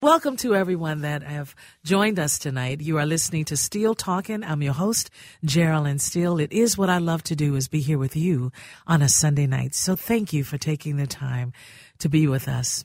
Welcome 0.00 0.36
to 0.38 0.54
everyone 0.54 1.00
that 1.00 1.24
have 1.24 1.56
joined 1.82 2.20
us 2.20 2.38
tonight. 2.38 2.80
You 2.80 2.98
are 2.98 3.04
listening 3.04 3.44
to 3.46 3.56
Steele 3.56 3.96
Talking. 3.96 4.44
I'm 4.44 4.62
your 4.62 4.74
host, 4.74 5.10
Jearlyn 5.44 6.00
Steele. 6.00 6.38
It 6.38 6.52
is 6.52 6.78
what 6.78 6.88
I 6.88 6.98
love 6.98 7.24
to 7.24 7.34
do 7.34 7.56
is 7.56 7.66
be 7.66 7.80
here 7.80 7.98
with 7.98 8.14
you 8.14 8.52
on 8.86 9.02
a 9.02 9.08
Sunday 9.08 9.48
night. 9.48 9.74
So 9.74 9.96
thank 9.96 10.32
you 10.32 10.44
for 10.44 10.56
taking 10.56 10.98
the 10.98 11.08
time 11.08 11.52
to 11.98 12.08
be 12.08 12.28
with 12.28 12.46
us. 12.46 12.84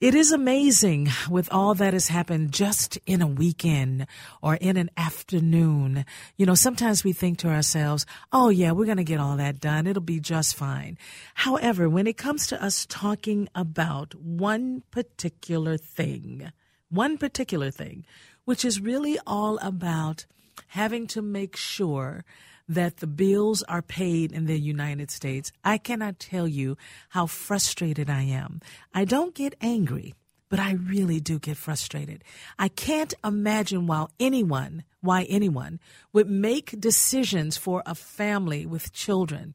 It 0.00 0.14
is 0.14 0.32
amazing 0.32 1.08
with 1.28 1.52
all 1.52 1.74
that 1.74 1.92
has 1.92 2.08
happened 2.08 2.52
just 2.52 2.98
in 3.06 3.20
a 3.20 3.26
weekend 3.26 4.06
or 4.42 4.54
in 4.54 4.76
an 4.76 4.90
afternoon. 4.96 6.04
You 6.36 6.46
know, 6.46 6.54
sometimes 6.54 7.04
we 7.04 7.12
think 7.12 7.38
to 7.38 7.48
ourselves, 7.48 8.06
oh, 8.32 8.48
yeah, 8.48 8.72
we're 8.72 8.86
going 8.86 8.96
to 8.96 9.04
get 9.04 9.20
all 9.20 9.36
that 9.36 9.60
done. 9.60 9.86
It'll 9.86 10.02
be 10.02 10.20
just 10.20 10.56
fine. 10.56 10.96
However, 11.34 11.88
when 11.88 12.06
it 12.06 12.16
comes 12.16 12.46
to 12.48 12.62
us 12.62 12.86
talking 12.86 13.48
about 13.54 14.14
one 14.14 14.82
particular 14.90 15.76
thing, 15.76 16.50
one 16.88 17.18
particular 17.18 17.70
thing, 17.70 18.04
which 18.44 18.64
is 18.64 18.80
really 18.80 19.18
all 19.26 19.58
about 19.58 20.26
having 20.68 21.06
to 21.08 21.20
make 21.22 21.56
sure 21.56 22.24
that 22.70 22.98
the 22.98 23.06
bills 23.08 23.64
are 23.64 23.82
paid 23.82 24.30
in 24.30 24.46
the 24.46 24.58
United 24.58 25.10
States, 25.10 25.50
I 25.64 25.76
cannot 25.76 26.20
tell 26.20 26.46
you 26.46 26.76
how 27.08 27.26
frustrated 27.26 28.08
I 28.08 28.22
am. 28.22 28.60
I 28.94 29.04
don't 29.04 29.34
get 29.34 29.56
angry, 29.60 30.14
but 30.48 30.60
I 30.60 30.74
really 30.74 31.18
do 31.18 31.40
get 31.40 31.56
frustrated. 31.56 32.22
I 32.60 32.68
can't 32.68 33.12
imagine 33.24 33.88
why 33.88 34.06
anyone, 34.20 34.84
why 35.00 35.24
anyone 35.24 35.80
would 36.12 36.30
make 36.30 36.80
decisions 36.80 37.56
for 37.56 37.82
a 37.84 37.96
family 37.96 38.66
with 38.66 38.92
children 38.92 39.54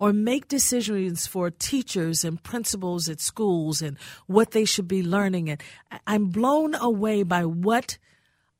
or 0.00 0.12
make 0.12 0.48
decisions 0.48 1.28
for 1.28 1.50
teachers 1.50 2.24
and 2.24 2.42
principals 2.42 3.08
at 3.08 3.20
schools 3.20 3.80
and 3.80 3.96
what 4.26 4.50
they 4.50 4.64
should 4.64 4.88
be 4.88 5.04
learning. 5.04 5.48
And 5.48 5.62
I'm 6.08 6.26
blown 6.26 6.74
away 6.74 7.22
by 7.22 7.44
what 7.44 7.98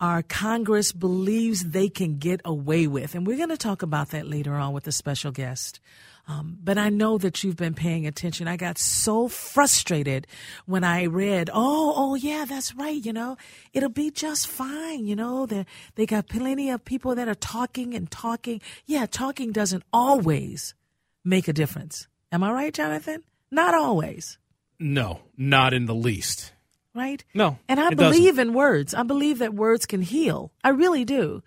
our 0.01 0.23
Congress 0.23 0.93
believes 0.93 1.65
they 1.65 1.89
can 1.89 2.19
get 2.19 2.41
away 2.45 2.87
with. 2.87 3.15
And 3.15 3.27
we're 3.27 3.37
going 3.37 3.49
to 3.49 3.57
talk 3.57 3.83
about 3.83 4.11
that 4.11 4.29
later 4.29 4.55
on 4.55 4.73
with 4.73 4.87
a 4.87 4.93
special 4.93 5.33
guest. 5.33 5.81
Um, 6.29 6.59
but 6.63 6.77
I 6.77 6.91
know 6.91 7.17
that 7.19 7.43
you've 7.43 7.57
been 7.57 7.73
paying 7.73 8.07
attention. 8.07 8.49
I 8.49 8.59
got 8.59 8.77
so 8.77 9.29
frustrated 9.29 10.27
when 10.67 10.85
I 10.85 11.05
read, 11.05 11.49
oh, 11.53 11.95
oh 11.97 12.15
yeah, 12.17 12.45
that's 12.45 12.75
right. 12.75 13.03
You 13.03 13.15
know, 13.15 13.39
it'll 13.73 13.89
be 13.89 14.11
just 14.11 14.47
fine. 14.47 15.07
You 15.07 15.17
know, 15.17 15.47
they 15.47 15.65
they 15.95 16.05
got 16.05 16.29
plenty 16.29 16.69
of 16.69 16.85
people 16.85 17.15
that 17.15 17.29
are 17.29 17.35
talking 17.35 17.95
and 17.95 18.11
talking. 18.11 18.61
Yeah, 18.85 19.07
talking 19.07 19.53
doesn't 19.53 19.85
always 19.91 20.75
make 21.25 21.49
a 21.49 21.55
difference. 21.55 22.09
Am 22.31 22.45
I 22.45 22.53
right, 22.53 22.75
Jonathan? 22.75 23.23
Not 23.51 23.73
always. 23.73 24.39
No, 24.79 25.23
not 25.39 25.73
in 25.73 25.87
the 25.87 25.95
least 25.95 26.53
right? 26.99 27.25
No. 27.33 27.59
And 27.69 27.81
I 27.81 27.91
believe 27.95 28.37
doesn't. 28.37 28.49
in 28.49 28.55
words. 28.55 28.93
I 28.93 29.05
believe 29.05 29.39
that 29.39 29.55
words 29.55 29.87
can 29.87 30.03
heal. 30.03 30.53
I 30.63 30.71
really 30.71 31.05
do. 31.05 31.43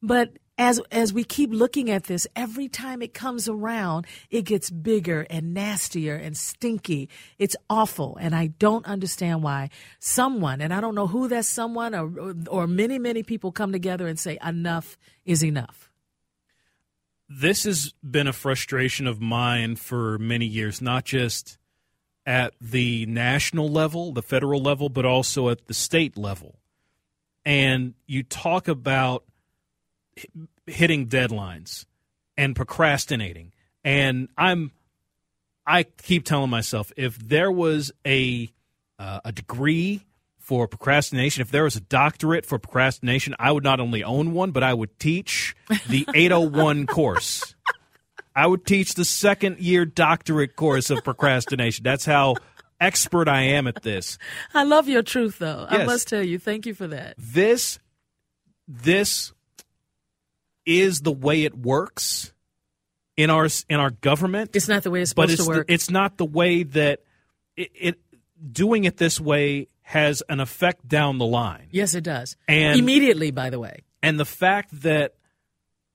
But 0.00 0.30
as 0.56 0.80
as 0.90 1.12
we 1.12 1.24
keep 1.24 1.50
looking 1.52 1.90
at 1.90 2.04
this, 2.04 2.26
every 2.36 2.68
time 2.68 3.02
it 3.02 3.12
comes 3.12 3.48
around, 3.48 4.06
it 4.30 4.42
gets 4.42 4.70
bigger 4.70 5.26
and 5.28 5.52
nastier 5.52 6.14
and 6.14 6.36
stinky. 6.36 7.08
It's 7.38 7.56
awful, 7.68 8.16
and 8.20 8.34
I 8.34 8.48
don't 8.48 8.86
understand 8.86 9.42
why 9.42 9.70
someone, 9.98 10.60
and 10.60 10.72
I 10.72 10.80
don't 10.80 10.94
know 10.94 11.08
who 11.08 11.28
that 11.28 11.44
someone 11.44 11.94
or 11.94 12.34
or 12.48 12.66
many 12.66 12.98
many 12.98 13.22
people 13.22 13.50
come 13.50 13.72
together 13.72 14.06
and 14.06 14.18
say 14.18 14.38
enough 14.44 14.96
is 15.24 15.44
enough. 15.44 15.90
This 17.28 17.64
has 17.64 17.92
been 18.08 18.28
a 18.28 18.32
frustration 18.32 19.06
of 19.06 19.20
mine 19.20 19.76
for 19.76 20.18
many 20.18 20.46
years, 20.46 20.80
not 20.80 21.04
just 21.04 21.58
at 22.26 22.54
the 22.60 23.06
national 23.06 23.68
level, 23.68 24.12
the 24.12 24.22
federal 24.22 24.62
level, 24.62 24.88
but 24.88 25.04
also 25.04 25.48
at 25.48 25.66
the 25.66 25.74
state 25.74 26.16
level. 26.16 26.56
And 27.44 27.94
you 28.06 28.22
talk 28.22 28.68
about 28.68 29.24
hitting 30.66 31.06
deadlines 31.06 31.84
and 32.36 32.56
procrastinating. 32.56 33.52
And 33.84 34.28
I'm 34.38 34.72
I 35.66 35.84
keep 35.84 36.24
telling 36.24 36.50
myself 36.50 36.92
if 36.96 37.18
there 37.18 37.50
was 37.50 37.92
a 38.06 38.50
uh, 38.98 39.20
a 39.24 39.32
degree 39.32 40.02
for 40.38 40.68
procrastination, 40.68 41.40
if 41.40 41.50
there 41.50 41.64
was 41.64 41.74
a 41.76 41.80
doctorate 41.80 42.44
for 42.44 42.58
procrastination, 42.58 43.34
I 43.38 43.50
would 43.50 43.64
not 43.64 43.80
only 43.80 44.04
own 44.04 44.32
one, 44.34 44.50
but 44.50 44.62
I 44.62 44.74
would 44.74 44.98
teach 44.98 45.56
the 45.88 46.06
801 46.14 46.86
course. 46.86 47.53
I 48.34 48.46
would 48.46 48.66
teach 48.66 48.94
the 48.94 49.04
second 49.04 49.58
year 49.60 49.84
doctorate 49.84 50.56
course 50.56 50.90
of 50.90 51.04
procrastination. 51.04 51.84
That's 51.84 52.04
how 52.04 52.34
expert 52.80 53.28
I 53.28 53.42
am 53.42 53.66
at 53.66 53.82
this. 53.82 54.18
I 54.52 54.64
love 54.64 54.88
your 54.88 55.02
truth 55.02 55.38
though. 55.38 55.66
Yes. 55.70 55.80
I 55.80 55.84
must 55.84 56.08
tell 56.08 56.22
you. 56.22 56.38
Thank 56.38 56.66
you 56.66 56.74
for 56.74 56.88
that. 56.88 57.14
This 57.18 57.78
this 58.66 59.32
is 60.66 61.00
the 61.00 61.12
way 61.12 61.44
it 61.44 61.56
works 61.56 62.32
in 63.16 63.30
our 63.30 63.48
in 63.68 63.78
our 63.78 63.90
government. 63.90 64.50
It's 64.54 64.68
not 64.68 64.82
the 64.82 64.90
way 64.90 65.02
it's 65.02 65.10
supposed 65.10 65.32
it's 65.32 65.44
to 65.44 65.48
work. 65.48 65.66
The, 65.66 65.72
it's 65.72 65.90
not 65.90 66.16
the 66.16 66.24
way 66.24 66.62
that 66.64 67.00
it, 67.56 67.70
it 67.74 67.98
doing 68.52 68.84
it 68.84 68.96
this 68.96 69.20
way 69.20 69.68
has 69.82 70.22
an 70.28 70.40
effect 70.40 70.88
down 70.88 71.18
the 71.18 71.26
line. 71.26 71.68
Yes, 71.70 71.94
it 71.94 72.04
does. 72.04 72.36
And 72.48 72.78
immediately, 72.78 73.30
by 73.30 73.50
the 73.50 73.60
way. 73.60 73.84
And 74.02 74.18
the 74.18 74.24
fact 74.24 74.82
that 74.82 75.14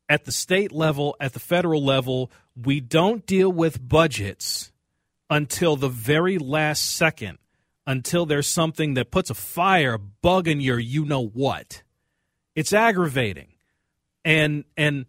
at 0.09 0.25
the 0.25 0.31
state 0.31 0.72
level, 0.72 1.16
at 1.22 1.34
the 1.34 1.40
federal 1.40 1.86
level, 1.86 2.31
we 2.62 2.80
don't 2.81 3.25
deal 3.28 3.52
with 3.52 3.88
budgets 3.88 4.72
until 5.30 5.75
the 5.75 5.88
very 5.88 6.40
last 6.40 6.84
second, 6.84 7.38
until 7.86 8.25
there's 8.25 8.48
something 8.48 8.96
that 8.96 9.12
puts 9.12 9.30
a 9.30 9.36
fire, 9.36 9.98
bug 10.00 10.48
in 10.48 10.59
your 10.59 10.80
you 10.80 11.06
know 11.06 11.28
what. 11.28 11.84
It's 12.56 12.74
aggravating. 12.74 13.50
And 14.25 14.66
and 14.75 15.06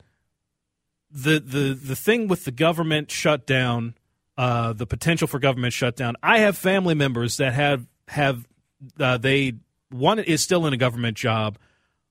the 1.11 1.41
the 1.41 1.75
the 1.75 1.97
thing 1.97 2.29
with 2.29 2.45
the 2.45 2.53
government 2.53 3.11
shutdown, 3.11 3.95
uh, 4.37 4.75
the 4.75 4.87
potential 4.87 5.27
for 5.27 5.39
government 5.39 5.73
shutdown. 5.73 6.15
I 6.23 6.39
have 6.39 6.57
family 6.57 6.95
members 6.95 7.39
that 7.39 7.55
have 7.55 7.87
have 8.09 8.47
uh, 9.01 9.17
they 9.17 9.55
one 9.89 10.19
is 10.19 10.43
still 10.43 10.67
in 10.67 10.73
a 10.73 10.77
government 10.77 11.17
job 11.17 11.59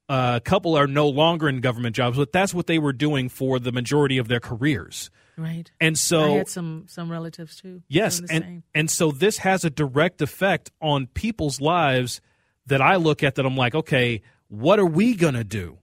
a 0.09 0.41
couple 0.43 0.75
are 0.75 0.87
no 0.87 1.07
longer 1.07 1.47
in 1.47 1.61
government 1.61 1.95
jobs, 1.95 2.17
but 2.17 2.31
that's 2.31 2.53
what 2.53 2.67
they 2.67 2.79
were 2.79 2.93
doing 2.93 3.29
for 3.29 3.59
the 3.59 3.71
majority 3.71 4.17
of 4.17 4.27
their 4.27 4.39
careers. 4.39 5.11
Right. 5.37 5.71
And 5.79 5.97
so 5.97 6.33
I 6.33 6.37
had 6.39 6.49
some 6.49 6.85
some 6.87 7.09
relatives 7.09 7.55
too. 7.55 7.83
Yes, 7.87 8.19
and 8.19 8.29
same. 8.29 8.63
and 8.75 8.89
so 8.91 9.11
this 9.11 9.37
has 9.37 9.63
a 9.63 9.69
direct 9.69 10.21
effect 10.21 10.71
on 10.81 11.07
people's 11.07 11.61
lives 11.61 12.19
that 12.65 12.81
I 12.81 12.97
look 12.97 13.23
at 13.23 13.35
that 13.35 13.45
I'm 13.45 13.55
like, 13.55 13.73
okay, 13.73 14.21
what 14.49 14.79
are 14.79 14.85
we 14.85 15.15
gonna 15.15 15.45
do? 15.45 15.77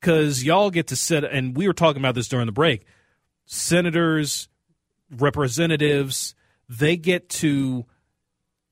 Because 0.00 0.44
y'all 0.44 0.70
get 0.70 0.88
to 0.88 0.96
sit, 0.96 1.24
and 1.24 1.56
we 1.56 1.66
were 1.68 1.72
talking 1.72 2.02
about 2.02 2.14
this 2.14 2.28
during 2.28 2.46
the 2.46 2.52
break. 2.52 2.84
Senators, 3.46 4.48
representatives, 5.10 6.34
they 6.68 6.96
get 6.96 7.28
to 7.28 7.86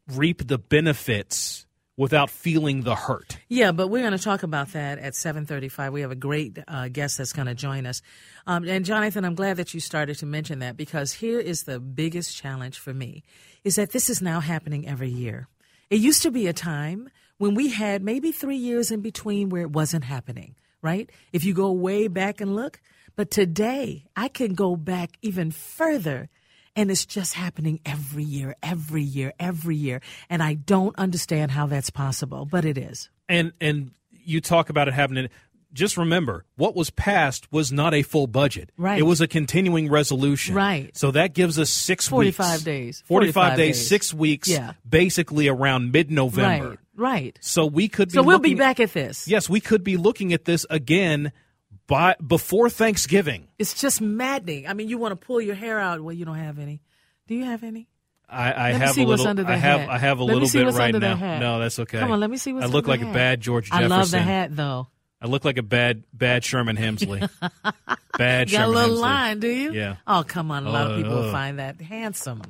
reap 0.08 0.46
the 0.46 0.58
benefits 0.58 1.66
without 1.96 2.30
feeling 2.30 2.82
the 2.82 2.94
hurt. 2.94 3.38
Yeah, 3.48 3.72
but 3.72 3.88
we're 3.88 4.00
going 4.00 4.16
to 4.16 4.22
talk 4.22 4.42
about 4.42 4.72
that 4.72 4.98
at 4.98 5.14
7:35. 5.14 5.92
We 5.92 6.00
have 6.00 6.10
a 6.10 6.16
great 6.16 6.58
uh, 6.66 6.88
guest 6.88 7.18
that's 7.18 7.32
going 7.32 7.46
to 7.46 7.54
join 7.54 7.86
us. 7.86 8.02
Um, 8.46 8.64
and 8.64 8.84
Jonathan, 8.84 9.24
I'm 9.24 9.34
glad 9.34 9.56
that 9.58 9.74
you 9.74 9.80
started 9.80 10.18
to 10.18 10.26
mention 10.26 10.60
that 10.60 10.76
because 10.76 11.12
here 11.12 11.38
is 11.38 11.64
the 11.64 11.80
biggest 11.80 12.36
challenge 12.36 12.78
for 12.78 12.94
me 12.94 13.22
is 13.64 13.76
that 13.76 13.92
this 13.92 14.08
is 14.08 14.22
now 14.22 14.40
happening 14.40 14.88
every 14.88 15.10
year. 15.10 15.48
It 15.90 16.00
used 16.00 16.22
to 16.22 16.30
be 16.30 16.46
a 16.46 16.52
time 16.52 17.10
when 17.38 17.54
we 17.54 17.70
had 17.70 18.02
maybe 18.02 18.32
3 18.32 18.56
years 18.56 18.90
in 18.90 19.00
between 19.00 19.48
where 19.48 19.62
it 19.62 19.70
wasn't 19.70 20.04
happening, 20.04 20.54
right? 20.82 21.10
If 21.32 21.44
you 21.44 21.52
go 21.52 21.72
way 21.72 22.08
back 22.08 22.40
and 22.40 22.54
look, 22.54 22.80
but 23.16 23.30
today 23.30 24.06
I 24.16 24.28
can 24.28 24.54
go 24.54 24.76
back 24.76 25.18
even 25.20 25.50
further 25.50 26.28
and 26.76 26.90
it's 26.90 27.04
just 27.06 27.34
happening 27.34 27.80
every 27.84 28.24
year, 28.24 28.54
every 28.62 29.02
year, 29.02 29.32
every 29.38 29.76
year. 29.76 30.00
And 30.28 30.42
I 30.42 30.54
don't 30.54 30.96
understand 30.98 31.50
how 31.50 31.66
that's 31.66 31.90
possible, 31.90 32.46
but 32.46 32.64
it 32.64 32.78
is. 32.78 33.10
And 33.28 33.52
and 33.60 33.92
you 34.10 34.40
talk 34.40 34.70
about 34.70 34.88
it 34.88 34.94
happening. 34.94 35.28
Just 35.72 35.96
remember, 35.96 36.44
what 36.56 36.74
was 36.74 36.90
passed 36.90 37.50
was 37.52 37.70
not 37.70 37.94
a 37.94 38.02
full 38.02 38.26
budget. 38.26 38.70
Right. 38.76 38.98
It 38.98 39.04
was 39.04 39.20
a 39.20 39.28
continuing 39.28 39.88
resolution. 39.88 40.56
Right. 40.56 40.96
So 40.96 41.12
that 41.12 41.32
gives 41.32 41.60
us 41.60 41.70
six 41.70 42.08
45 42.08 42.50
weeks. 42.54 42.64
days. 42.64 43.02
45, 43.06 43.34
45 43.34 43.56
days, 43.56 43.76
days. 43.78 43.88
six 43.88 44.12
weeks, 44.12 44.48
Yeah. 44.48 44.72
basically 44.88 45.46
around 45.46 45.92
mid 45.92 46.10
November. 46.10 46.70
Right, 46.70 46.78
right. 46.96 47.38
So 47.40 47.66
we 47.66 47.86
could 47.86 48.08
be 48.08 48.14
So 48.14 48.22
we'll 48.24 48.40
be 48.40 48.54
back 48.54 48.80
at 48.80 48.92
this. 48.92 49.28
Yes, 49.28 49.48
we 49.48 49.60
could 49.60 49.84
be 49.84 49.96
looking 49.96 50.32
at 50.32 50.44
this 50.44 50.66
again 50.70 51.30
by 51.90 52.14
before 52.26 52.70
Thanksgiving. 52.70 53.48
It's 53.58 53.78
just 53.78 54.00
maddening. 54.00 54.66
I 54.66 54.72
mean, 54.72 54.88
you 54.88 54.96
want 54.96 55.12
to 55.12 55.16
pull 55.26 55.40
your 55.40 55.54
hair 55.56 55.78
out. 55.78 56.00
Well, 56.00 56.14
you 56.14 56.24
don't 56.24 56.36
have 56.38 56.58
any. 56.58 56.80
Do 57.26 57.34
you 57.34 57.44
have 57.44 57.62
any? 57.62 57.88
I, 58.28 58.52
I 58.52 58.70
Let 58.70 58.72
me 58.80 58.86
have 58.86 58.94
see 58.94 59.02
a 59.02 59.06
what's 59.06 59.22
little. 59.24 59.46
I 59.46 59.56
have. 59.56 59.80
hat. 59.80 59.88
I 59.90 59.98
have 59.98 60.20
a 60.20 60.24
Let 60.24 60.34
little 60.36 60.48
bit 60.48 60.72
right 60.74 60.94
now. 60.94 61.38
No, 61.40 61.58
that's 61.58 61.78
okay. 61.80 61.98
Come 61.98 62.12
on, 62.12 62.20
let 62.20 62.30
me 62.30 62.36
see 62.36 62.52
what's 62.52 62.64
I 62.64 62.68
look 62.68 62.86
like 62.86 63.02
a 63.02 63.12
bad 63.12 63.40
George 63.40 63.68
Jefferson. 63.70 63.92
I 63.92 63.96
love 63.96 64.10
the 64.12 64.20
hat, 64.20 64.54
though. 64.56 64.86
I 65.20 65.26
look 65.26 65.44
like 65.44 65.58
a 65.58 65.62
bad, 65.62 66.04
bad 66.14 66.44
Sherman 66.44 66.76
Hemsley. 66.76 67.28
bad 68.18 68.50
You 68.50 68.56
got 68.58 68.68
a 68.68 68.70
little 68.70 68.96
Hemsley. 68.96 69.00
line, 69.00 69.40
do 69.40 69.48
you? 69.48 69.72
Yeah. 69.72 69.96
Oh, 70.06 70.24
come 70.26 70.50
on. 70.50 70.66
A 70.66 70.70
lot 70.70 70.90
of 70.92 70.96
people 70.96 71.12
Uh, 71.18 71.22
will 71.24 71.32
find 71.32 71.58
that 71.58 71.80
handsome. 71.80 72.42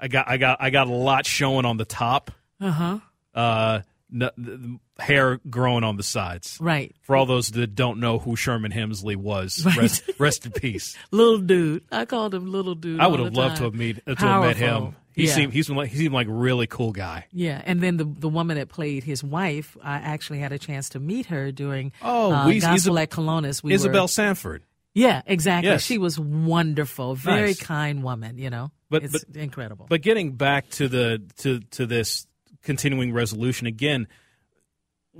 I 0.00 0.08
got. 0.08 0.26
I 0.28 0.38
got. 0.38 0.56
I 0.60 0.70
got 0.70 0.86
a 0.88 0.92
lot 0.92 1.26
showing 1.26 1.66
on 1.66 1.76
the 1.76 1.84
top. 1.84 2.30
Uh-huh. 2.60 2.98
Uh 3.34 3.80
n- 4.12 4.30
the 4.38 4.78
hair 5.00 5.40
growing 5.48 5.82
on 5.84 5.96
the 5.96 6.02
sides. 6.02 6.58
Right. 6.60 6.94
For 7.02 7.16
all 7.16 7.26
those 7.26 7.48
that 7.52 7.74
don't 7.74 7.98
know 8.00 8.18
who 8.18 8.36
Sherman 8.36 8.70
Hemsley 8.72 9.16
was, 9.16 9.66
rest, 9.76 10.02
rest 10.18 10.46
in 10.46 10.52
peace. 10.52 10.96
Little 11.10 11.38
dude. 11.38 11.84
I 11.90 12.04
called 12.04 12.34
him 12.34 12.50
little 12.52 12.74
dude. 12.74 13.00
I 13.00 13.06
would 13.06 13.20
have 13.20 13.34
loved 13.34 13.56
to 13.58 13.64
have 13.64 13.74
meet 13.74 14.04
to 14.06 14.14
have 14.14 14.42
met 14.44 14.56
him. 14.56 14.94
He 15.12 15.26
yeah. 15.26 15.34
seemed 15.34 15.52
he 15.52 15.62
seemed 15.64 15.76
like 15.76 15.90
he 15.90 15.98
seemed 15.98 16.14
like 16.14 16.28
a 16.28 16.32
really 16.32 16.68
cool 16.68 16.92
guy. 16.92 17.26
Yeah, 17.32 17.60
and 17.64 17.80
then 17.80 17.96
the 17.96 18.04
the 18.04 18.28
woman 18.28 18.56
that 18.58 18.68
played 18.68 19.02
his 19.02 19.24
wife, 19.24 19.76
I 19.82 19.96
actually 19.96 20.38
had 20.38 20.52
a 20.52 20.58
chance 20.58 20.90
to 20.90 21.00
meet 21.00 21.26
her 21.26 21.50
during 21.50 21.92
Oh, 22.00 22.32
uh, 22.32 22.46
we- 22.46 22.60
Gospel 22.60 22.94
Isab- 22.94 23.02
at 23.02 23.10
Colonus. 23.10 23.62
We 23.62 23.74
Isabel 23.74 24.04
were, 24.04 24.08
Sanford. 24.08 24.62
yeah, 24.94 25.22
exactly. 25.26 25.68
Yes. 25.70 25.82
She 25.82 25.98
was 25.98 26.18
wonderful, 26.18 27.16
very 27.16 27.48
Nice. 27.48 27.60
kind 27.60 28.02
woman. 28.04 28.38
You 28.38 28.50
know, 28.50 28.70
But- 28.88 29.02
it's 29.02 29.24
but- 29.24 29.36
incredible. 29.36 29.86
But 29.90 30.02
getting 30.02 30.36
back 30.36 30.70
to 30.70 30.88
the 30.88 31.20
to 31.38 31.58
to 31.72 31.86
this 31.86 32.26
continuing 32.62 33.12
resolution 33.12 33.66
again, 33.66 34.06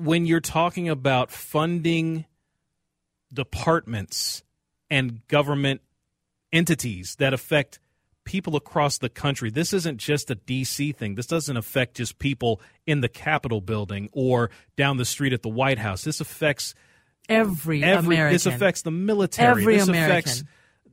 when 0.05 0.27
you're 0.27 0.41
talking 0.41 0.89
about 0.89 1.31
funding 1.31 2.25
departments 3.33 4.43
and 4.89 5.27
government 5.29 5.83
entities 6.53 7.17
that 7.17 7.33
affect 7.33 7.79
people 8.25 8.57
across 8.57 8.99
the 8.99 9.09
country, 9.09 9.51
this 9.51 9.73
isn't 9.73 9.99
just 9.99 10.31
a 10.31 10.37
DC 10.37 10.95
thing. 10.97 11.15
This 11.15 11.27
doesn't 11.27 11.57
affect 11.57 11.97
just 11.97 12.19
people 12.19 12.61
in 12.87 13.01
the 13.01 13.09
Capitol 13.09 13.61
building 13.61 14.09
or 14.13 14.51
down 14.77 14.97
the 14.97 15.05
street 15.05 15.33
at 15.33 15.43
the 15.43 15.49
White 15.49 15.79
House. 15.79 16.03
This 16.03 16.21
affects 16.21 16.75
every, 17.29 17.83
every 17.83 18.17
American. 18.17 18.35
this 18.35 18.47
affects 18.47 18.83
the 18.83 18.91
military. 18.91 19.63
Every 19.63 19.77
this 19.77 19.89
American. 19.89 20.13
affects. 20.13 20.45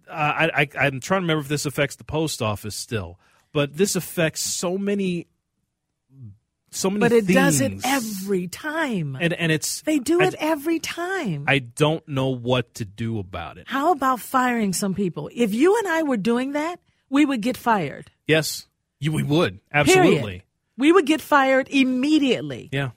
Uh, 0.10 0.12
I, 0.14 0.50
I 0.56 0.68
I'm 0.86 1.00
trying 1.00 1.22
to 1.22 1.24
remember 1.24 1.42
if 1.42 1.48
this 1.48 1.66
affects 1.66 1.96
the 1.96 2.04
post 2.04 2.42
office 2.42 2.76
still, 2.76 3.20
but 3.52 3.76
this 3.76 3.96
affects 3.96 4.42
so 4.42 4.78
many, 4.78 5.28
so 6.72 6.90
many. 6.90 7.00
but 7.00 7.12
it 7.12 7.28
does 7.28 7.62
it 7.62 7.80
every 7.84 8.48
time. 8.48 9.18
and 9.20 9.34
and 9.34 9.52
it's 9.52 9.82
they 9.84 10.00
do 10.00 10.22
I- 10.22 10.28
it 10.28 10.36
every 10.40 10.80
time. 10.80 11.46
I 11.48 11.60
don't 11.60 12.08
know 12.08 12.28
what 12.30 12.74
to 12.76 12.86
do 12.86 13.20
about 13.20 13.58
it. 13.58 13.66
How 13.68 13.92
about 13.92 14.20
firing 14.20 14.74
some 14.74 14.94
people? 14.94 15.30
If 15.34 15.54
you 15.54 15.78
and 15.78 15.88
I 15.88 16.04
were 16.04 16.18
doing 16.18 16.54
that, 16.54 16.80
we 17.10 17.26
would 17.26 17.42
get 17.42 17.58
fired. 17.58 18.12
Yes, 18.28 18.68
you, 19.00 19.12
we 19.12 19.24
would 19.24 19.60
Period. 19.72 19.72
absolutely. 19.72 20.44
We 20.78 20.92
would 20.92 21.06
get 21.06 21.22
fired 21.22 21.68
immediately. 21.70 22.70
Yeah. 22.72 22.92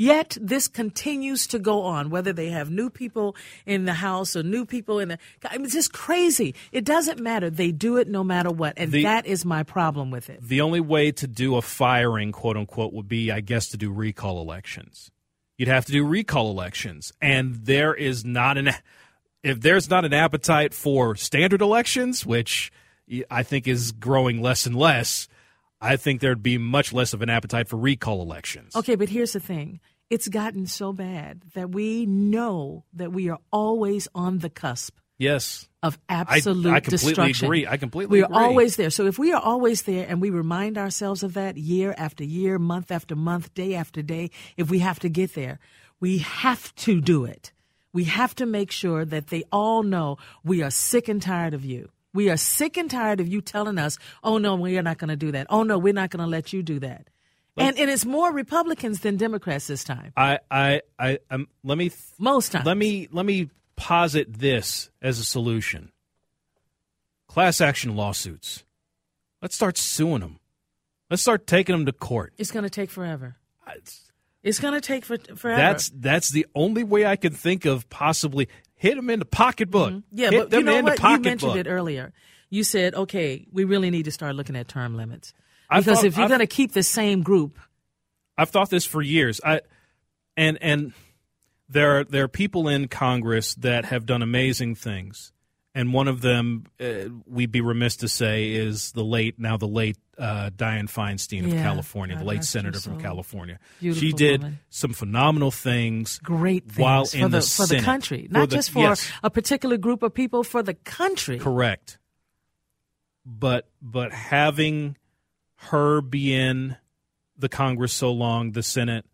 Yet 0.00 0.38
this 0.40 0.68
continues 0.68 1.48
to 1.48 1.58
go 1.58 1.82
on, 1.82 2.08
whether 2.08 2.32
they 2.32 2.50
have 2.50 2.70
new 2.70 2.88
people 2.88 3.34
in 3.66 3.84
the 3.84 3.94
house 3.94 4.36
or 4.36 4.44
new 4.44 4.64
people 4.64 5.00
in 5.00 5.08
the. 5.08 5.18
I 5.44 5.56
mean, 5.56 5.64
it's 5.64 5.74
just 5.74 5.92
crazy. 5.92 6.54
It 6.70 6.84
doesn't 6.84 7.18
matter. 7.18 7.50
They 7.50 7.72
do 7.72 7.96
it 7.96 8.06
no 8.06 8.22
matter 8.22 8.50
what, 8.50 8.74
and 8.76 8.92
The- 8.92 9.02
that 9.02 9.26
is 9.26 9.44
my 9.44 9.64
problem 9.64 10.12
with 10.12 10.30
it. 10.30 10.40
The 10.40 10.60
only 10.60 10.78
way 10.78 11.10
to 11.10 11.26
do 11.26 11.56
a 11.56 11.62
firing, 11.62 12.30
quote 12.30 12.56
unquote, 12.56 12.92
would 12.92 13.08
be, 13.08 13.32
I 13.32 13.40
guess, 13.40 13.68
to 13.70 13.76
do 13.76 13.90
recall 13.90 14.40
elections. 14.40 15.10
You'd 15.56 15.68
have 15.68 15.84
to 15.86 15.92
do 15.92 16.04
recall 16.06 16.48
elections, 16.52 17.12
and 17.20 17.56
there 17.56 17.92
is 17.92 18.24
not 18.24 18.56
an 18.56 18.70
if 19.42 19.60
there's 19.60 19.90
not 19.90 20.04
an 20.04 20.12
appetite 20.12 20.74
for 20.74 21.16
standard 21.16 21.60
elections, 21.60 22.24
which 22.24 22.70
I 23.30 23.42
think 23.42 23.66
is 23.66 23.90
growing 23.90 24.40
less 24.40 24.64
and 24.64 24.76
less. 24.76 25.26
I 25.80 25.96
think 25.96 26.20
there'd 26.20 26.42
be 26.42 26.58
much 26.58 26.92
less 26.92 27.12
of 27.12 27.22
an 27.22 27.30
appetite 27.30 27.68
for 27.68 27.76
recall 27.76 28.20
elections. 28.22 28.74
Okay, 28.74 28.96
but 28.96 29.08
here's 29.08 29.32
the 29.32 29.40
thing. 29.40 29.80
It's 30.10 30.28
gotten 30.28 30.66
so 30.66 30.92
bad 30.92 31.42
that 31.54 31.70
we 31.70 32.06
know 32.06 32.84
that 32.94 33.12
we 33.12 33.28
are 33.28 33.38
always 33.52 34.08
on 34.14 34.38
the 34.38 34.50
cusp 34.50 34.96
Yes. 35.18 35.68
of 35.82 35.98
absolute 36.08 36.72
I 36.72 36.80
completely 36.80 37.08
destruction. 37.10 37.46
agree. 37.46 37.66
I 37.66 37.76
completely 37.76 38.20
we 38.20 38.22
are 38.24 38.32
always 38.32 38.76
there. 38.76 38.90
So 38.90 39.06
if 39.06 39.18
we 39.18 39.32
are 39.32 39.40
always 39.40 39.82
there 39.82 40.06
and 40.08 40.20
we 40.20 40.30
remind 40.30 40.78
ourselves 40.78 41.22
of 41.22 41.34
that 41.34 41.56
year 41.56 41.94
after 41.98 42.24
year, 42.24 42.58
month 42.58 42.90
after 42.90 43.14
month, 43.16 43.52
day 43.54 43.74
after 43.74 44.00
day, 44.00 44.30
if 44.56 44.70
we 44.70 44.78
have 44.78 44.98
to 45.00 45.08
get 45.08 45.34
there, 45.34 45.58
we 46.00 46.18
have 46.18 46.74
to 46.76 47.00
do 47.00 47.24
it. 47.24 47.52
We 47.92 48.04
have 48.04 48.34
to 48.36 48.46
make 48.46 48.70
sure 48.70 49.04
that 49.04 49.26
they 49.28 49.42
all 49.50 49.82
know 49.82 50.18
we 50.44 50.62
are 50.62 50.70
sick 50.70 51.08
and 51.08 51.20
tired 51.20 51.52
of 51.54 51.64
you. 51.64 51.90
We 52.18 52.30
are 52.30 52.36
sick 52.36 52.76
and 52.76 52.90
tired 52.90 53.20
of 53.20 53.28
you 53.28 53.40
telling 53.40 53.78
us, 53.78 53.98
"Oh 54.24 54.38
no, 54.38 54.56
we 54.56 54.76
are 54.78 54.82
not 54.82 54.98
going 54.98 55.10
to 55.10 55.16
do 55.26 55.30
that. 55.36 55.46
Oh 55.50 55.62
no, 55.62 55.78
we're 55.78 55.92
not 56.02 56.10
going 56.10 56.24
to 56.24 56.30
let 56.38 56.52
you 56.52 56.62
do 56.62 56.78
that." 56.80 57.02
and 57.56 57.78
and 57.78 57.88
it's 57.90 58.04
more 58.04 58.32
Republicans 58.32 59.00
than 59.00 59.16
Democrats 59.16 59.66
this 59.68 59.84
time. 59.84 60.12
I 60.16 60.38
I 60.50 60.82
I 60.98 61.18
um, 61.30 61.46
let 61.62 61.78
me 61.78 61.88
th- 61.90 62.00
Most 62.18 62.52
times. 62.52 62.66
Let 62.66 62.76
me 62.76 63.08
let 63.18 63.24
me 63.26 63.50
posit 63.76 64.26
this 64.38 64.90
as 65.00 65.18
a 65.20 65.24
solution. 65.24 65.92
Class 67.28 67.60
action 67.60 67.94
lawsuits. 67.94 68.64
Let's 69.42 69.54
start 69.54 69.76
suing 69.78 70.20
them. 70.20 70.40
Let's 71.10 71.22
start 71.22 71.46
taking 71.46 71.74
them 71.76 71.86
to 71.86 71.92
court. 71.92 72.32
It's 72.38 72.50
going 72.50 72.64
to 72.64 72.70
take 72.70 72.90
forever. 72.90 73.36
It's- 73.68 74.04
It's 74.42 74.60
going 74.60 74.74
to 74.74 74.80
take 74.80 75.04
for, 75.04 75.18
forever. 75.36 75.60
That's 75.60 75.90
that's 75.94 76.30
the 76.30 76.46
only 76.54 76.84
way 76.84 77.04
I 77.04 77.16
can 77.16 77.32
think 77.34 77.64
of 77.64 77.88
possibly 77.90 78.48
hit 78.78 78.96
them 78.96 79.10
in 79.10 79.18
the 79.18 79.24
pocketbook. 79.24 80.02
Yeah, 80.10 80.30
hit 80.30 80.50
but 80.50 80.58
you 80.58 80.64
know 80.64 80.80
what? 80.82 80.98
You 81.02 81.18
mentioned 81.20 81.56
it 81.56 81.66
earlier. 81.66 82.12
You 82.50 82.64
said, 82.64 82.94
okay, 82.94 83.46
we 83.52 83.64
really 83.64 83.90
need 83.90 84.06
to 84.06 84.10
start 84.10 84.34
looking 84.34 84.56
at 84.56 84.68
term 84.68 84.96
limits. 84.96 85.34
Because 85.70 85.98
thought- 85.98 86.04
if 86.06 86.16
you're 86.16 86.28
going 86.28 86.40
to 86.40 86.46
keep 86.46 86.72
the 86.72 86.82
same 86.82 87.22
group, 87.22 87.58
I've 88.38 88.48
thought 88.50 88.70
this 88.70 88.86
for 88.86 89.02
years. 89.02 89.40
I 89.44 89.60
and 90.36 90.56
and 90.62 90.92
there 91.68 91.98
are 91.98 92.04
there 92.04 92.24
are 92.24 92.28
people 92.28 92.68
in 92.68 92.88
Congress 92.88 93.54
that 93.56 93.84
have 93.84 94.06
done 94.06 94.22
amazing 94.22 94.76
things, 94.76 95.32
and 95.74 95.92
one 95.92 96.08
of 96.08 96.20
them 96.22 96.64
uh, 96.80 97.10
we'd 97.26 97.52
be 97.52 97.60
remiss 97.60 97.96
to 97.96 98.08
say 98.08 98.52
is 98.52 98.92
the 98.92 99.04
late 99.04 99.38
now 99.38 99.56
the 99.58 99.68
late 99.68 99.98
uh, 100.18 100.50
Dianne 100.50 100.90
Feinstein 100.90 101.44
of 101.46 101.54
Yeah, 101.54 101.62
California, 101.62 102.16
the 102.16 102.24
late 102.24 102.44
senator 102.44 102.80
from. 102.80 103.00
California. 103.00 103.58
She 103.80 104.12
did 104.12 104.42
woman. 104.42 104.58
some 104.68 104.92
phenomenal 104.92 105.50
things. 105.50 106.18
great 106.22 106.64
things 106.66 106.78
While 106.78 107.04
for 107.04 107.16
in 107.16 107.30
the, 107.30 107.38
the 107.40 107.46
for 107.46 107.66
the 107.66 107.80
country, 107.80 108.26
For 108.26 108.32
not 108.32 108.50
the- 108.50 108.56
just 108.56 108.70
for 108.70 108.80
yes. 108.80 109.10
a 109.22 109.30
particular 109.30 109.76
group 109.76 110.02
of 110.02 110.12
people, 110.14 110.42
for 110.44 110.62
the 110.62 110.74
country. 110.74 111.38
Correct. 111.38 111.98
But 113.24 113.68
but 113.82 114.12
having 114.12 114.96
her 115.56 116.00
be 116.00 116.34
in 116.34 116.76
the 117.36 117.48
Congress 117.48 117.92
so 117.92 118.10
long, 118.12 118.52
the 118.52 118.62
Senate, 118.62 119.04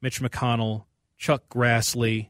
Mitch 0.00 0.20
McConnell, 0.20 0.84
Chuck 1.16 1.44
Grassley, 1.48 2.28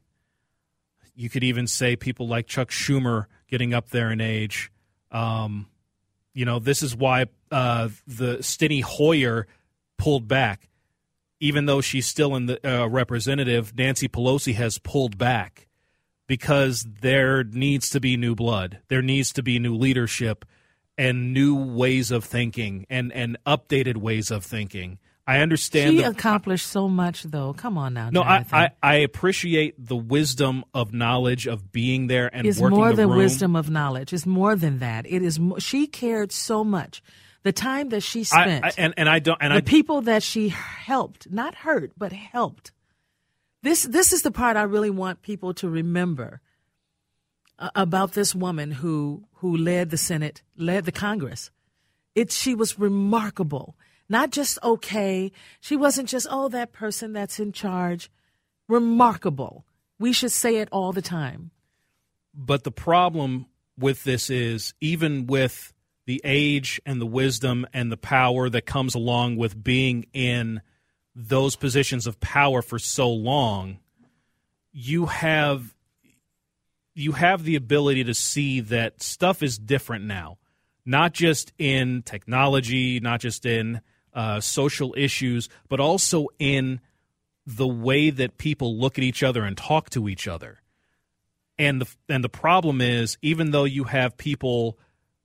you 1.15 1.29
could 1.29 1.45
even 1.45 1.67
say 1.67 1.97
people 1.97 2.29
like 2.29 2.47
Chuck 2.47 2.71
Schumer 2.71 3.27
getting 3.51 3.75
up 3.75 3.91
there 3.91 4.11
in 4.11 4.21
age. 4.21 4.71
Um, 5.11 5.67
you 6.35 6.45
know, 6.45 6.59
this 6.59 6.83
is 6.83 6.97
why 6.97 7.27
uh, 7.51 7.89
the 8.07 8.39
Steny 8.39 8.83
Hoyer 8.83 9.47
pulled 9.99 10.29
back, 10.29 10.69
even 11.41 11.67
though 11.67 11.81
she's 11.81 12.07
still 12.07 12.35
in 12.35 12.47
the 12.47 12.61
uh, 12.67 12.87
representative. 12.87 13.77
Nancy 13.77 14.09
Pelosi 14.09 14.55
has 14.55 14.79
pulled 14.79 15.19
back 15.19 15.69
because 16.27 16.87
there 17.01 17.45
needs 17.45 17.91
to 17.91 18.01
be 18.01 18.17
new 18.17 18.35
blood. 18.35 18.79
There 18.89 19.03
needs 19.03 19.33
to 19.35 19.43
be 19.43 19.59
new 19.59 19.75
leadership 19.75 20.45
and 20.97 21.33
new 21.33 21.55
ways 21.55 22.11
of 22.11 22.25
thinking 22.25 22.87
and, 22.89 23.13
and 23.13 23.37
updated 23.47 23.97
ways 23.99 24.31
of 24.31 24.45
thinking. 24.45 24.99
I 25.27 25.39
understand. 25.39 25.91
She 25.91 26.03
the, 26.03 26.11
accomplished 26.11 26.67
so 26.67 26.89
much, 26.89 27.23
though. 27.23 27.53
Come 27.53 27.79
on 27.79 27.95
now. 27.95 28.11
No, 28.11 28.23
I, 28.23 28.45
I, 28.51 28.71
I 28.83 28.95
appreciate 28.97 29.75
the 29.79 29.97
wisdom 29.97 30.65
of 30.75 30.93
knowledge 30.93 31.47
of 31.47 31.71
being 31.71 32.09
there 32.09 32.29
and 32.35 32.47
it's 32.47 32.59
working 32.59 32.79
more 32.79 32.91
the 32.91 32.97
than 32.97 33.09
room. 33.09 33.19
wisdom 33.19 33.55
of 33.55 33.71
knowledge. 33.71 34.13
It's 34.13 34.27
more 34.27 34.57
than 34.57 34.81
that. 34.81 35.07
It 35.07 35.23
is. 35.23 35.39
She 35.59 35.87
cared 35.87 36.33
so 36.33 36.65
much. 36.65 37.03
The 37.45 37.53
time 37.53 37.89
that 37.91 38.03
she 38.03 38.21
I, 38.21 38.25
spent, 38.25 38.65
I, 38.65 38.73
and 38.79 38.95
and 38.97 39.09
I 39.09 39.19
don't 39.19 39.39
and 39.41 39.53
the 39.53 39.57
I 39.59 39.61
people 39.61 40.03
that 40.03 40.23
she 40.23 40.49
helped, 40.51 41.31
not 41.31 41.55
hurt, 41.57 41.93
but 41.97 42.13
helped. 42.13 42.73
This 43.63 43.83
this 43.85 44.13
is 44.13 44.23
the 44.23 44.31
part 44.31 44.57
I 44.57 44.63
really 44.63 44.91
want 44.91 45.23
people 45.23 45.55
to 45.55 45.69
remember 45.69 46.41
uh, 47.59 47.71
about 47.75 48.13
this 48.13 48.35
woman 48.35 48.71
who 48.71 49.25
who 49.35 49.57
led 49.57 49.91
the 49.91 49.97
Senate, 49.97 50.43
led 50.57 50.85
the 50.85 50.93
Congress. 50.93 51.51
It 52.15 52.31
she 52.31 52.55
was 52.55 52.79
remarkable. 52.79 53.77
Not 54.13 54.31
just 54.31 54.59
okay. 54.63 55.33
She 55.63 55.75
wasn't 55.75 56.07
just 56.07 56.27
oh 56.31 56.51
that 56.51 56.71
person 56.71 57.15
that's 57.15 57.41
in 57.41 57.51
charge. 57.51 58.11
Remarkable. 58.69 59.65
We 59.99 60.13
should 60.13 60.33
say 60.33 60.57
it 60.57 60.69
all 60.71 60.93
the 60.93 61.01
time. 61.01 61.51
But 62.35 62.63
the 62.63 62.71
problem 62.71 63.47
with 63.79 64.05
this 64.05 64.29
is 64.29 64.75
even 64.83 65.27
with 65.27 65.73
the 66.05 66.21
age 66.25 66.79
and 66.85 67.01
the 67.01 67.07
wisdom 67.07 67.67
and 67.73 67.91
the 67.91 67.97
power 67.97 68.51
that 68.51 68.67
comes 68.67 68.95
along 68.95 69.37
with 69.37 69.65
being 69.65 70.05
in 70.13 70.61
those 71.17 71.57
positions 71.57 72.07
of 72.07 72.21
power 72.21 72.61
for 72.61 72.79
so 72.79 73.11
long, 73.11 73.79
you 74.73 75.07
have 75.07 75.75
you 76.95 77.13
have 77.13 77.45
the 77.45 77.57
ability 77.57 78.05
to 78.05 78.13
see 78.13 78.61
that 78.61 79.03
stuff 79.03 79.43
is 79.43 79.57
different 79.57 80.05
now, 80.05 80.37
not 80.85 81.15
just 81.15 81.55
in 81.57 82.03
technology, 82.03 83.01
not 83.01 83.19
just 83.19 83.47
in 83.47 83.81
uh, 84.15 84.41
social 84.41 84.95
issues, 84.97 85.49
but 85.69 85.81
also 85.81 86.29
in 86.39 86.81
the 87.47 87.67
way 87.67 88.11
that 88.11 88.39
people 88.39 88.79
look 88.79 88.99
at 88.99 89.05
each 89.05 89.23
other 89.23 89.45
and 89.45 89.57
talk 89.57 89.91
to 89.91 90.09
each 90.09 90.29
other. 90.29 90.61
And 91.59 91.81
the 91.83 91.89
and 92.09 92.25
the 92.25 92.29
problem 92.29 92.81
is, 92.81 93.19
even 93.23 93.51
though 93.51 93.65
you 93.65 93.85
have 93.85 94.17
people 94.17 94.79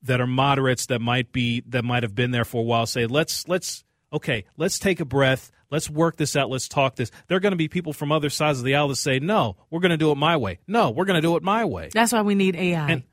that 0.04 0.22
are 0.22 0.28
moderates 0.28 0.88
that 0.88 1.00
might 1.00 1.32
be 1.32 1.64
that 1.68 1.84
might 1.84 2.04
have 2.04 2.16
been 2.16 2.32
there 2.32 2.46
for 2.46 2.62
a 2.62 2.64
while, 2.64 2.86
say 2.86 3.06
let's 3.06 3.48
let's 3.48 3.84
okay, 4.12 4.46
let's 4.58 4.80
take 4.80 5.00
a 5.00 5.06
breath, 5.06 5.52
let's 5.72 5.90
work 5.90 6.18
this 6.18 6.36
out, 6.36 6.50
let's 6.50 6.68
talk 6.68 6.96
this. 6.96 7.12
There 7.28 7.38
are 7.38 7.40
going 7.40 7.52
to 7.52 7.58
be 7.58 7.68
people 7.68 7.94
from 7.94 8.12
other 8.12 8.30
sides 8.30 8.60
of 8.60 8.66
the 8.66 8.76
aisle 8.76 8.90
that 8.90 8.96
say, 8.96 9.20
no, 9.20 9.58
we're 9.70 9.80
going 9.80 9.92
to 9.92 9.98
do 9.98 10.12
it 10.12 10.16
my 10.16 10.38
way. 10.38 10.60
No, 10.68 10.92
we're 10.92 11.06
going 11.06 11.22
to 11.22 11.28
do 11.28 11.36
it 11.36 11.44
my 11.44 11.66
way. 11.66 11.90
That's 11.94 12.12
why 12.14 12.22
we 12.22 12.36
need 12.36 12.56
AI. 12.56 12.90
And- 12.90 13.04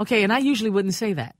okay, 0.00 0.22
and 0.22 0.32
I 0.32 0.38
usually 0.38 0.70
wouldn't 0.70 0.94
say 0.94 1.14
that. 1.14 1.36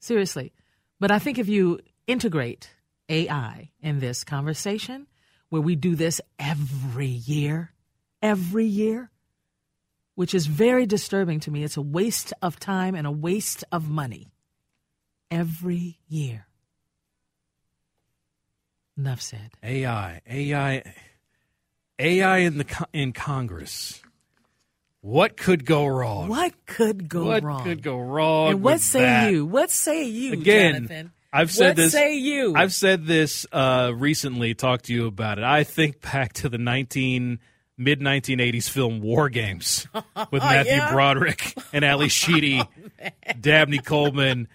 Seriously. 0.00 0.52
But 1.00 1.10
I 1.10 1.18
think 1.18 1.38
if 1.38 1.48
you 1.48 1.80
integrate 2.06 2.70
AI 3.08 3.70
in 3.80 4.00
this 4.00 4.24
conversation, 4.24 5.06
where 5.48 5.62
we 5.62 5.76
do 5.76 5.94
this 5.94 6.20
every 6.38 7.06
year, 7.06 7.72
every 8.22 8.66
year, 8.66 9.10
which 10.14 10.34
is 10.34 10.46
very 10.46 10.84
disturbing 10.86 11.40
to 11.40 11.50
me. 11.50 11.62
It's 11.64 11.76
a 11.76 11.82
waste 11.82 12.32
of 12.42 12.58
time 12.58 12.94
and 12.94 13.06
a 13.06 13.10
waste 13.10 13.64
of 13.72 13.88
money. 13.88 14.32
Every 15.30 15.98
year. 16.08 16.46
Enough 18.96 19.20
said. 19.20 19.50
AI, 19.62 20.20
AI, 20.26 20.82
AI 21.98 22.38
in 22.38 22.58
the 22.58 22.86
in 22.92 23.12
Congress. 23.12 24.02
What 25.00 25.36
could 25.36 25.64
go 25.64 25.86
wrong? 25.86 26.28
What 26.28 26.66
could 26.66 27.08
go 27.08 27.26
What 27.26 27.42
wrong? 27.44 27.62
could 27.62 27.82
go 27.82 27.98
wrong? 28.00 28.50
and 28.50 28.62
what 28.62 28.80
say 28.80 29.00
that? 29.02 29.32
you? 29.32 29.46
What 29.46 29.70
say 29.70 30.04
you, 30.04 30.32
Again, 30.32 30.74
Jonathan? 30.74 31.12
I've 31.38 31.50
said 31.52 31.68
what 31.68 31.76
this. 31.76 31.92
say 31.92 32.16
you? 32.16 32.54
I've 32.56 32.72
said 32.72 33.06
this 33.06 33.46
uh, 33.52 33.92
recently. 33.94 34.54
Talked 34.54 34.86
to 34.86 34.94
you 34.94 35.06
about 35.06 35.38
it. 35.38 35.44
I 35.44 35.64
think 35.64 36.00
back 36.00 36.32
to 36.34 36.48
the 36.48 36.58
nineteen 36.58 37.38
mid 37.76 38.00
nineteen 38.00 38.40
eighties 38.40 38.68
film 38.68 39.00
War 39.00 39.28
Games 39.28 39.86
with 40.30 40.42
Matthew 40.42 40.72
Yeah? 40.72 40.90
Broderick 40.92 41.54
and 41.72 41.84
Ali 41.84 42.08
Sheedy, 42.20 42.62
Dabney 43.40 43.78
Coleman. 43.78 44.48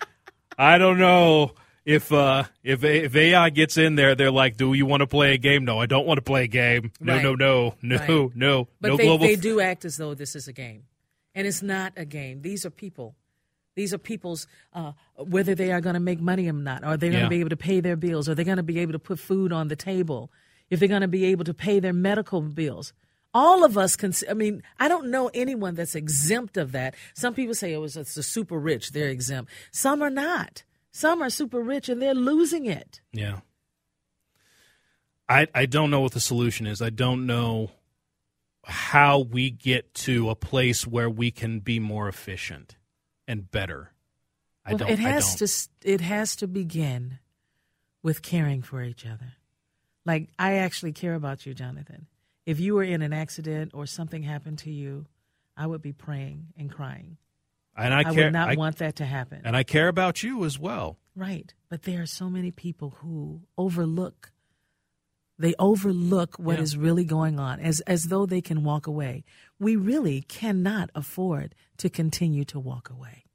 I 0.57 0.77
don't 0.77 0.97
know 0.99 1.53
if 1.85 2.11
uh, 2.11 2.43
if 2.63 2.83
if 2.83 3.15
AI 3.15 3.49
gets 3.49 3.77
in 3.77 3.95
there, 3.95 4.15
they're 4.15 4.31
like, 4.31 4.57
"Do 4.57 4.73
you 4.73 4.85
want 4.85 5.01
to 5.01 5.07
play 5.07 5.33
a 5.33 5.37
game?" 5.37 5.65
No, 5.65 5.79
I 5.79 5.85
don't 5.85 6.05
want 6.05 6.17
to 6.17 6.21
play 6.23 6.43
a 6.43 6.47
game. 6.47 6.91
No, 6.99 7.13
Right. 7.13 7.23
no, 7.23 7.35
no, 7.35 7.75
no, 7.81 7.95
Right. 7.97 8.35
no, 8.35 8.67
But 8.81 8.87
no 8.89 8.97
they, 8.97 9.03
global. 9.05 9.25
they 9.25 9.35
do 9.35 9.59
act 9.61 9.85
as 9.85 9.97
though 9.97 10.13
this 10.13 10.35
is 10.35 10.47
a 10.47 10.53
game. 10.53 10.83
And 11.35 11.47
it's 11.47 11.63
not 11.63 11.93
a 11.97 12.05
game. 12.05 12.41
These 12.43 12.63
are 12.65 12.69
people. 12.69 13.15
These 13.75 13.93
are 13.93 13.97
people's, 13.97 14.47
uh, 14.73 14.91
whether 15.15 15.55
they 15.55 15.71
are 15.71 15.81
going 15.81 15.95
to 15.95 15.99
make 15.99 16.19
money 16.21 16.47
or 16.49 16.53
not, 16.53 16.83
Are 16.83 16.95
they're 16.97 17.09
going 17.09 17.21
to 17.21 17.25
Yeah. 17.25 17.29
be 17.29 17.39
able 17.39 17.49
to 17.49 17.57
pay 17.57 17.79
their 17.79 17.95
bills, 17.95 18.29
Are 18.29 18.35
they're 18.35 18.45
going 18.45 18.57
to 18.57 18.63
be 18.63 18.79
able 18.79 18.93
to 18.93 18.99
put 18.99 19.19
food 19.19 19.51
on 19.51 19.67
the 19.67 19.75
table, 19.75 20.31
if 20.69 20.79
they're 20.79 20.87
going 20.89 21.01
to 21.01 21.07
be 21.07 21.25
able 21.25 21.45
to 21.45 21.53
pay 21.53 21.79
their 21.79 21.93
medical 21.93 22.41
bills. 22.41 22.93
All 23.33 23.63
of 23.65 23.77
us 23.79 23.95
can, 23.95 24.13
I 24.29 24.35
mean, 24.35 24.61
I 24.79 24.87
don't 24.87 25.09
know 25.09 25.31
anyone 25.33 25.73
that's 25.73 25.95
exempt 25.95 26.55
of 26.55 26.71
that. 26.73 26.93
Some 27.15 27.33
people 27.33 27.55
say, 27.55 27.73
oh, 27.75 27.83
it's 27.83 27.95
the 28.13 28.21
super 28.23 28.59
rich, 28.59 28.91
they're 28.91 29.09
exempt. 29.09 29.51
Some 29.71 30.03
are 30.03 30.11
not. 30.11 30.63
Some 30.91 31.23
are 31.23 31.31
super 31.31 31.59
rich 31.59 31.89
and 31.89 31.99
they're 31.99 32.13
losing 32.13 32.67
it. 32.67 33.01
Yeah. 33.11 33.39
I 35.27 35.47
I 35.55 35.65
don't 35.65 35.89
know 35.89 36.01
what 36.01 36.11
the 36.11 36.19
solution 36.19 36.67
is. 36.67 36.81
I 36.81 36.89
don't 36.91 37.25
know 37.25 37.71
how 38.65 39.19
we 39.19 39.49
get 39.49 39.93
to 39.95 40.29
a 40.29 40.35
place 40.35 40.85
where 40.85 41.09
we 41.09 41.31
can 41.31 41.59
be 41.59 41.79
more 41.79 42.07
efficient 42.07 42.75
and 43.27 43.49
better. 43.51 43.91
I 44.65 44.71
Well, 44.71 44.79
don't. 44.79 44.89
it 44.91 44.99
has 44.99 45.35
don't. 45.35 45.47
to 45.47 45.93
it 45.93 46.01
has 46.01 46.35
to 46.37 46.47
begin 46.47 47.19
with 48.01 48.21
caring 48.21 48.61
for 48.61 48.83
each 48.83 49.05
other. 49.05 49.33
Like 50.05 50.29
I 50.37 50.55
actually 50.55 50.91
care 50.93 51.15
about 51.15 51.45
you, 51.45 51.53
Jonathan. 51.53 52.07
If 52.45 52.59
you 52.59 52.73
were 52.75 52.83
in 52.83 53.01
an 53.01 53.13
accident 53.13 53.71
or 53.73 53.85
something 53.85 54.23
happened 54.23 54.57
to 54.59 54.71
you, 54.71 55.05
I 55.55 55.65
would 55.67 55.81
be 55.81 55.93
praying 55.93 56.47
and 56.57 56.69
crying. 56.69 57.17
and 57.77 57.93
I 57.93 57.99
I, 57.99 58.03
care. 58.03 58.25
would 58.25 58.33
not 58.33 58.49
I- 58.49 58.55
want 58.55 58.77
that 58.77 58.97
to 58.97 59.05
happen. 59.05 59.41
and 59.45 59.55
I 59.55 59.63
care 59.63 59.87
about 59.87 60.21
you 60.23 60.43
as 60.45 60.59
well. 60.59 60.97
right. 61.15 61.53
But 61.69 61.83
there 61.83 62.01
are 62.03 62.05
so 62.05 62.29
many 62.29 62.51
people 62.51 62.91
who 63.01 63.41
overlook 63.57 64.31
they 65.37 65.55
overlook 65.57 66.37
what 66.37 66.59
is 66.59 66.75
Yeah. 66.75 66.81
really 66.81 67.05
going 67.05 67.39
on 67.39 67.59
as 67.59 67.79
as 67.81 68.05
though 68.05 68.25
they 68.25 68.41
can 68.41 68.63
walk 68.63 68.87
away. 68.87 69.23
We 69.59 69.75
really 69.75 70.21
cannot 70.21 70.89
afford 70.93 71.55
to 71.77 71.89
continue 71.89 72.45
to 72.45 72.59
walk 72.59 72.89
away. 72.89 73.25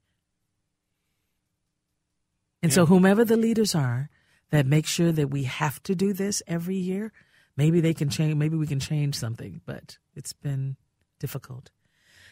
And 2.61 2.73
so, 2.73 2.85
whomever 2.85 3.23
the 3.23 3.37
leaders 3.37 3.73
are 3.75 4.09
that 4.49 4.65
make 4.65 4.85
sure 4.85 5.11
that 5.11 5.29
we 5.29 5.43
have 5.43 5.81
to 5.83 5.95
do 5.95 6.11
this 6.13 6.41
every 6.47 6.75
year, 6.75 7.11
maybe 7.55 7.79
they 7.79 7.93
can 7.93 8.09
change. 8.09 8.35
Maybe 8.35 8.57
we 8.57 8.67
can 8.67 8.79
change 8.79 9.15
something. 9.15 9.61
But 9.65 9.97
it's 10.15 10.33
been 10.33 10.75
difficult. 11.19 11.71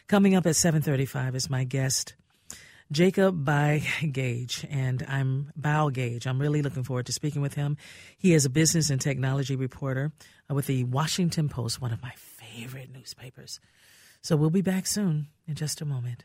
Coming 0.06 0.34
up 0.34 0.46
at 0.46 0.56
seven 0.56 0.82
thirty-five 0.82 1.34
is 1.34 1.48
my 1.50 1.64
guest, 1.64 2.14
Jacob 2.90 3.44
by 3.44 3.82
Gage, 4.12 4.66
and 4.70 5.04
I'm 5.06 5.52
Bogage. 5.60 6.26
I'm 6.26 6.40
really 6.40 6.62
looking 6.62 6.84
forward 6.84 7.04
to 7.06 7.12
speaking 7.12 7.42
with 7.42 7.52
him. 7.52 7.76
He 8.16 8.32
is 8.32 8.46
a 8.46 8.50
business 8.50 8.88
and 8.88 8.98
technology 8.98 9.56
reporter 9.56 10.12
uh, 10.50 10.54
with 10.54 10.66
the 10.66 10.84
Washington 10.84 11.50
Post, 11.50 11.82
one 11.82 11.92
of 11.92 12.02
my 12.02 12.12
favorite 12.16 12.90
newspapers. 12.90 13.60
So 14.22 14.36
we'll 14.36 14.48
be 14.48 14.62
back 14.62 14.86
soon 14.86 15.28
in 15.46 15.54
just 15.54 15.82
a 15.82 15.84
moment. 15.84 16.24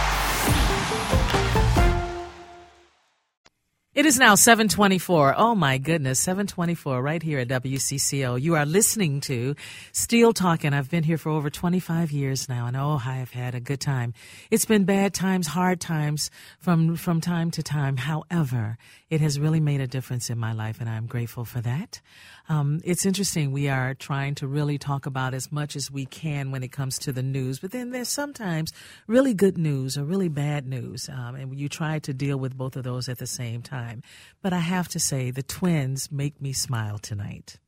It 3.93 4.05
is 4.05 4.17
now 4.17 4.35
724. 4.35 5.35
Oh 5.37 5.53
my 5.53 5.77
goodness, 5.77 6.17
724 6.21 7.01
right 7.01 7.21
here 7.21 7.39
at 7.39 7.49
WCCO. 7.49 8.41
You 8.41 8.55
are 8.55 8.65
listening 8.65 9.19
to 9.21 9.53
Steele 9.91 10.31
Talking. 10.31 10.73
I've 10.73 10.89
been 10.89 11.03
here 11.03 11.17
for 11.17 11.27
over 11.27 11.49
25 11.49 12.09
years 12.09 12.47
now 12.47 12.67
and 12.67 12.77
oh, 12.77 13.01
I 13.05 13.17
have 13.17 13.31
had 13.31 13.53
a 13.53 13.59
good 13.59 13.81
time. 13.81 14.13
It's 14.49 14.63
been 14.63 14.85
bad 14.85 15.13
times, 15.13 15.47
hard 15.47 15.81
times 15.81 16.31
from, 16.57 16.95
from 16.95 17.19
time 17.19 17.51
to 17.51 17.61
time. 17.61 17.97
However, 17.97 18.77
it 19.11 19.19
has 19.19 19.37
really 19.37 19.59
made 19.59 19.81
a 19.81 19.87
difference 19.87 20.29
in 20.29 20.39
my 20.39 20.53
life 20.53 20.79
and 20.79 20.89
I'm 20.89 21.05
grateful 21.05 21.43
for 21.43 21.59
that. 21.61 21.99
Um, 22.47 22.79
it's 22.85 23.05
interesting. 23.05 23.51
We 23.51 23.67
are 23.67 23.93
trying 23.93 24.35
to 24.35 24.47
really 24.47 24.77
talk 24.77 25.05
about 25.05 25.33
as 25.33 25.51
much 25.51 25.75
as 25.75 25.91
we 25.91 26.05
can 26.05 26.49
when 26.49 26.63
it 26.63 26.71
comes 26.71 26.97
to 26.99 27.11
the 27.11 27.21
news, 27.21 27.59
but 27.59 27.71
then 27.71 27.91
there's 27.91 28.07
sometimes 28.07 28.71
really 29.07 29.33
good 29.33 29.57
news 29.57 29.97
or 29.97 30.05
really 30.05 30.29
bad 30.29 30.65
news. 30.65 31.09
Um, 31.09 31.35
and 31.35 31.59
you 31.59 31.67
try 31.67 31.99
to 31.99 32.13
deal 32.13 32.37
with 32.37 32.57
both 32.57 32.77
of 32.77 32.85
those 32.85 33.09
at 33.09 33.17
the 33.17 33.27
same 33.27 33.61
time. 33.61 34.01
But 34.41 34.53
I 34.53 34.59
have 34.59 34.87
to 34.89 34.99
say, 34.99 35.29
the 35.29 35.43
twins 35.43 36.09
make 36.09 36.41
me 36.41 36.53
smile 36.53 36.97
tonight. 36.97 37.59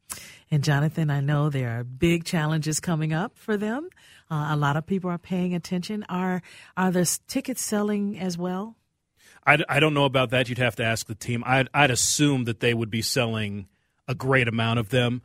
And 0.50 0.64
Jonathan, 0.64 1.10
I 1.10 1.20
know 1.20 1.50
there 1.50 1.78
are 1.78 1.84
big 1.84 2.24
challenges 2.24 2.80
coming 2.80 3.12
up 3.12 3.38
for 3.38 3.58
them. 3.58 3.90
Uh, 4.32 4.48
a 4.52 4.56
lot 4.56 4.78
of 4.78 4.86
people 4.86 5.10
are 5.10 5.18
paying 5.18 5.54
attention. 5.54 6.06
Are 6.08 6.42
are 6.78 6.92
the 6.92 7.20
tickets 7.28 7.62
selling 7.62 8.18
as 8.18 8.38
well? 8.38 8.78
I, 9.46 9.58
I 9.68 9.80
don't 9.80 9.94
know 9.94 10.06
about 10.06 10.30
that. 10.32 10.50
You'd 10.50 10.58
have 10.58 10.76
to 10.78 10.84
ask 10.84 11.08
the 11.08 11.16
team. 11.16 11.44
I'd, 11.46 11.70
I'd 11.74 11.92
assume 11.92 12.46
that 12.46 12.60
they 12.60 12.74
would 12.74 12.90
be 12.90 13.02
selling 13.02 13.68
a 14.08 14.16
great 14.16 14.48
amount 14.48 14.80
of 14.80 14.90
them, 14.90 15.22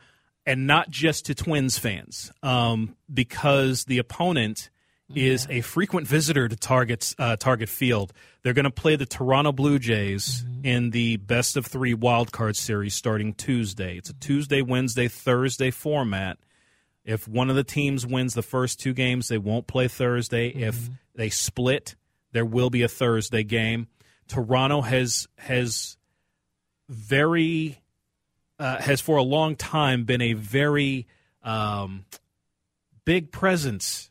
and 0.47 0.67
not 0.67 0.91
just 0.91 1.27
to 1.27 1.35
Twins 1.35 1.79
fans, 1.79 2.33
um, 2.43 2.97
because 3.13 3.85
the 3.85 3.99
opponent 3.99 4.71
is 5.15 5.47
a 5.49 5.63
frequent 5.63 6.07
visitor 6.07 6.49
to 6.49 6.57
Target's 6.57 7.15
uh, 7.19 7.37
Target 7.37 7.69
Field. 7.69 8.13
They're 8.43 8.53
going 8.53 8.65
to 8.65 8.71
play 8.71 8.97
the 8.97 9.07
Toronto 9.07 9.53
Blue 9.53 9.79
Jays 9.79 10.43
mm-hmm. 10.43 10.67
in 10.67 10.91
the 10.91 11.17
best 11.17 11.57
of 11.57 11.67
three 11.67 11.95
wild 11.95 12.31
card 12.31 12.57
series 12.57 12.95
starting 12.95 13.33
Tuesday. 13.33 13.97
It's 13.97 14.11
a 14.11 14.15
Tuesday, 14.15 14.61
Wednesday, 14.63 15.09
Thursday 15.09 15.71
format. 15.71 16.39
If 17.05 17.27
one 17.27 17.49
of 17.49 17.57
the 17.57 17.65
teams 17.65 18.07
wins 18.07 18.35
the 18.35 18.43
first 18.43 18.81
two 18.81 18.93
games, 18.93 19.29
they 19.29 19.39
won't 19.39 19.67
play 19.67 19.89
Thursday. 19.89 20.51
Mm-hmm. 20.51 20.63
If 20.63 20.91
they 21.15 21.31
split, 21.31 21.97
there 22.33 22.45
will 22.45 22.69
be 22.69 22.83
a 22.83 22.89
Thursday 22.89 23.45
game. 23.45 23.89
Toronto 24.29 24.83
has 24.83 25.27
has 25.37 25.97
very 26.89 27.81
uh, 28.59 28.81
has 28.81 29.01
for 29.01 29.17
a 29.17 29.23
long 29.23 29.57
time 29.57 30.05
been 30.05 30.21
a 30.21 30.35
very 30.35 31.07
um, 31.43 32.05
big 33.05 33.33
presence 33.33 34.11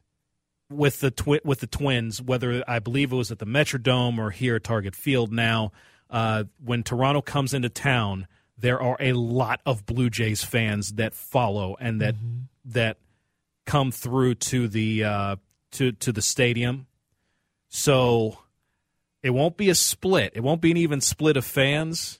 with 0.69 0.99
the 0.99 1.11
twi- 1.11 1.41
with 1.43 1.59
the 1.59 1.67
Twins, 1.67 2.21
whether 2.21 2.63
I 2.67 2.79
believe 2.79 3.11
it 3.11 3.15
was 3.15 3.31
at 3.31 3.39
the 3.39 3.45
Metrodome 3.45 4.17
or 4.17 4.31
here 4.31 4.55
at 4.55 4.63
Target 4.63 4.95
Field. 4.95 5.31
Now, 5.31 5.71
uh, 6.09 6.45
when 6.63 6.83
Toronto 6.83 7.21
comes 7.21 7.53
into 7.53 7.69
town, 7.69 8.27
there 8.57 8.81
are 8.81 8.97
a 8.99 9.13
lot 9.13 9.61
of 9.65 9.85
Blue 9.85 10.09
Jays 10.09 10.43
fans 10.43 10.93
that 10.93 11.13
follow 11.13 11.77
and 11.79 12.01
that 12.01 12.15
mm-hmm. 12.15 12.39
that 12.65 12.97
come 13.65 13.91
through 13.91 14.35
to 14.35 14.67
the 14.67 15.03
uh, 15.03 15.35
to 15.73 15.91
to 15.93 16.11
the 16.11 16.21
stadium. 16.21 16.87
So 17.69 18.39
it 19.27 19.31
won't 19.31 19.57
be 19.57 19.69
a 19.69 19.75
split. 19.75 20.31
It 20.35 20.41
won't 20.41 20.61
be 20.61 20.71
an 20.71 20.77
even 20.77 21.01
split 21.01 21.37
of 21.37 21.45
fans. 21.45 22.19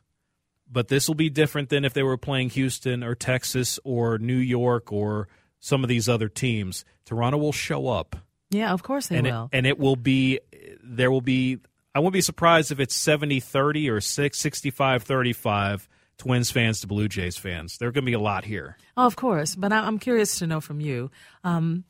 But 0.70 0.90
this 0.90 1.08
will 1.08 1.16
be 1.16 1.30
different 1.30 1.70
than 1.70 1.86
if 1.86 1.94
they 1.94 2.04
were 2.04 2.18
playing 2.18 2.50
Houston 2.50 3.02
or 3.02 3.16
Texas 3.16 3.80
or 3.86 4.18
New 4.18 4.36
York 4.36 4.92
or 4.92 5.30
some 5.62 5.82
of 5.82 5.88
these 5.88 6.10
other 6.10 6.28
teams. 6.28 6.84
Toronto 7.06 7.38
will 7.38 7.54
show 7.54 7.88
up 7.88 8.18
yeah, 8.50 8.72
of 8.72 8.84
course 8.84 9.08
they 9.08 9.18
and 9.18 9.28
will. 9.28 9.50
It, 9.52 9.58
and 9.58 9.68
it 9.68 9.78
will 9.78 9.96
be, 9.96 10.40
there 10.84 11.12
will 11.12 11.22
be, 11.22 11.60
I 11.94 12.00
won't 12.00 12.14
be 12.14 12.22
surprised 12.22 12.72
if 12.72 12.80
it's 12.80 12.96
70 12.96 13.40
30 13.40 13.90
or 13.90 14.02
6, 14.02 14.38
65 14.38 15.04
35 15.04 15.90
Twins 16.18 16.50
fans 16.50 16.82
to 16.82 16.88
Blue 16.88 17.08
Jays 17.08 17.38
fans. 17.38 17.78
There 17.78 17.90
are 17.90 17.92
going 17.92 18.06
to 18.06 18.10
be 18.10 18.14
a 18.14 18.20
lot 18.20 18.46
here. 18.46 18.78
Oh, 18.96 19.06
of 19.06 19.16
course. 19.16 19.56
But 19.56 19.72
I'm 19.72 20.00
curious 20.00 20.40
to 20.40 20.48
know 20.48 20.62
from 20.62 20.80
you 20.80 21.12
um, 21.44 21.84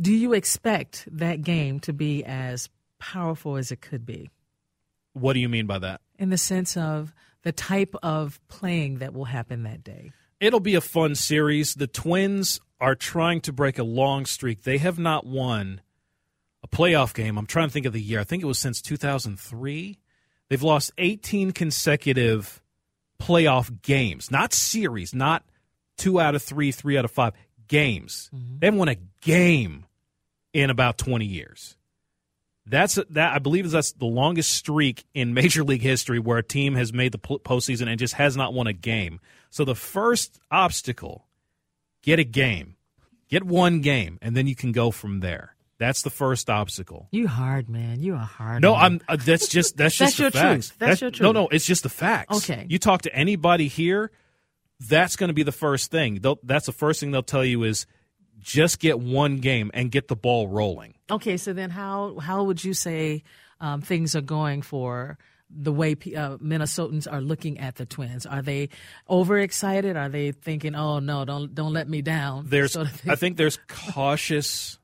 do 0.00 0.12
you 0.12 0.34
expect 0.34 1.08
that 1.10 1.42
game 1.42 1.80
to 1.80 1.92
be 1.92 2.22
as 2.24 2.68
powerful 2.98 3.56
as 3.56 3.72
it 3.72 3.80
could 3.80 4.04
be? 4.04 4.30
What 5.16 5.32
do 5.32 5.40
you 5.40 5.48
mean 5.48 5.66
by 5.66 5.78
that? 5.78 6.02
In 6.18 6.28
the 6.28 6.36
sense 6.36 6.76
of 6.76 7.14
the 7.42 7.52
type 7.52 7.94
of 8.02 8.38
playing 8.48 8.98
that 8.98 9.14
will 9.14 9.24
happen 9.24 9.62
that 9.62 9.82
day. 9.82 10.12
It'll 10.40 10.60
be 10.60 10.74
a 10.74 10.82
fun 10.82 11.14
series. 11.14 11.74
The 11.74 11.86
Twins 11.86 12.60
are 12.80 12.94
trying 12.94 13.40
to 13.42 13.52
break 13.52 13.78
a 13.78 13.82
long 13.82 14.26
streak. 14.26 14.64
They 14.64 14.76
have 14.76 14.98
not 14.98 15.24
won 15.24 15.80
a 16.62 16.68
playoff 16.68 17.14
game. 17.14 17.38
I'm 17.38 17.46
trying 17.46 17.68
to 17.68 17.72
think 17.72 17.86
of 17.86 17.94
the 17.94 18.00
year. 18.02 18.20
I 18.20 18.24
think 18.24 18.42
it 18.42 18.46
was 18.46 18.58
since 18.58 18.82
2003. 18.82 19.98
They've 20.50 20.62
lost 20.62 20.92
18 20.98 21.52
consecutive 21.52 22.62
playoff 23.18 23.80
games, 23.80 24.30
not 24.30 24.52
series, 24.52 25.14
not 25.14 25.44
two 25.96 26.20
out 26.20 26.34
of 26.34 26.42
three, 26.42 26.72
three 26.72 26.98
out 26.98 27.06
of 27.06 27.10
five 27.10 27.32
games. 27.68 28.30
Mm-hmm. 28.34 28.58
They 28.58 28.66
haven't 28.66 28.78
won 28.78 28.88
a 28.88 28.96
game 29.22 29.86
in 30.52 30.68
about 30.68 30.98
20 30.98 31.24
years. 31.24 31.76
That's 32.68 32.98
that 33.10 33.32
I 33.32 33.38
believe 33.38 33.70
that's 33.70 33.92
the 33.92 34.06
longest 34.06 34.52
streak 34.52 35.04
in 35.14 35.34
Major 35.34 35.62
League 35.62 35.82
history 35.82 36.18
where 36.18 36.38
a 36.38 36.42
team 36.42 36.74
has 36.74 36.92
made 36.92 37.12
the 37.12 37.18
postseason 37.18 37.88
and 37.88 37.98
just 37.98 38.14
has 38.14 38.36
not 38.36 38.52
won 38.52 38.66
a 38.66 38.72
game. 38.72 39.20
So 39.50 39.64
the 39.64 39.76
first 39.76 40.40
obstacle, 40.50 41.26
get 42.02 42.18
a 42.18 42.24
game, 42.24 42.76
get 43.28 43.44
one 43.44 43.80
game, 43.80 44.18
and 44.20 44.36
then 44.36 44.46
you 44.48 44.56
can 44.56 44.72
go 44.72 44.90
from 44.90 45.20
there. 45.20 45.54
That's 45.78 46.02
the 46.02 46.10
first 46.10 46.48
obstacle. 46.48 47.08
You 47.12 47.28
hard 47.28 47.68
man. 47.68 48.00
You 48.00 48.14
are 48.14 48.18
hard. 48.18 48.62
No, 48.62 48.74
man. 48.74 48.84
I'm. 48.84 49.00
Uh, 49.08 49.16
that's 49.16 49.48
just 49.48 49.76
that's 49.76 49.94
just 49.94 50.16
that's 50.16 50.18
your 50.18 50.30
facts. 50.30 50.68
truth. 50.68 50.78
That's, 50.78 50.90
that's, 50.90 51.00
your 51.02 51.10
truth. 51.10 51.22
No, 51.22 51.32
no, 51.32 51.48
it's 51.48 51.66
just 51.66 51.82
the 51.82 51.88
facts. 51.88 52.36
Okay. 52.50 52.66
You 52.68 52.78
talk 52.78 53.02
to 53.02 53.14
anybody 53.14 53.68
here, 53.68 54.10
that's 54.80 55.16
going 55.16 55.28
to 55.28 55.34
be 55.34 55.42
the 55.42 55.52
first 55.52 55.90
thing. 55.90 56.16
They'll, 56.20 56.38
that's 56.42 56.66
the 56.66 56.72
first 56.72 57.00
thing 57.00 57.10
they'll 57.10 57.22
tell 57.22 57.44
you 57.44 57.62
is 57.62 57.86
just 58.40 58.78
get 58.80 58.98
one 58.98 59.36
game 59.36 59.70
and 59.74 59.90
get 59.90 60.08
the 60.08 60.16
ball 60.16 60.48
rolling. 60.48 60.94
Okay, 61.10 61.36
so 61.36 61.52
then 61.52 61.70
how 61.70 62.18
how 62.18 62.44
would 62.44 62.62
you 62.64 62.74
say 62.74 63.22
um, 63.60 63.80
things 63.82 64.16
are 64.16 64.22
going 64.22 64.62
for? 64.62 65.18
the 65.48 65.72
way 65.72 65.92
uh, 65.92 66.36
Minnesotans 66.38 67.06
are 67.10 67.20
looking 67.20 67.58
at 67.58 67.76
the 67.76 67.86
Twins. 67.86 68.26
Are 68.26 68.42
they 68.42 68.68
overexcited? 69.08 69.96
Are 69.96 70.08
they 70.08 70.32
thinking, 70.32 70.74
"Oh 70.74 70.98
no, 70.98 71.24
don't 71.24 71.54
don't 71.54 71.72
let 71.72 71.88
me 71.88 72.02
down"? 72.02 72.46
There's, 72.48 72.72
sort 72.72 72.88
of 72.88 73.08
I 73.08 73.14
think 73.14 73.36
there's 73.36 73.58
cautious 73.68 74.78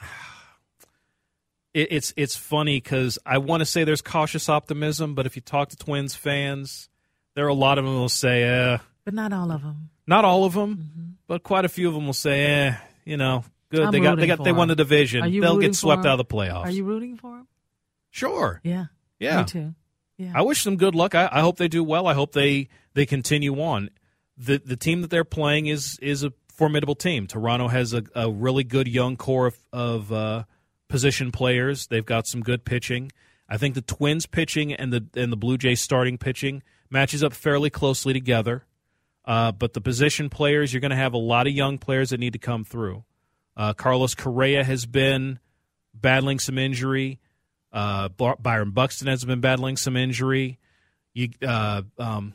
it, 1.74 1.88
it's 1.90 2.14
it's 2.16 2.36
funny 2.36 2.78
because 2.78 3.18
I 3.26 3.38
want 3.38 3.60
to 3.60 3.66
say 3.66 3.84
there's 3.84 4.02
cautious 4.02 4.48
optimism, 4.48 5.14
but 5.14 5.26
if 5.26 5.36
you 5.36 5.42
talk 5.42 5.70
to 5.70 5.76
Twins 5.76 6.14
fans, 6.14 6.88
there 7.34 7.44
are 7.44 7.48
a 7.48 7.54
lot 7.54 7.78
of 7.78 7.84
them 7.84 7.94
will 7.94 8.08
say, 8.08 8.44
eh. 8.44 8.78
But 9.04 9.14
not 9.14 9.32
all 9.32 9.50
of 9.50 9.62
them. 9.62 9.90
Not 10.06 10.24
all 10.24 10.44
of 10.44 10.54
them, 10.54 10.76
mm-hmm. 10.76 11.10
but 11.26 11.42
quite 11.42 11.64
a 11.64 11.68
few 11.68 11.88
of 11.88 11.94
them 11.94 12.06
will 12.06 12.14
say, 12.14 12.46
eh, 12.46 12.76
you 13.04 13.16
know, 13.18 13.44
good. 13.70 13.82
I'm 13.82 13.92
they 13.92 14.00
got 14.00 14.18
they 14.18 14.26
got 14.26 14.44
they 14.44 14.52
won 14.52 14.68
the 14.68 14.76
division. 14.76 15.40
They'll 15.40 15.58
get 15.58 15.74
swept 15.74 16.06
out 16.06 16.18
of 16.18 16.28
the 16.28 16.34
playoffs. 16.34 16.64
Are 16.66 16.70
you 16.70 16.84
rooting 16.84 17.16
for 17.16 17.36
them? 17.36 17.48
Sure. 18.10 18.60
Yeah. 18.64 18.86
Yeah. 19.18 19.40
Me 19.40 19.44
too. 19.44 19.74
Yeah. 20.16 20.32
I 20.34 20.42
wish 20.42 20.64
them 20.64 20.76
good 20.76 20.94
luck. 20.94 21.14
I, 21.14 21.28
I 21.30 21.40
hope 21.40 21.56
they 21.58 21.68
do 21.68 21.84
well. 21.84 22.06
I 22.06 22.14
hope 22.14 22.32
they 22.32 22.68
they 22.94 23.06
continue 23.06 23.60
on. 23.60 23.90
The 24.36 24.60
the 24.64 24.76
team 24.76 25.02
that 25.02 25.10
they're 25.10 25.24
playing 25.24 25.66
is 25.66 25.98
is 26.02 26.22
a 26.24 26.32
formidable 26.52 26.96
team. 26.96 27.26
Toronto 27.26 27.68
has 27.68 27.94
a, 27.94 28.02
a 28.14 28.28
really 28.30 28.64
good 28.64 28.88
young 28.88 29.16
core 29.16 29.46
of, 29.46 29.56
of 29.72 30.12
uh, 30.12 30.44
position 30.88 31.30
players. 31.30 31.86
They've 31.86 32.04
got 32.04 32.26
some 32.26 32.42
good 32.42 32.64
pitching. 32.64 33.12
I 33.48 33.56
think 33.56 33.74
the 33.74 33.82
Twins 33.82 34.26
pitching 34.26 34.72
and 34.72 34.92
the 34.92 35.06
and 35.14 35.32
the 35.32 35.36
Blue 35.36 35.56
Jays 35.56 35.80
starting 35.80 36.18
pitching 36.18 36.62
matches 36.90 37.22
up 37.22 37.32
fairly 37.32 37.70
closely 37.70 38.12
together. 38.12 38.64
Uh, 39.24 39.52
but 39.52 39.74
the 39.74 39.80
position 39.80 40.30
players, 40.30 40.72
you're 40.72 40.80
going 40.80 40.90
to 40.90 40.96
have 40.96 41.12
a 41.12 41.18
lot 41.18 41.46
of 41.46 41.52
young 41.52 41.76
players 41.76 42.10
that 42.10 42.18
need 42.18 42.32
to 42.32 42.38
come 42.38 42.64
through. 42.64 43.04
Uh, 43.58 43.72
Carlos 43.72 44.14
Correa 44.14 44.62
has 44.62 44.86
been 44.86 45.40
battling 45.92 46.38
some 46.38 46.56
injury. 46.56 47.18
Uh, 47.72 48.08
Byron 48.08 48.70
Buxton 48.70 49.08
has 49.08 49.24
been 49.24 49.40
battling 49.40 49.76
some 49.76 49.96
injury. 49.96 50.58
You, 51.12 51.30
uh, 51.46 51.82
um, 51.98 52.34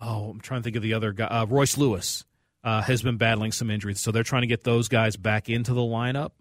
oh, 0.00 0.30
I'm 0.30 0.40
trying 0.40 0.60
to 0.60 0.64
think 0.64 0.76
of 0.76 0.82
the 0.82 0.92
other 0.92 1.12
guy. 1.12 1.24
Uh, 1.24 1.46
Royce 1.46 1.78
Lewis 1.78 2.26
uh, 2.62 2.82
has 2.82 3.02
been 3.02 3.16
battling 3.16 3.52
some 3.52 3.70
injuries, 3.70 4.00
so 4.00 4.12
they're 4.12 4.22
trying 4.22 4.42
to 4.42 4.46
get 4.46 4.62
those 4.62 4.88
guys 4.88 5.16
back 5.16 5.48
into 5.48 5.72
the 5.72 5.80
lineup. 5.80 6.32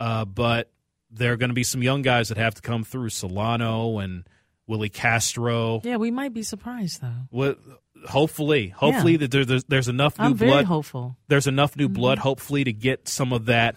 Uh, 0.00 0.24
but 0.24 0.70
there 1.10 1.32
are 1.32 1.36
going 1.36 1.50
to 1.50 1.54
be 1.54 1.64
some 1.64 1.82
young 1.82 2.02
guys 2.02 2.30
that 2.30 2.38
have 2.38 2.54
to 2.54 2.62
come 2.62 2.82
through 2.82 3.10
Solano 3.10 3.98
and 3.98 4.26
Willie 4.66 4.88
Castro. 4.88 5.82
Yeah, 5.84 5.96
we 5.96 6.10
might 6.10 6.32
be 6.32 6.42
surprised 6.42 7.02
though. 7.02 7.28
Well, 7.30 7.56
hopefully, 8.06 8.68
hopefully 8.68 9.12
yeah. 9.12 9.18
that 9.18 9.30
there, 9.30 9.44
there's, 9.44 9.64
there's 9.64 9.88
enough 9.88 10.18
new 10.18 10.26
I'm 10.26 10.32
blood. 10.34 10.50
Very 10.50 10.64
hopeful. 10.64 11.16
There's 11.28 11.46
enough 11.46 11.76
new 11.76 11.86
mm-hmm. 11.86 11.94
blood, 11.94 12.18
hopefully, 12.18 12.64
to 12.64 12.72
get 12.72 13.08
some 13.08 13.32
of 13.32 13.46
that 13.46 13.76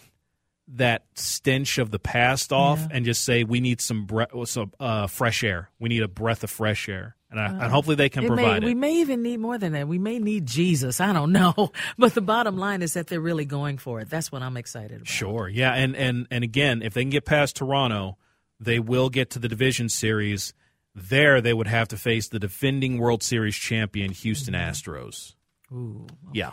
that 0.69 1.05
stench 1.15 1.77
of 1.77 1.91
the 1.91 1.99
past 1.99 2.51
off, 2.51 2.79
yeah. 2.79 2.87
and 2.91 3.05
just 3.05 3.23
say 3.23 3.45
we 3.45 3.61
need 3.61 3.79
some 3.79 4.05
bre- 4.05 4.43
some 4.45 4.73
uh, 4.79 5.07
fresh 5.07 5.43
air. 5.43 5.69
We 5.79 5.89
need 5.89 6.03
a 6.03 6.09
breath 6.09 6.43
of 6.43 6.49
fresh 6.49 6.89
air 6.89 7.17
and, 7.29 7.39
I, 7.39 7.45
uh, 7.45 7.51
and 7.63 7.71
hopefully 7.71 7.95
they 7.95 8.09
can 8.09 8.23
it 8.23 8.27
provide 8.27 8.61
may, 8.61 8.67
it. 8.67 8.69
We 8.69 8.75
may 8.75 8.93
even 8.95 9.21
need 9.21 9.39
more 9.39 9.57
than 9.57 9.73
that. 9.73 9.87
We 9.87 9.99
may 9.99 10.19
need 10.19 10.45
Jesus. 10.45 11.01
I 11.01 11.13
don't 11.13 11.31
know, 11.31 11.71
but 11.97 12.13
the 12.13 12.21
bottom 12.21 12.57
line 12.57 12.81
is 12.81 12.93
that 12.93 13.07
they're 13.07 13.21
really 13.21 13.45
going 13.45 13.77
for 13.77 13.99
it. 13.99 14.09
That's 14.09 14.31
what 14.31 14.41
I'm 14.41 14.57
excited 14.57 14.97
about. 14.97 15.07
Sure, 15.07 15.49
yeah, 15.49 15.73
and 15.73 15.95
and 15.95 16.27
and 16.31 16.43
again, 16.43 16.81
if 16.81 16.93
they 16.93 17.01
can 17.01 17.09
get 17.09 17.25
past 17.25 17.57
Toronto, 17.57 18.17
they 18.59 18.79
will 18.79 19.09
get 19.09 19.31
to 19.31 19.39
the 19.39 19.47
division 19.47 19.89
series. 19.89 20.53
There, 20.99 21.41
they 21.41 21.53
would 21.53 21.67
have 21.67 21.87
to 21.89 21.97
face 21.97 22.27
the 22.27 22.39
defending 22.39 22.97
World 22.97 23.21
Series 23.21 23.55
champion 23.55 24.11
Houston 24.11 24.55
Astros. 24.55 25.35
Ooh, 25.71 26.07
Yeah. 26.33 26.51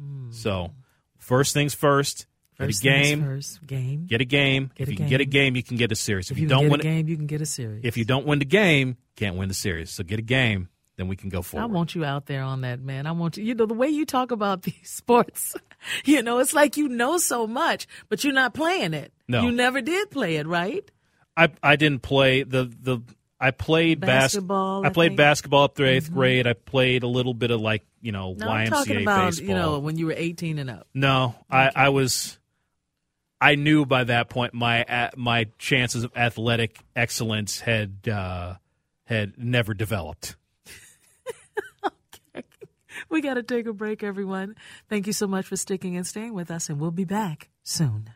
Mm. 0.00 0.32
So, 0.32 0.70
first 1.18 1.52
things 1.52 1.74
first. 1.74 2.26
First 2.54 2.82
get 2.82 2.96
a 2.96 3.02
game. 3.02 3.24
first, 3.24 3.66
game. 3.66 4.06
Get 4.06 4.20
a 4.20 4.24
game. 4.24 4.70
Get 4.74 4.82
if 4.82 4.88
a 4.88 4.90
you 4.92 4.96
can 4.96 5.08
get 5.08 5.20
a 5.20 5.24
game. 5.24 5.30
game, 5.52 5.56
you 5.56 5.62
can 5.62 5.76
get 5.76 5.92
a 5.92 5.96
series. 5.96 6.30
If, 6.30 6.32
if 6.32 6.38
you, 6.38 6.42
you, 6.44 6.48
don't 6.48 6.68
win, 6.70 6.80
a 6.80 6.82
game, 6.82 7.08
you 7.08 7.16
can 7.16 7.26
get 7.26 7.40
a 7.40 7.46
series. 7.46 7.80
if 7.84 7.96
you 7.96 8.04
don't 8.04 8.26
win 8.26 8.38
the 8.38 8.44
game, 8.44 8.96
can't 9.16 9.36
win 9.36 9.48
the 9.48 9.54
series. 9.54 9.90
So 9.90 10.04
get 10.04 10.18
a 10.18 10.22
game, 10.22 10.68
then 10.96 11.08
we 11.08 11.16
can 11.16 11.28
go 11.28 11.42
for 11.42 11.58
it. 11.58 11.62
I 11.62 11.66
want 11.66 11.94
you 11.94 12.04
out 12.04 12.26
there 12.26 12.42
on 12.42 12.60
that, 12.62 12.80
man. 12.80 13.06
I 13.06 13.12
want 13.12 13.36
you. 13.36 13.44
You 13.44 13.54
know 13.54 13.66
the 13.66 13.74
way 13.74 13.88
you 13.88 14.06
talk 14.06 14.30
about 14.30 14.62
these 14.62 14.76
sports. 14.90 15.54
You 16.04 16.22
know, 16.22 16.38
it's 16.38 16.54
like 16.54 16.76
you 16.76 16.88
know 16.88 17.18
so 17.18 17.44
much, 17.44 17.88
but 18.08 18.22
you're 18.22 18.32
not 18.32 18.54
playing 18.54 18.94
it. 18.94 19.12
No. 19.26 19.42
you 19.42 19.50
never 19.50 19.80
did 19.80 20.12
play 20.12 20.36
it, 20.36 20.46
right? 20.46 20.88
I 21.36 21.48
I 21.60 21.74
didn't 21.74 22.02
play 22.02 22.44
the 22.44 22.70
the 22.80 23.00
I 23.42 23.50
played 23.50 24.00
bas- 24.00 24.06
Basketball, 24.08 24.84
I 24.84 24.88
I 24.88 24.90
played 24.92 25.08
think. 25.10 25.16
basketball 25.18 25.64
up 25.64 25.74
through 25.74 25.88
8th 25.88 26.12
grade. 26.12 26.46
I 26.46 26.52
played 26.52 27.02
a 27.02 27.08
little 27.08 27.34
bit 27.34 27.50
of 27.50 27.60
like 27.60 27.84
you 28.00 28.12
know 28.12 28.34
No, 28.38 28.46
YMCA 28.46 28.50
I'm 28.52 28.66
talking 28.68 29.02
about 29.02 29.26
baseball. 29.26 29.48
you 29.48 29.54
know 29.54 29.78
when 29.80 29.98
you 29.98 30.06
were 30.06 30.14
18 30.16 30.58
and 30.60 30.70
up. 30.70 30.86
no, 30.94 31.34
I 31.50 31.70
I 31.74 31.88
was. 31.90 32.38
I 33.40 33.56
knew 33.56 33.84
by 33.84 34.04
that 34.04 34.30
point 34.30 34.54
my 34.54 34.84
a- 34.88 35.10
my 35.16 35.46
chances 35.58 36.04
of 36.04 36.12
athletic 36.16 36.78
excellence 36.94 37.58
had 37.60 38.06
uh, 38.08 38.54
had 39.04 39.34
never 39.36 39.74
developed. 39.74 40.36
Okay, 41.84 42.46
we 43.10 43.20
got 43.20 43.34
to 43.34 43.42
take 43.42 43.66
a 43.66 43.72
break, 43.72 44.02
everyone. 44.02 44.54
Thank 44.88 45.06
you 45.06 45.12
so 45.12 45.26
much 45.26 45.46
for 45.46 45.56
sticking 45.56 45.96
and 45.96 46.06
staying 46.06 46.34
with 46.34 46.50
us, 46.50 46.68
and 46.70 46.78
we'll 46.80 46.90
be 46.92 47.04
back 47.04 47.48
soon. 47.64 48.10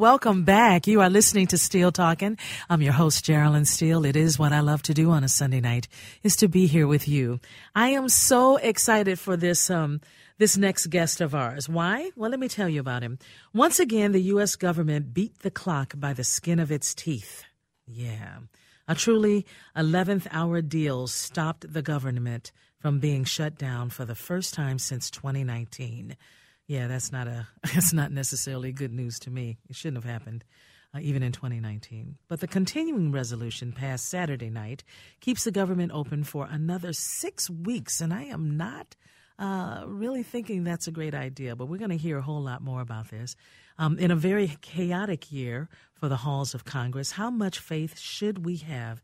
Welcome 0.00 0.44
back. 0.44 0.86
You 0.86 1.02
are 1.02 1.10
listening 1.10 1.48
to 1.48 1.58
Steele 1.58 1.92
Talking. 1.92 2.38
I'm 2.70 2.80
your 2.80 2.94
host, 2.94 3.26
Jearlyn 3.26 3.66
Steele. 3.66 4.06
It 4.06 4.16
is 4.16 4.38
what 4.38 4.50
I 4.50 4.60
love 4.60 4.80
to 4.84 4.94
do 4.94 5.10
on 5.10 5.24
a 5.24 5.28
Sunday 5.28 5.60
night, 5.60 5.88
is 6.22 6.36
to 6.36 6.48
be 6.48 6.66
here 6.66 6.86
with 6.86 7.06
you. 7.06 7.38
I 7.74 7.88
am 7.88 8.08
so 8.08 8.56
excited 8.56 9.18
for 9.18 9.36
this, 9.36 9.68
um, 9.68 10.00
this 10.38 10.56
next 10.56 10.86
guest 10.86 11.20
of 11.20 11.34
ours. 11.34 11.68
Why? 11.68 12.12
Well, 12.16 12.30
let 12.30 12.40
me 12.40 12.48
tell 12.48 12.66
you 12.66 12.80
about 12.80 13.02
him. 13.02 13.18
Once 13.52 13.78
again, 13.78 14.12
the 14.12 14.22
U.S. 14.32 14.56
government 14.56 15.12
beat 15.12 15.40
the 15.40 15.50
clock 15.50 15.92
by 15.94 16.14
the 16.14 16.24
skin 16.24 16.60
of 16.60 16.72
its 16.72 16.94
teeth. 16.94 17.44
Yeah. 17.86 18.38
A 18.88 18.94
truly 18.94 19.44
11th 19.76 20.28
hour 20.30 20.62
deal 20.62 21.08
stopped 21.08 21.70
the 21.70 21.82
government 21.82 22.52
from 22.78 23.00
being 23.00 23.24
shut 23.24 23.58
down 23.58 23.90
for 23.90 24.06
the 24.06 24.14
first 24.14 24.54
time 24.54 24.78
since 24.78 25.10
2019. 25.10 26.16
Yeah, 26.70 26.86
that's 26.86 27.10
not 27.10 27.26
a 27.26 27.48
that's 27.74 27.92
not 27.92 28.12
necessarily 28.12 28.70
good 28.70 28.92
news 28.92 29.18
to 29.20 29.30
me. 29.30 29.58
It 29.68 29.74
shouldn't 29.74 30.04
have 30.04 30.08
happened 30.08 30.44
uh, 30.94 31.00
even 31.02 31.24
in 31.24 31.32
2019. 31.32 32.16
But 32.28 32.38
the 32.38 32.46
continuing 32.46 33.10
resolution 33.10 33.72
passed 33.72 34.08
Saturday 34.08 34.50
night 34.50 34.84
keeps 35.18 35.42
the 35.42 35.50
government 35.50 35.90
open 35.92 36.22
for 36.22 36.46
another 36.48 36.92
6 36.92 37.50
weeks 37.50 38.00
and 38.00 38.14
I 38.14 38.22
am 38.26 38.56
not 38.56 38.94
uh, 39.36 39.82
really 39.84 40.22
thinking 40.22 40.62
that's 40.62 40.86
a 40.86 40.92
great 40.92 41.12
idea, 41.12 41.56
but 41.56 41.66
we're 41.66 41.78
going 41.78 41.90
to 41.90 41.96
hear 41.96 42.18
a 42.18 42.22
whole 42.22 42.42
lot 42.42 42.62
more 42.62 42.82
about 42.82 43.10
this. 43.10 43.34
Um, 43.76 43.98
in 43.98 44.12
a 44.12 44.16
very 44.16 44.56
chaotic 44.60 45.32
year 45.32 45.68
for 45.94 46.08
the 46.08 46.18
halls 46.18 46.54
of 46.54 46.64
Congress, 46.64 47.10
how 47.10 47.30
much 47.30 47.58
faith 47.58 47.98
should 47.98 48.44
we 48.44 48.58
have 48.58 49.02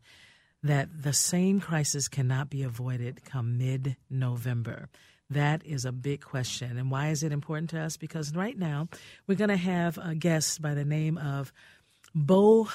that 0.63 0.87
the 1.03 1.11
same 1.11 1.59
crisis 1.59 2.07
cannot 2.07 2.49
be 2.49 2.63
avoided 2.63 3.25
come 3.25 3.57
mid 3.57 3.97
November? 4.09 4.87
That 5.29 5.65
is 5.65 5.83
a 5.85 5.91
big 5.91 6.21
question. 6.21 6.77
And 6.77 6.89
why 6.89 7.09
is 7.09 7.23
it 7.23 7.31
important 7.31 7.69
to 7.71 7.79
us? 7.79 7.97
Because 7.97 8.33
right 8.33 8.57
now 8.57 8.87
we're 9.27 9.35
going 9.35 9.49
to 9.49 9.57
have 9.57 9.97
a 9.97 10.15
guest 10.15 10.61
by 10.61 10.73
the 10.73 10.85
name 10.85 11.17
of 11.17 11.51
Bo 12.15 12.69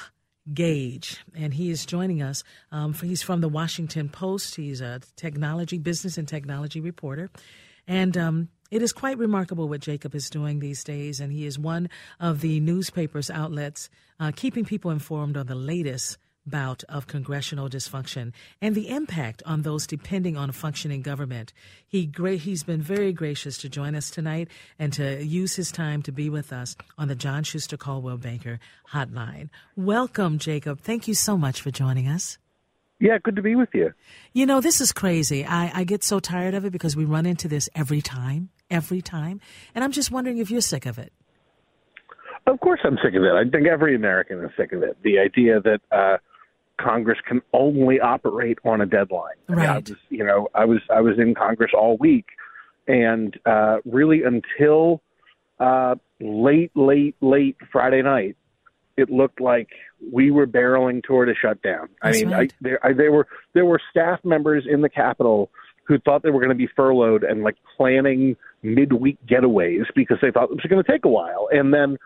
Gage, 0.53 1.25
and 1.37 1.55
he 1.55 1.71
is 1.71 1.87
joining 1.87 2.21
us. 2.21 2.43
Um, 2.73 2.95
he's 2.95 3.23
from 3.23 3.41
the 3.41 3.49
Washington 3.49 4.09
Post. 4.09 4.57
He's 4.57 4.81
a 4.81 5.01
technology, 5.17 5.79
business 5.79 6.19
and 6.19 6.27
technology 6.27 6.81
reporter. 6.81 7.31
And 7.87 8.17
um, 8.17 8.49
it 8.71 8.83
is 8.83 8.93
quite 8.93 9.19
remarkable 9.19 9.69
what 9.69 9.81
Jacob 9.81 10.15
is 10.15 10.29
doing 10.31 10.59
these 10.59 10.83
days. 10.83 11.21
And 11.21 11.33
he 11.33 11.47
is 11.47 11.59
one 11.59 11.89
of 12.21 12.41
the 12.41 12.59
newspapers 12.61 13.31
outlets 13.31 13.89
uh, 14.19 14.33
keeping 14.35 14.65
people 14.65 14.91
informed 14.91 15.37
on 15.37 15.47
the 15.47 15.55
latest 15.55 16.19
bout 16.47 16.85
of 16.89 17.07
congressional 17.07 17.69
dysfunction 17.69 18.33
and 18.61 18.75
the 18.75 18.89
impact 18.89 19.43
on 19.47 19.63
those 19.63 19.87
depending 19.87 20.37
on 20.37 20.51
a 20.51 20.53
functioning 20.53 21.03
government. 21.03 21.53
He 21.87 22.07
gra- 22.07 22.37
he's 22.37 22.63
been 22.63 22.83
very 22.83 23.13
gracious 23.13 23.59
to 23.59 23.69
join 23.69 23.95
us 23.95 24.11
tonight 24.11 24.49
and 24.79 24.93
to 24.95 25.25
use 25.25 25.57
his 25.57 25.71
time 25.71 26.03
to 26.03 26.13
be 26.13 26.29
with 26.29 26.53
us 26.53 26.77
on 26.99 27.09
the 27.09 27.15
John 27.15 27.45
Schuster 27.45 27.77
Coldwell 27.77 28.19
Banker 28.19 28.59
hotline. 28.93 29.51
Welcome, 29.77 30.39
Jacob. 30.39 30.81
Thank 30.81 31.09
you 31.09 31.15
so 31.15 31.37
much 31.37 31.61
for 31.61 31.71
joining 31.71 32.09
us. 32.09 32.39
Yeah, 33.01 33.19
good 33.19 33.35
to 33.35 33.43
be 33.43 33.57
with 33.57 33.71
you. 33.75 33.93
You 34.33 34.47
know, 34.47 34.61
this 34.61 34.81
is 34.81 34.93
crazy. 34.93 35.45
I, 35.45 35.81
I 35.81 35.85
get 35.85 36.05
so 36.05 36.21
tired 36.21 36.55
of 36.55 36.65
it 36.65 36.71
because 36.71 36.95
we 36.95 37.05
run 37.05 37.27
into 37.27 37.49
this 37.49 37.69
every 37.75 38.01
time, 38.01 38.51
every 38.71 39.03
time. 39.03 39.41
And 39.75 39.83
I'm 39.83 39.91
just 39.91 40.13
wondering 40.13 40.39
if 40.39 40.53
you're 40.53 40.61
sick 40.61 40.87
of 40.87 40.99
it. 40.99 41.13
Of 42.47 42.61
course, 42.61 42.81
I'm 42.85 42.99
sick 43.05 43.15
of 43.15 43.23
it. 43.25 43.33
I 43.33 43.43
think 43.49 43.67
every 43.67 43.97
American 43.97 44.39
is 44.45 44.51
sick 44.57 44.73
of 44.73 44.83
it. 44.85 44.97
The 45.03 45.19
idea 45.19 45.61
that 45.61 45.81
uh, 45.91 46.19
Congress 46.81 47.19
can 47.27 47.41
only 47.53 48.01
operate 48.01 48.59
on 48.65 48.81
a 48.81 48.87
deadline. 48.87 49.35
I, 49.49 49.53
mean, 49.53 49.61
I 49.61 49.75
Right. 49.75 49.89
was, 49.89 49.99
you 50.09 50.25
know, 50.25 50.49
I 50.55 50.65
was 50.65 50.81
I 50.91 51.01
was 51.01 51.19
in 51.19 51.35
Congress 51.35 51.71
all 51.77 51.97
week, 51.99 52.27
and 52.89 53.39
uh, 53.47 53.79
really 53.85 54.23
until 54.25 55.03
uh, 55.61 55.95
late, 56.21 56.73
late, 56.75 57.15
late 57.21 57.57
Friday 57.71 58.03
night, 58.03 58.37
it 58.97 59.11
looked 59.11 59.41
like 59.41 59.69
we 60.13 60.31
were 60.31 60.47
barreling 60.47 61.03
toward 61.03 61.29
a 61.29 61.35
shutdown. 61.35 61.89
That's 62.03 62.17
I 62.17 62.25
mean, 62.25 62.35
right. 62.35 62.53
I, 62.53 62.57
there, 62.61 62.87
I, 62.87 62.93
there 62.93 63.13
were 63.13 63.27
there 63.55 63.65
were 63.65 63.81
staff 63.91 64.21
members 64.25 64.65
in 64.69 64.81
the 64.83 64.89
Capitol 64.89 65.51
who 65.85 65.99
thought 65.99 66.23
they 66.23 66.31
were 66.31 66.41
going 66.41 66.51
to 66.51 66.55
be 66.55 66.69
furloughed 66.77 67.23
and 67.25 67.43
like 67.43 67.57
planning 67.77 68.37
midweek 68.63 69.19
getaways 69.27 69.85
because 69.95 70.19
they 70.23 70.31
thought 70.31 70.45
it 70.45 70.51
was 70.51 70.61
going 70.69 70.83
to 70.83 70.91
take 70.91 71.05
a 71.05 71.09
while, 71.09 71.49
and 71.53 71.73
then 71.73 71.97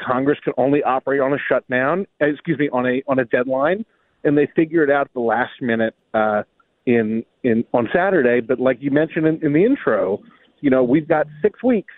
Congress 0.00 0.38
can 0.44 0.52
only 0.56 0.82
operate 0.82 1.20
on 1.20 1.32
a 1.32 1.38
shutdown. 1.48 2.06
Excuse 2.20 2.58
me, 2.58 2.68
on 2.72 2.86
a 2.86 3.02
on 3.08 3.18
a 3.18 3.24
deadline, 3.24 3.84
and 4.24 4.36
they 4.36 4.48
figure 4.54 4.82
it 4.82 4.90
out 4.90 5.10
the 5.14 5.20
last 5.20 5.52
minute 5.60 5.94
uh, 6.14 6.42
in 6.86 7.24
in 7.42 7.64
on 7.72 7.88
Saturday. 7.94 8.40
But 8.40 8.60
like 8.60 8.78
you 8.80 8.90
mentioned 8.90 9.26
in, 9.26 9.44
in 9.44 9.52
the 9.52 9.64
intro, 9.64 10.20
you 10.60 10.70
know 10.70 10.82
we've 10.82 11.08
got 11.08 11.26
six 11.42 11.62
weeks 11.62 11.94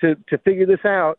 to 0.00 0.14
to 0.28 0.38
figure 0.38 0.66
this 0.66 0.84
out. 0.84 1.18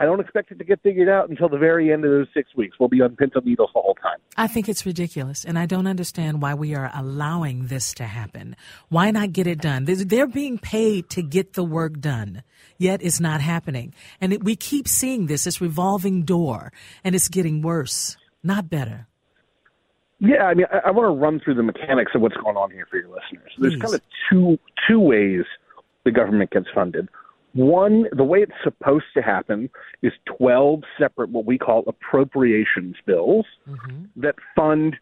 I 0.00 0.04
don't 0.04 0.20
expect 0.20 0.52
it 0.52 0.58
to 0.58 0.64
get 0.64 0.80
figured 0.82 1.08
out 1.08 1.28
until 1.28 1.48
the 1.48 1.58
very 1.58 1.92
end 1.92 2.04
of 2.04 2.12
those 2.12 2.28
six 2.32 2.54
weeks. 2.54 2.76
We'll 2.78 2.88
be 2.88 3.00
on 3.00 3.16
and 3.18 3.32
needles 3.44 3.70
the 3.74 3.80
whole 3.80 3.96
time. 4.00 4.18
I 4.36 4.46
think 4.46 4.68
it's 4.68 4.86
ridiculous, 4.86 5.44
and 5.44 5.58
I 5.58 5.66
don't 5.66 5.88
understand 5.88 6.40
why 6.40 6.54
we 6.54 6.76
are 6.76 6.88
allowing 6.94 7.66
this 7.66 7.92
to 7.94 8.04
happen. 8.04 8.54
Why 8.90 9.10
not 9.10 9.32
get 9.32 9.48
it 9.48 9.60
done? 9.60 9.86
They're- 9.86 10.28
being 10.28 10.58
paid 10.58 11.10
to 11.10 11.22
get 11.22 11.54
the 11.54 11.64
work 11.64 11.98
done, 11.98 12.44
yet 12.76 13.02
it's 13.02 13.18
not 13.18 13.40
happening. 13.40 13.92
And 14.20 14.40
we 14.44 14.54
keep 14.54 14.86
seeing 14.86 15.26
this, 15.26 15.44
this 15.44 15.60
revolving 15.60 16.22
door, 16.22 16.72
and 17.02 17.16
it's 17.16 17.28
getting 17.28 17.60
worse, 17.60 18.16
not 18.44 18.70
better. 18.70 19.07
Yeah, 20.20 20.44
I 20.44 20.54
mean, 20.54 20.66
I, 20.72 20.88
I 20.88 20.90
want 20.90 21.06
to 21.06 21.20
run 21.20 21.40
through 21.40 21.54
the 21.54 21.62
mechanics 21.62 22.12
of 22.14 22.20
what's 22.20 22.36
going 22.36 22.56
on 22.56 22.70
here 22.70 22.86
for 22.90 22.98
your 22.98 23.08
listeners. 23.08 23.52
There's 23.58 23.74
Please. 23.74 23.82
kind 23.82 23.94
of 23.94 24.00
two 24.30 24.58
two 24.88 25.00
ways 25.00 25.44
the 26.04 26.10
government 26.10 26.50
gets 26.50 26.66
funded. 26.74 27.08
One, 27.54 28.06
the 28.12 28.24
way 28.24 28.38
it's 28.38 28.52
supposed 28.62 29.06
to 29.14 29.22
happen 29.22 29.70
is 30.02 30.12
12 30.38 30.82
separate 30.98 31.30
what 31.30 31.44
we 31.44 31.58
call 31.58 31.82
appropriations 31.86 32.96
bills 33.06 33.46
mm-hmm. 33.68 34.04
that 34.16 34.34
fund 34.54 34.96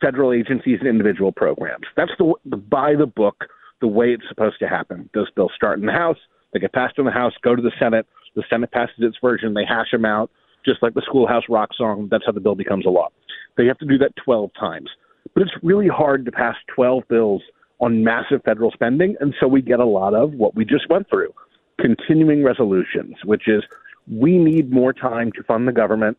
federal 0.00 0.32
agencies 0.32 0.78
and 0.80 0.88
individual 0.88 1.32
programs. 1.32 1.86
That's 1.96 2.10
the, 2.18 2.34
the 2.44 2.56
by 2.56 2.94
the 2.94 3.06
book, 3.06 3.44
the 3.80 3.88
way 3.88 4.12
it's 4.12 4.24
supposed 4.28 4.58
to 4.60 4.68
happen. 4.68 5.08
Those 5.14 5.30
bills 5.30 5.52
start 5.54 5.78
in 5.78 5.86
the 5.86 5.92
House, 5.92 6.18
they 6.52 6.60
get 6.60 6.72
passed 6.72 6.98
in 6.98 7.04
the 7.04 7.10
House, 7.10 7.32
go 7.42 7.54
to 7.54 7.62
the 7.62 7.72
Senate, 7.78 8.06
the 8.34 8.42
Senate 8.50 8.70
passes 8.70 8.96
its 8.98 9.16
version, 9.22 9.54
they 9.54 9.64
hash 9.64 9.90
them 9.90 10.04
out, 10.04 10.30
just 10.64 10.82
like 10.82 10.94
the 10.94 11.02
Schoolhouse 11.06 11.44
Rock 11.48 11.70
song. 11.76 12.08
That's 12.10 12.24
how 12.26 12.32
the 12.32 12.40
bill 12.40 12.54
becomes 12.54 12.86
a 12.86 12.90
law. 12.90 13.08
They 13.58 13.66
have 13.66 13.78
to 13.78 13.86
do 13.86 13.98
that 13.98 14.16
12 14.24 14.50
times. 14.58 14.88
But 15.34 15.42
it's 15.42 15.52
really 15.62 15.88
hard 15.88 16.24
to 16.24 16.32
pass 16.32 16.56
12 16.74 17.06
bills 17.08 17.42
on 17.80 18.02
massive 18.02 18.42
federal 18.44 18.70
spending, 18.70 19.16
and 19.20 19.34
so 19.38 19.46
we 19.46 19.60
get 19.60 19.78
a 19.78 19.84
lot 19.84 20.14
of 20.14 20.32
what 20.32 20.54
we 20.54 20.64
just 20.64 20.88
went 20.88 21.08
through 21.10 21.34
continuing 21.78 22.42
resolutions, 22.42 23.14
which 23.24 23.46
is 23.46 23.62
we 24.10 24.38
need 24.38 24.72
more 24.72 24.92
time 24.92 25.30
to 25.32 25.42
fund 25.44 25.68
the 25.68 25.72
government. 25.72 26.18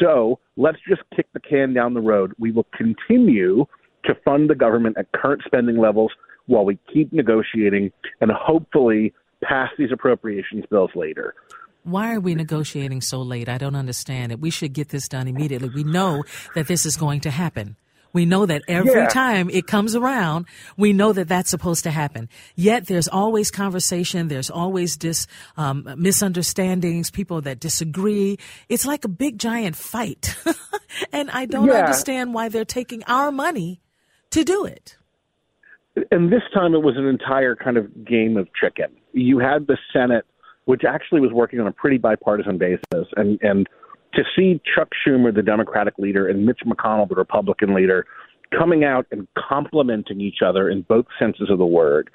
So 0.00 0.38
let's 0.56 0.78
just 0.88 1.02
kick 1.14 1.26
the 1.34 1.40
can 1.40 1.74
down 1.74 1.94
the 1.94 2.00
road. 2.00 2.32
We 2.38 2.52
will 2.52 2.66
continue 2.74 3.66
to 4.04 4.14
fund 4.24 4.48
the 4.48 4.54
government 4.54 4.96
at 4.98 5.12
current 5.12 5.42
spending 5.44 5.78
levels 5.78 6.12
while 6.46 6.64
we 6.64 6.78
keep 6.92 7.12
negotiating 7.12 7.90
and 8.20 8.30
hopefully 8.30 9.12
pass 9.42 9.70
these 9.78 9.92
appropriations 9.92 10.64
bills 10.70 10.90
later. 10.94 11.34
Why 11.84 12.14
are 12.14 12.20
we 12.20 12.34
negotiating 12.34 13.00
so 13.02 13.20
late? 13.22 13.48
I 13.48 13.58
don't 13.58 13.76
understand 13.76 14.32
it. 14.32 14.40
We 14.40 14.50
should 14.50 14.72
get 14.72 14.88
this 14.88 15.08
done 15.08 15.28
immediately. 15.28 15.68
We 15.68 15.84
know 15.84 16.24
that 16.54 16.66
this 16.66 16.84
is 16.86 16.96
going 16.96 17.20
to 17.20 17.30
happen. 17.30 17.76
We 18.12 18.26
know 18.26 18.46
that 18.46 18.62
every 18.68 18.92
Yeah. 19.02 19.08
time 19.08 19.50
it 19.50 19.66
comes 19.66 19.96
around, 19.96 20.46
we 20.76 20.92
know 20.92 21.12
that 21.12 21.26
that's 21.28 21.50
supposed 21.50 21.82
to 21.84 21.90
happen. 21.90 22.28
Yet 22.54 22.86
there's 22.86 23.08
always 23.08 23.50
conversation. 23.50 24.28
There's 24.28 24.50
always 24.50 24.96
dis, 24.96 25.26
um, 25.56 25.84
misunderstandings, 25.98 27.10
people 27.10 27.40
that 27.42 27.58
disagree. 27.60 28.38
It's 28.68 28.86
like 28.86 29.04
a 29.04 29.08
big 29.08 29.38
giant 29.38 29.74
fight. 29.76 30.36
and 31.12 31.28
I 31.32 31.44
don't 31.46 31.66
Yeah. 31.66 31.74
understand 31.80 32.34
why 32.34 32.48
they're 32.48 32.64
taking 32.64 33.02
our 33.08 33.32
money 33.32 33.80
to 34.30 34.44
do 34.44 34.64
it. 34.64 34.96
and 36.10 36.32
this 36.32 36.42
time 36.52 36.74
it 36.74 36.82
was 36.82 36.96
an 36.96 37.06
entire 37.06 37.54
kind 37.54 37.76
of 37.76 38.04
game 38.04 38.36
of 38.36 38.48
chicken. 38.54 38.86
You 39.12 39.38
had 39.38 39.68
the 39.68 39.78
Senate, 39.92 40.24
which 40.64 40.82
actually 40.84 41.20
was 41.20 41.32
working 41.32 41.60
on 41.60 41.66
a 41.66 41.72
pretty 41.72 41.98
bipartisan 41.98 42.58
basis, 42.58 43.08
and 43.16 43.38
and 43.42 43.68
to 44.14 44.22
see 44.36 44.60
Chuck 44.74 44.88
Schumer, 45.06 45.34
the 45.34 45.42
Democratic 45.42 45.98
leader, 45.98 46.28
and 46.28 46.46
Mitch 46.46 46.60
McConnell, 46.66 47.08
the 47.08 47.16
Republican 47.16 47.74
leader, 47.74 48.06
coming 48.56 48.84
out 48.84 49.06
and 49.10 49.26
complimenting 49.36 50.20
each 50.20 50.38
other 50.44 50.68
in 50.68 50.82
both 50.82 51.06
senses 51.18 51.50
of 51.50 51.58
the 51.58 51.66
word, 51.66 52.10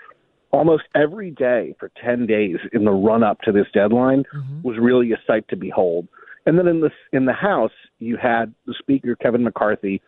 almost 0.51 0.83
every 0.95 1.31
day 1.31 1.75
for 1.79 1.91
ten 2.03 2.25
days 2.25 2.57
in 2.73 2.85
the 2.85 2.91
run 2.91 3.23
up 3.23 3.41
to 3.41 3.51
this 3.51 3.67
deadline 3.73 4.23
mm-hmm. 4.33 4.61
was 4.61 4.77
really 4.79 5.11
a 5.11 5.21
sight 5.27 5.47
to 5.49 5.55
behold. 5.55 6.07
And 6.45 6.57
then 6.57 6.67
in 6.67 6.81
the 6.81 6.89
in 7.11 7.25
the 7.25 7.33
House, 7.33 7.71
you 7.99 8.17
had 8.17 8.53
the 8.65 8.73
Speaker 8.79 9.15
Kevin 9.15 9.43
McCarthy 9.43 10.01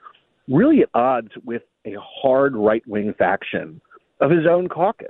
really 0.47 0.82
at 0.82 0.89
odds 0.93 1.32
with 1.45 1.62
a 1.86 1.95
hard 1.99 2.56
right 2.56 2.84
wing 2.88 3.13
faction 3.17 3.82
of 4.19 4.32
his 4.32 4.45
own 4.49 4.67
caucus. 4.67 5.08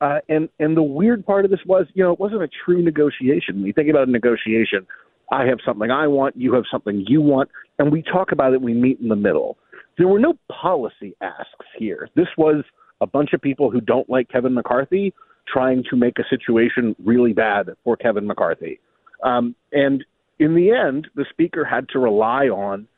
Uh, 0.00 0.18
and 0.28 0.48
and 0.58 0.76
the 0.76 0.82
weird 0.82 1.24
part 1.24 1.44
of 1.44 1.50
this 1.50 1.60
was, 1.66 1.86
you 1.94 2.02
know, 2.02 2.12
it 2.12 2.20
wasn't 2.20 2.42
a 2.42 2.48
true 2.64 2.82
negotiation. 2.82 3.56
When 3.56 3.66
you 3.66 3.72
think 3.72 3.88
about 3.88 4.08
a 4.08 4.10
negotiation, 4.10 4.86
I 5.30 5.46
have 5.46 5.58
something 5.64 5.90
I 5.90 6.06
want, 6.06 6.36
you 6.36 6.52
have 6.54 6.64
something 6.70 7.04
you 7.06 7.20
want, 7.20 7.48
and 7.78 7.90
we 7.90 8.02
talk 8.02 8.32
about 8.32 8.52
it. 8.52 8.60
We 8.60 8.74
meet 8.74 9.00
in 9.00 9.08
the 9.08 9.16
middle. 9.16 9.56
There 9.96 10.08
were 10.08 10.18
no 10.18 10.34
policy 10.50 11.14
asks 11.20 11.66
here. 11.78 12.08
This 12.16 12.26
was 12.36 12.64
a 13.00 13.06
bunch 13.06 13.32
of 13.32 13.40
people 13.40 13.70
who 13.70 13.80
don't 13.80 14.08
like 14.10 14.28
Kevin 14.28 14.54
McCarthy 14.54 15.14
trying 15.46 15.84
to 15.90 15.96
make 15.96 16.18
a 16.18 16.24
situation 16.28 16.96
really 17.04 17.32
bad 17.32 17.70
for 17.84 17.96
Kevin 17.96 18.26
McCarthy. 18.26 18.80
Um, 19.22 19.54
and 19.72 20.04
in 20.38 20.54
the 20.54 20.70
end, 20.70 21.08
the 21.14 21.24
speaker 21.30 21.64
had 21.64 21.88
to 21.90 21.98
rely 21.98 22.46
on 22.46 22.88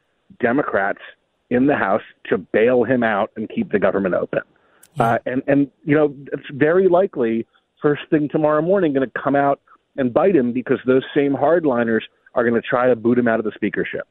Democrats 0.41 1.01
in 1.51 1.67
the 1.67 1.77
House 1.77 2.03
to 2.27 2.39
bail 2.39 2.85
him 2.85 3.03
out 3.03 3.31
and 3.37 3.49
keep 3.49 3.71
the 3.71 3.79
government 3.79 4.15
open. 4.15 4.41
Uh, 4.99 5.19
and 5.27 5.43
and 5.47 5.71
you 5.85 5.95
know 5.95 6.15
it's 6.33 6.49
very 6.53 6.89
likely 6.89 7.47
first 7.83 8.03
thing 8.11 8.29
tomorrow 8.31 8.63
morning 8.63 8.93
going 8.93 9.09
to 9.09 9.21
come 9.23 9.37
out 9.37 9.61
and 9.97 10.13
bite 10.13 10.35
him 10.35 10.53
because 10.53 10.79
those 10.87 11.05
same 11.15 11.35
hardliners 11.35 12.01
are 12.35 12.43
going 12.49 12.61
to 12.61 12.67
try 12.67 12.89
to 12.89 12.97
boot 12.97 13.19
him 13.19 13.29
out 13.29 13.39
of 13.39 13.45
the 13.45 13.53
speakership. 13.55 14.07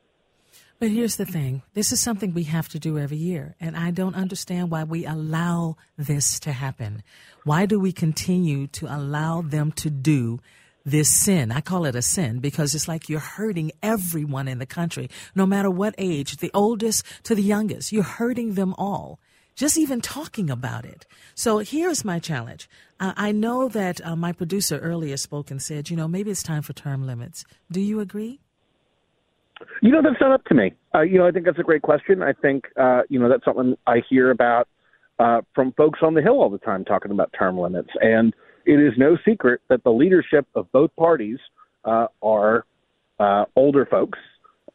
But 0.80 0.90
here's 0.90 1.16
the 1.16 1.26
thing 1.26 1.64
this 1.74 1.92
is 1.92 2.02
something 2.02 2.34
we 2.34 2.44
have 2.44 2.68
to 2.70 2.80
do 2.80 3.00
every 3.00 3.18
year. 3.18 3.56
And 3.60 3.78
I 3.78 3.92
don't 3.92 4.16
understand 4.16 4.72
why 4.72 4.84
we 4.84 5.06
allow 5.06 5.78
this 5.98 6.40
to 6.42 6.52
happen. 6.52 7.04
Why 7.44 7.66
do 7.66 7.80
we 7.80 7.92
continue 7.92 8.68
to 8.68 8.94
allow 8.94 9.42
them 9.42 9.72
to 9.74 9.90
do 9.90 10.42
this 10.84 11.10
sin? 11.10 11.52
I 11.52 11.62
call 11.62 11.86
it 11.86 11.96
a 11.96 12.02
sin 12.02 12.40
because 12.40 12.76
it's 12.76 12.88
like 12.88 13.08
you're 13.08 13.20
hurting 13.20 13.72
everyone 13.82 14.48
in 14.48 14.60
the 14.60 14.66
country, 14.66 15.10
no 15.34 15.46
matter 15.46 15.72
what 15.72 15.96
age, 15.98 16.38
the 16.38 16.52
oldest 16.54 17.06
to 17.24 17.36
the 17.36 17.44
youngest. 17.44 17.94
You're 17.94 18.04
hurting 18.04 18.56
them 18.56 18.74
all. 18.78 19.20
Just 19.56 19.78
even 19.78 20.02
talking 20.02 20.50
about 20.50 20.84
it. 20.86 21.06
So 21.34 21.60
here's 21.60 22.04
my 22.04 22.20
challenge. 22.20 22.70
Uh, 23.00 23.14
I 23.16 23.32
know 23.32 23.70
that 23.70 24.06
uh, 24.06 24.16
my 24.16 24.34
producer 24.34 24.80
earlier 24.80 25.16
spoke 25.16 25.50
and 25.50 25.62
said, 25.62 25.90
you 25.90 25.96
know, 25.96 26.08
maybe 26.08 26.30
it's 26.30 26.44
time 26.44 26.62
for 26.62 26.74
term 26.74 27.06
limits. 27.06 27.46
Do 27.72 27.80
you 27.80 28.02
agree? 28.02 28.42
You 29.82 29.92
know, 29.92 30.02
that's 30.02 30.20
not 30.20 30.34
up 30.34 30.44
to 30.46 30.54
me. 30.54 30.74
Uh, 30.94 31.02
you 31.02 31.18
know, 31.18 31.26
I 31.26 31.32
think 31.32 31.46
that's 31.46 31.60
a 31.60 31.64
great 31.64 31.82
question. 31.82 32.22
I 32.22 32.34
think, 32.34 32.66
uh, 32.78 33.04
you 33.08 33.18
know, 33.18 33.30
that's 33.30 33.46
something 33.46 33.76
I 33.88 34.02
hear 34.10 34.32
about 34.32 34.68
uh, 35.20 35.42
from 35.54 35.72
folks 35.74 36.00
on 36.02 36.14
the 36.14 36.22
Hill 36.22 36.42
all 36.42 36.50
the 36.50 36.58
time 36.58 36.84
talking 36.84 37.12
about 37.12 37.34
term 37.38 37.58
limits. 37.58 37.90
And 38.02 38.34
it 38.66 38.82
is 38.82 38.94
no 38.98 39.18
secret 39.26 39.62
that 39.70 39.86
the 39.86 39.92
leadership 39.92 40.46
of 40.56 40.70
both 40.74 40.94
parties 40.98 41.40
uh, 41.86 42.08
are 42.22 42.66
older 43.56 43.86
folks 43.86 44.20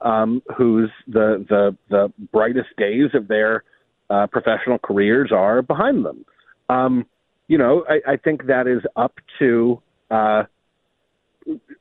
um, 0.01 0.43
whose 0.57 0.91
the, 1.07 1.45
the, 1.49 1.77
the 1.91 2.13
brightest 2.33 2.69
days 2.79 3.11
of 3.13 3.29
their 3.29 3.65
uh, 4.11 4.27
professional 4.27 4.79
careers 4.79 5.31
are 5.33 5.63
behind 5.63 6.05
them. 6.05 6.25
Um, 6.69 7.07
you 7.49 7.59
know, 7.59 7.85
I, 7.89 8.13
I 8.13 8.17
think 8.17 8.47
that 8.47 8.67
is 8.67 8.83
up 8.97 9.15
to 9.39 9.81
uh, 10.11 10.45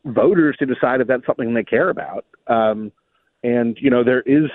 voters 0.06 0.56
to 0.60 0.65
decide 0.65 1.02
if 1.02 1.08
that's 1.08 1.26
something 1.26 1.54
they 1.54 1.63
care 1.63 1.89
about. 1.89 2.26
Um, 2.48 2.92
and 3.44 3.78
you 3.82 3.89
know, 3.89 4.04
there 4.04 4.22
is 4.22 4.50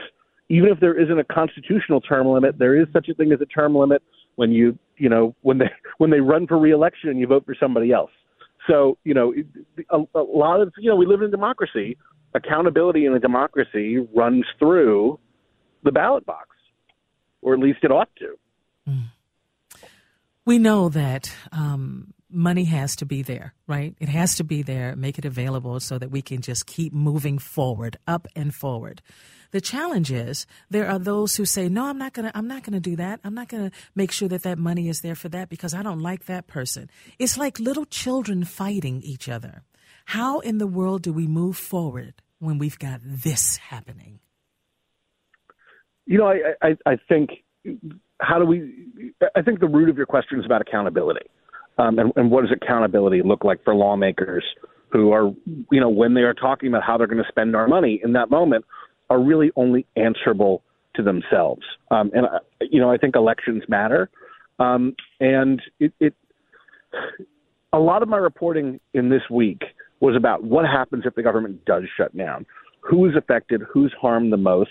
even 0.49 0.71
if 0.71 0.81
there 0.81 0.99
isn't 1.01 1.19
a 1.19 1.25
constitutional 1.25 2.01
term 2.01 2.27
limit, 2.27 2.59
there 2.59 2.81
is 2.81 2.87
such 2.93 3.09
a 3.09 3.15
thing 3.15 3.33
as 3.33 3.41
a 3.41 3.47
term 3.47 3.75
limit 3.75 4.03
when 4.37 4.51
you 4.51 4.79
you 4.97 5.09
know 5.09 5.35
when 5.43 5.59
they 5.59 5.71
when 5.99 6.11
they 6.11 6.21
run 6.21 6.47
for 6.47 6.59
reelection 6.59 7.11
and 7.11 7.19
you 7.19 7.27
vote 7.27 7.45
for 7.45 7.55
somebody 7.59 7.93
else. 7.93 8.11
So 8.69 8.99
you 9.05 9.15
know, 9.15 9.35
a, 9.91 10.19
a 10.19 10.23
lot 10.23 10.61
of 10.61 10.73
you 10.79 10.91
know 10.91 10.97
we 10.97 11.07
live 11.07 11.21
in 11.21 11.29
a 11.29 11.31
democracy. 11.31 11.97
Accountability 12.37 13.07
in 13.07 13.15
a 13.15 13.21
democracy 13.21 13.99
runs 14.13 14.45
through 14.59 15.21
the 15.85 15.93
ballot 15.93 16.27
box, 16.27 16.49
or 17.45 17.53
at 17.53 17.61
least 17.61 17.81
it 17.83 17.93
ought 17.93 18.09
to. 18.17 18.37
we 20.45 20.59
know 20.59 20.89
that 20.89 21.33
um, 21.53 22.13
money 22.31 22.65
has 22.65 22.97
to 22.97 23.07
be 23.07 23.23
there, 23.23 23.55
right? 23.67 23.95
It 24.01 24.09
has 24.09 24.35
to 24.37 24.45
be 24.45 24.63
there, 24.63 24.97
make 24.97 25.19
it 25.19 25.25
available 25.25 25.79
so 25.79 25.99
that 25.99 26.11
we 26.11 26.23
can 26.23 26.41
just 26.41 26.67
keep 26.67 26.93
moving 26.93 27.39
forward, 27.39 27.99
up 28.09 28.27
and 28.35 28.53
forward. 28.53 29.03
The 29.53 29.61
challenge 29.61 30.11
is 30.11 30.47
there 30.69 30.89
are 30.89 30.99
those 30.99 31.37
who 31.37 31.45
say, 31.45 31.69
"No, 31.69 31.85
I'm 31.85 31.99
not 31.99 32.13
gonna. 32.13 32.33
I'm 32.35 32.49
not 32.49 32.65
gonna 32.65 32.81
do 32.81 32.97
that. 32.97 33.21
I'm 33.23 33.35
not 33.35 33.49
gonna 33.49 33.71
make 33.95 34.11
sure 34.11 34.27
that 34.29 34.43
that 34.43 34.59
money 34.59 34.89
is 34.89 35.03
there 35.03 35.15
for 35.15 35.29
that 35.29 35.49
because 35.49 35.75
I 35.75 35.83
don't 35.85 36.01
like 36.01 36.25
that 36.25 36.49
person." 36.49 36.91
It's 37.21 37.39
like 37.39 37.61
little 37.61 37.85
children 37.85 38.45
fighting 38.45 39.01
each 39.03 39.29
other. 39.29 39.63
How 40.07 40.41
in 40.41 40.59
the 40.59 40.67
world 40.67 41.03
do 41.03 41.13
we 41.13 41.29
move 41.29 41.57
forward 41.57 42.15
when 42.41 42.59
we've 42.59 42.79
got 42.79 43.01
this 43.05 43.59
happening? 43.59 44.19
You 46.07 46.19
know, 46.19 46.27
I, 46.27 46.39
I, 46.63 46.77
I 46.87 46.99
think 47.09 47.31
how 48.21 48.39
do 48.39 48.45
we? 48.45 49.13
I 49.35 49.43
think 49.43 49.61
the 49.61 49.69
root 49.69 49.89
of 49.89 49.97
your 49.97 50.07
question 50.07 50.39
is 50.39 50.45
about 50.45 50.61
accountability, 50.61 51.27
um, 51.79 51.99
and, 51.99 52.13
and 52.17 52.31
what 52.31 52.43
does 52.43 52.53
accountability 52.53 53.23
look 53.25 53.45
like 53.45 53.63
for 53.65 53.75
lawmakers 53.75 54.45
who 54.91 55.13
are, 55.13 55.33
you 55.73 55.81
know, 55.81 55.89
when 55.89 56.15
they 56.15 56.21
are 56.21 56.35
talking 56.35 56.69
about 56.69 56.83
how 56.85 56.97
they're 56.97 57.09
going 57.09 57.23
to 57.23 57.29
spend 57.29 57.57
our 57.57 57.67
money 57.67 58.01
in 58.05 58.13
that 58.13 58.31
moment, 58.31 58.65
are 59.11 59.21
really 59.21 59.51
only 59.57 59.87
answerable 59.97 60.63
to 60.95 61.03
themselves. 61.03 61.63
Um, 61.91 62.11
and 62.15 62.27
uh, 62.27 62.39
you 62.61 62.81
know, 62.81 62.91
I 62.91 62.97
think 62.97 63.17
elections 63.17 63.65
matter, 63.69 64.11
um, 64.59 64.95
and 65.21 65.61
it, 65.81 65.93
it. 66.01 66.15
A 67.73 67.79
lot 67.79 68.03
of 68.03 68.09
my 68.09 68.19
reporting 68.19 68.79
in 68.93 69.09
this 69.09 69.23
week 69.29 69.63
was 69.99 70.15
about 70.15 70.45
what 70.45 70.65
happens 70.65 71.05
if 71.07 71.15
the 71.17 71.23
government 71.23 71.65
does 71.65 71.83
shut 71.97 72.17
down, 72.17 72.47
who 72.81 73.05
is 73.07 73.17
affected, 73.17 73.63
who's 73.73 73.93
harmed 74.01 74.33
the 74.33 74.37
most, 74.37 74.71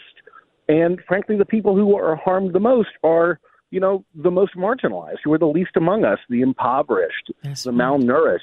and 0.68 1.00
frankly, 1.08 1.38
the 1.38 1.46
people 1.46 1.76
who 1.76 1.96
are 1.98 2.16
harmed 2.16 2.54
the 2.54 2.60
most 2.60 2.90
are, 3.04 3.40
you 3.72 3.80
know, 3.80 4.06
the 4.16 4.32
most 4.32 4.56
marginalized, 4.56 5.18
who 5.24 5.34
are 5.34 5.40
the 5.40 5.46
least 5.46 5.72
among 5.76 6.06
us, 6.06 6.20
the 6.30 6.42
impoverished, 6.42 7.32
That's 7.44 7.64
the 7.64 7.72
right. 7.72 7.80
malnourished, 7.80 8.40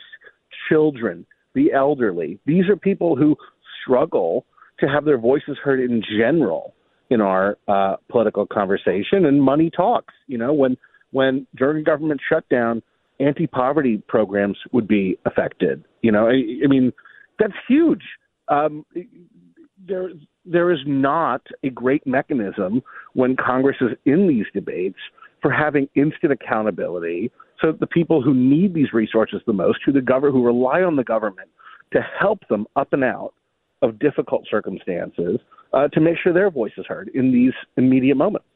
children, 0.68 1.26
the 1.54 1.72
elderly. 1.72 2.38
These 2.46 2.68
are 2.68 2.76
people 2.76 3.16
who 3.16 3.36
struggle 3.82 4.46
to 4.80 4.86
have 4.86 5.04
their 5.04 5.18
voices 5.18 5.56
heard 5.62 5.80
in 5.80 6.02
general 6.02 6.74
in 7.10 7.20
our 7.20 7.58
uh, 7.68 7.96
political 8.08 8.46
conversation. 8.46 9.24
And 9.24 9.42
money 9.42 9.70
talks. 9.70 10.14
You 10.26 10.38
know, 10.38 10.52
when 10.52 10.76
when 11.10 11.46
during 11.56 11.84
government 11.84 12.20
shutdown, 12.28 12.82
anti-poverty 13.18 14.02
programs 14.08 14.56
would 14.72 14.86
be 14.86 15.18
affected. 15.26 15.84
You 16.02 16.12
know, 16.12 16.28
I, 16.28 16.42
I 16.64 16.68
mean, 16.68 16.92
that's 17.38 17.52
huge. 17.68 18.02
Um, 18.48 18.84
there 19.86 20.10
there 20.44 20.70
is 20.72 20.80
not 20.86 21.42
a 21.62 21.70
great 21.70 22.06
mechanism 22.06 22.82
when 23.14 23.36
Congress 23.36 23.76
is 23.80 23.90
in 24.04 24.28
these 24.28 24.46
debates 24.54 24.98
for 25.42 25.50
having 25.50 25.88
instant 25.94 26.32
accountability 26.32 27.30
so 27.60 27.72
that 27.72 27.80
the 27.80 27.86
people 27.86 28.22
who 28.22 28.34
need 28.34 28.74
these 28.74 28.92
resources 28.92 29.40
the 29.46 29.52
most, 29.52 29.80
who 29.84 29.92
the 29.92 30.00
government 30.00 30.34
who 30.34 30.44
rely 30.44 30.82
on 30.82 30.96
the 30.96 31.04
government 31.04 31.48
to 31.92 32.00
help 32.18 32.40
them 32.48 32.66
up 32.76 32.92
and 32.92 33.04
out 33.04 33.34
of 33.82 33.98
difficult 33.98 34.46
circumstances, 34.50 35.38
uh, 35.72 35.88
to 35.88 36.00
make 36.00 36.16
sure 36.22 36.32
their 36.32 36.50
voice 36.50 36.72
is 36.76 36.86
heard 36.86 37.10
in 37.14 37.32
these 37.32 37.52
immediate 37.76 38.16
moments. 38.16 38.46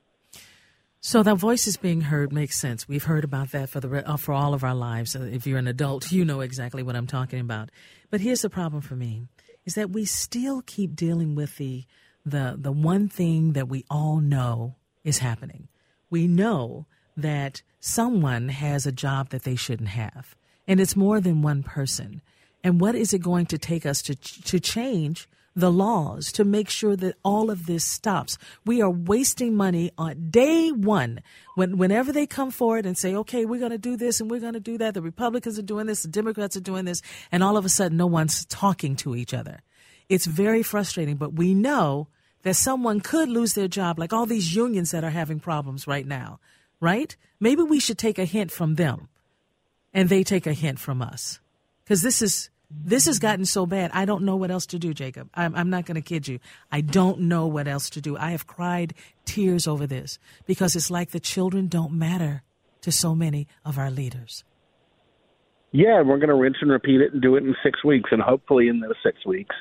So 1.01 1.23
that 1.23 1.37
is 1.67 1.77
being 1.77 2.01
heard 2.01 2.33
makes 2.33 2.59
sense. 2.59 2.89
We've 2.89 3.05
heard 3.05 3.25
about 3.25 3.51
that 3.51 3.69
for 3.69 3.79
the 3.79 4.09
uh, 4.09 4.17
for 4.17 4.33
all 4.33 4.55
of 4.55 4.65
our 4.65 4.75
lives. 4.75 5.15
Uh, 5.15 5.21
If 5.21 5.47
you're 5.47 5.59
an 5.59 5.67
adult, 5.67 6.11
you 6.11 6.25
know 6.25 6.41
exactly 6.41 6.83
what 6.83 6.97
I'm 6.97 7.07
talking 7.07 7.41
about. 7.41 7.69
But 8.11 8.23
here's 8.23 8.41
the 8.41 8.49
problem 8.49 8.81
for 8.81 8.97
me: 8.97 9.29
is 9.67 9.75
that 9.75 9.91
we 9.91 10.05
still 10.05 10.63
keep 10.63 10.95
dealing 10.95 11.35
with 11.35 11.57
the 11.57 11.85
the 12.27 12.57
the 12.59 12.73
one 12.73 13.09
thing 13.09 13.53
that 13.53 13.69
we 13.69 13.85
all 13.91 14.19
know 14.21 14.77
is 15.03 15.19
happening. 15.19 15.69
We 16.11 16.27
know 16.27 16.87
that 17.17 17.63
someone 17.81 18.49
has 18.49 18.87
a 18.87 18.93
job 18.93 19.29
that 19.31 19.43
they 19.43 19.57
shouldn't 19.57 19.91
have, 19.91 20.35
and 20.67 20.81
it's 20.81 20.97
more 20.97 21.21
than 21.21 21.43
one 21.43 21.63
person. 21.63 22.23
And 22.63 22.81
what 22.81 22.95
is 22.95 23.13
it 23.13 23.19
going 23.19 23.47
to 23.47 23.59
take 23.59 23.85
us 23.85 24.01
to 24.03 24.15
to 24.15 24.59
change 24.59 25.29
the 25.57 25.71
laws 25.71 26.33
to 26.33 26.45
make 26.45 26.69
sure 26.69 26.97
that 26.97 27.17
all 27.25 27.51
of 27.51 27.67
this 27.67 27.85
stops. 27.85 28.39
We 28.67 28.83
are 28.83 28.91
wasting 28.91 29.55
money 29.55 29.93
on 29.97 30.31
day 30.31 30.71
one. 30.71 31.21
When, 31.55 31.79
whenever 31.79 32.13
they 32.13 32.27
come 32.27 32.51
forward 32.51 32.87
and 32.87 32.99
say, 32.99 33.15
okay, 33.15 33.45
we're 33.45 33.61
going 33.61 33.71
to 33.71 33.79
do 33.79 33.97
this 33.97 34.21
and 34.21 34.31
we're 34.31 34.41
going 34.41 34.55
to 34.55 34.61
do 34.61 34.79
that, 34.79 34.95
the 34.95 35.03
Republicans 35.03 35.59
are 35.59 35.63
doing 35.63 35.87
this, 35.87 36.03
the 36.03 36.09
Democrats 36.09 36.57
are 36.57 36.61
doing 36.61 36.85
this, 36.85 37.03
and 37.31 37.43
all 37.43 37.57
of 37.57 37.65
a 37.65 37.69
sudden 37.69 37.97
no 37.97 38.07
one's 38.07 38.45
talking 38.47 38.97
to 38.97 39.15
each 39.15 39.33
other. 39.33 39.61
It's 40.09 40.27
very 40.27 40.63
frustrating, 40.63 41.17
but 41.17 41.35
we 41.35 41.55
know 41.55 42.09
that 42.43 42.55
someone 42.55 43.01
could 43.01 43.29
lose 43.29 43.55
their 43.55 43.69
job, 43.69 43.99
like 43.99 44.13
all 44.13 44.27
these 44.27 44.55
unions 44.55 44.91
that 44.91 45.05
are 45.05 45.11
having 45.11 45.41
problems 45.41 45.87
right 45.87 46.07
now, 46.07 46.41
right? 46.81 47.17
Maybe 47.41 47.63
we 47.63 47.81
should 47.81 47.99
take 47.99 48.19
a 48.19 48.25
hint 48.25 48.51
from 48.51 48.75
them 48.75 49.09
and 49.93 50.09
they 50.09 50.25
take 50.25 50.47
a 50.47 50.53
hint 50.53 50.79
from 50.79 51.01
us. 51.01 51.41
Because 51.85 52.03
this 52.03 52.21
is 52.21 52.51
this 52.71 53.07
has 53.07 53.19
gotten 53.19 53.45
so 53.45 53.67
bad. 53.67 53.91
I 53.93 54.05
don't 54.05 54.25
know 54.25 54.37
what 54.37 54.51
else 54.51 54.67
to 54.67 54.79
do, 54.79 54.95
Jacob. 54.95 55.29
I'm, 55.35 55.55
I'm 55.55 55.71
not 55.71 55.87
going 55.87 55.97
to 55.97 56.03
kid 56.03 56.27
you. 56.27 56.39
I 56.73 56.81
don't 56.81 57.21
know 57.21 57.47
what 57.47 57.69
else 57.69 57.91
to 57.91 58.01
do. 58.01 58.17
I 58.17 58.31
have 58.31 58.47
cried 58.47 58.95
tears 59.25 59.67
over 59.67 59.87
this 59.87 60.19
because 60.47 60.75
it's 60.75 60.91
like 60.91 61.11
the 61.11 61.21
children 61.21 61.69
don't 61.69 61.93
matter 61.93 62.43
to 62.83 62.93
so 62.93 63.15
many 63.15 63.47
of 63.65 63.79
our 63.79 63.91
leaders. 63.91 64.45
Yeah, 65.73 66.03
we're 66.03 66.19
going 66.19 66.29
to 66.29 66.35
rinse 66.35 66.57
and 66.61 66.71
repeat 66.71 67.01
it 67.01 67.13
and 67.13 67.23
do 67.23 67.37
it 67.37 67.43
in 67.43 67.55
six 67.63 67.83
weeks. 67.85 68.11
And 68.13 68.23
hopefully, 68.23 68.69
in 68.69 68.81
those 68.81 68.95
six 69.03 69.25
weeks, 69.27 69.57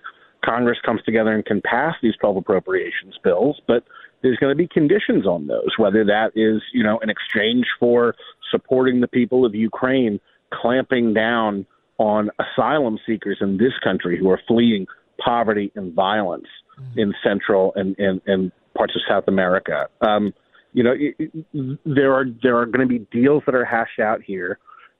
Congress 0.45 0.77
comes 0.85 1.01
together 1.03 1.33
and 1.33 1.45
can 1.45 1.61
pass 1.61 1.95
these 2.03 2.15
12 2.19 2.37
appropriations 2.37 3.17
bills. 3.23 3.59
But 3.67 3.83
there's 4.21 4.37
going 4.37 4.51
to 4.51 4.55
be 4.55 4.67
conditions 4.67 5.25
on 5.25 5.47
those, 5.47 5.69
whether 5.77 6.05
that 6.05 6.31
is, 6.35 6.61
you 6.71 6.83
know, 6.83 6.99
in 6.99 7.09
exchange 7.09 7.65
for 7.79 8.15
supporting 8.51 9.01
the 9.01 9.07
people 9.07 9.45
of 9.45 9.55
Ukraine, 9.55 10.19
clamping 10.53 11.13
down 11.13 11.65
on 11.97 12.29
asylum 12.39 12.97
seekers 13.05 13.37
in 13.41 13.57
this 13.57 13.73
country 13.83 14.17
who 14.17 14.29
are 14.29 14.39
fleeing 14.47 14.87
poverty 15.23 15.71
and 15.75 15.93
violence 15.93 16.47
mm-hmm. 16.79 16.99
in 16.99 17.13
Central 17.23 17.73
and, 17.75 17.97
and, 17.99 18.21
and 18.25 18.51
parts 18.75 18.95
of 18.95 19.01
South 19.07 19.25
America. 19.27 19.87
Um, 20.01 20.33
you 20.73 20.83
know, 20.83 20.93
it, 20.97 21.15
it, 21.19 21.79
there 21.85 22.13
are 22.13 22.25
there 22.41 22.57
are 22.57 22.65
going 22.65 22.87
to 22.87 22.87
be 22.87 23.05
deals 23.11 23.43
that 23.45 23.53
are 23.53 23.65
hashed 23.65 23.99
out 23.99 24.21
here. 24.23 24.57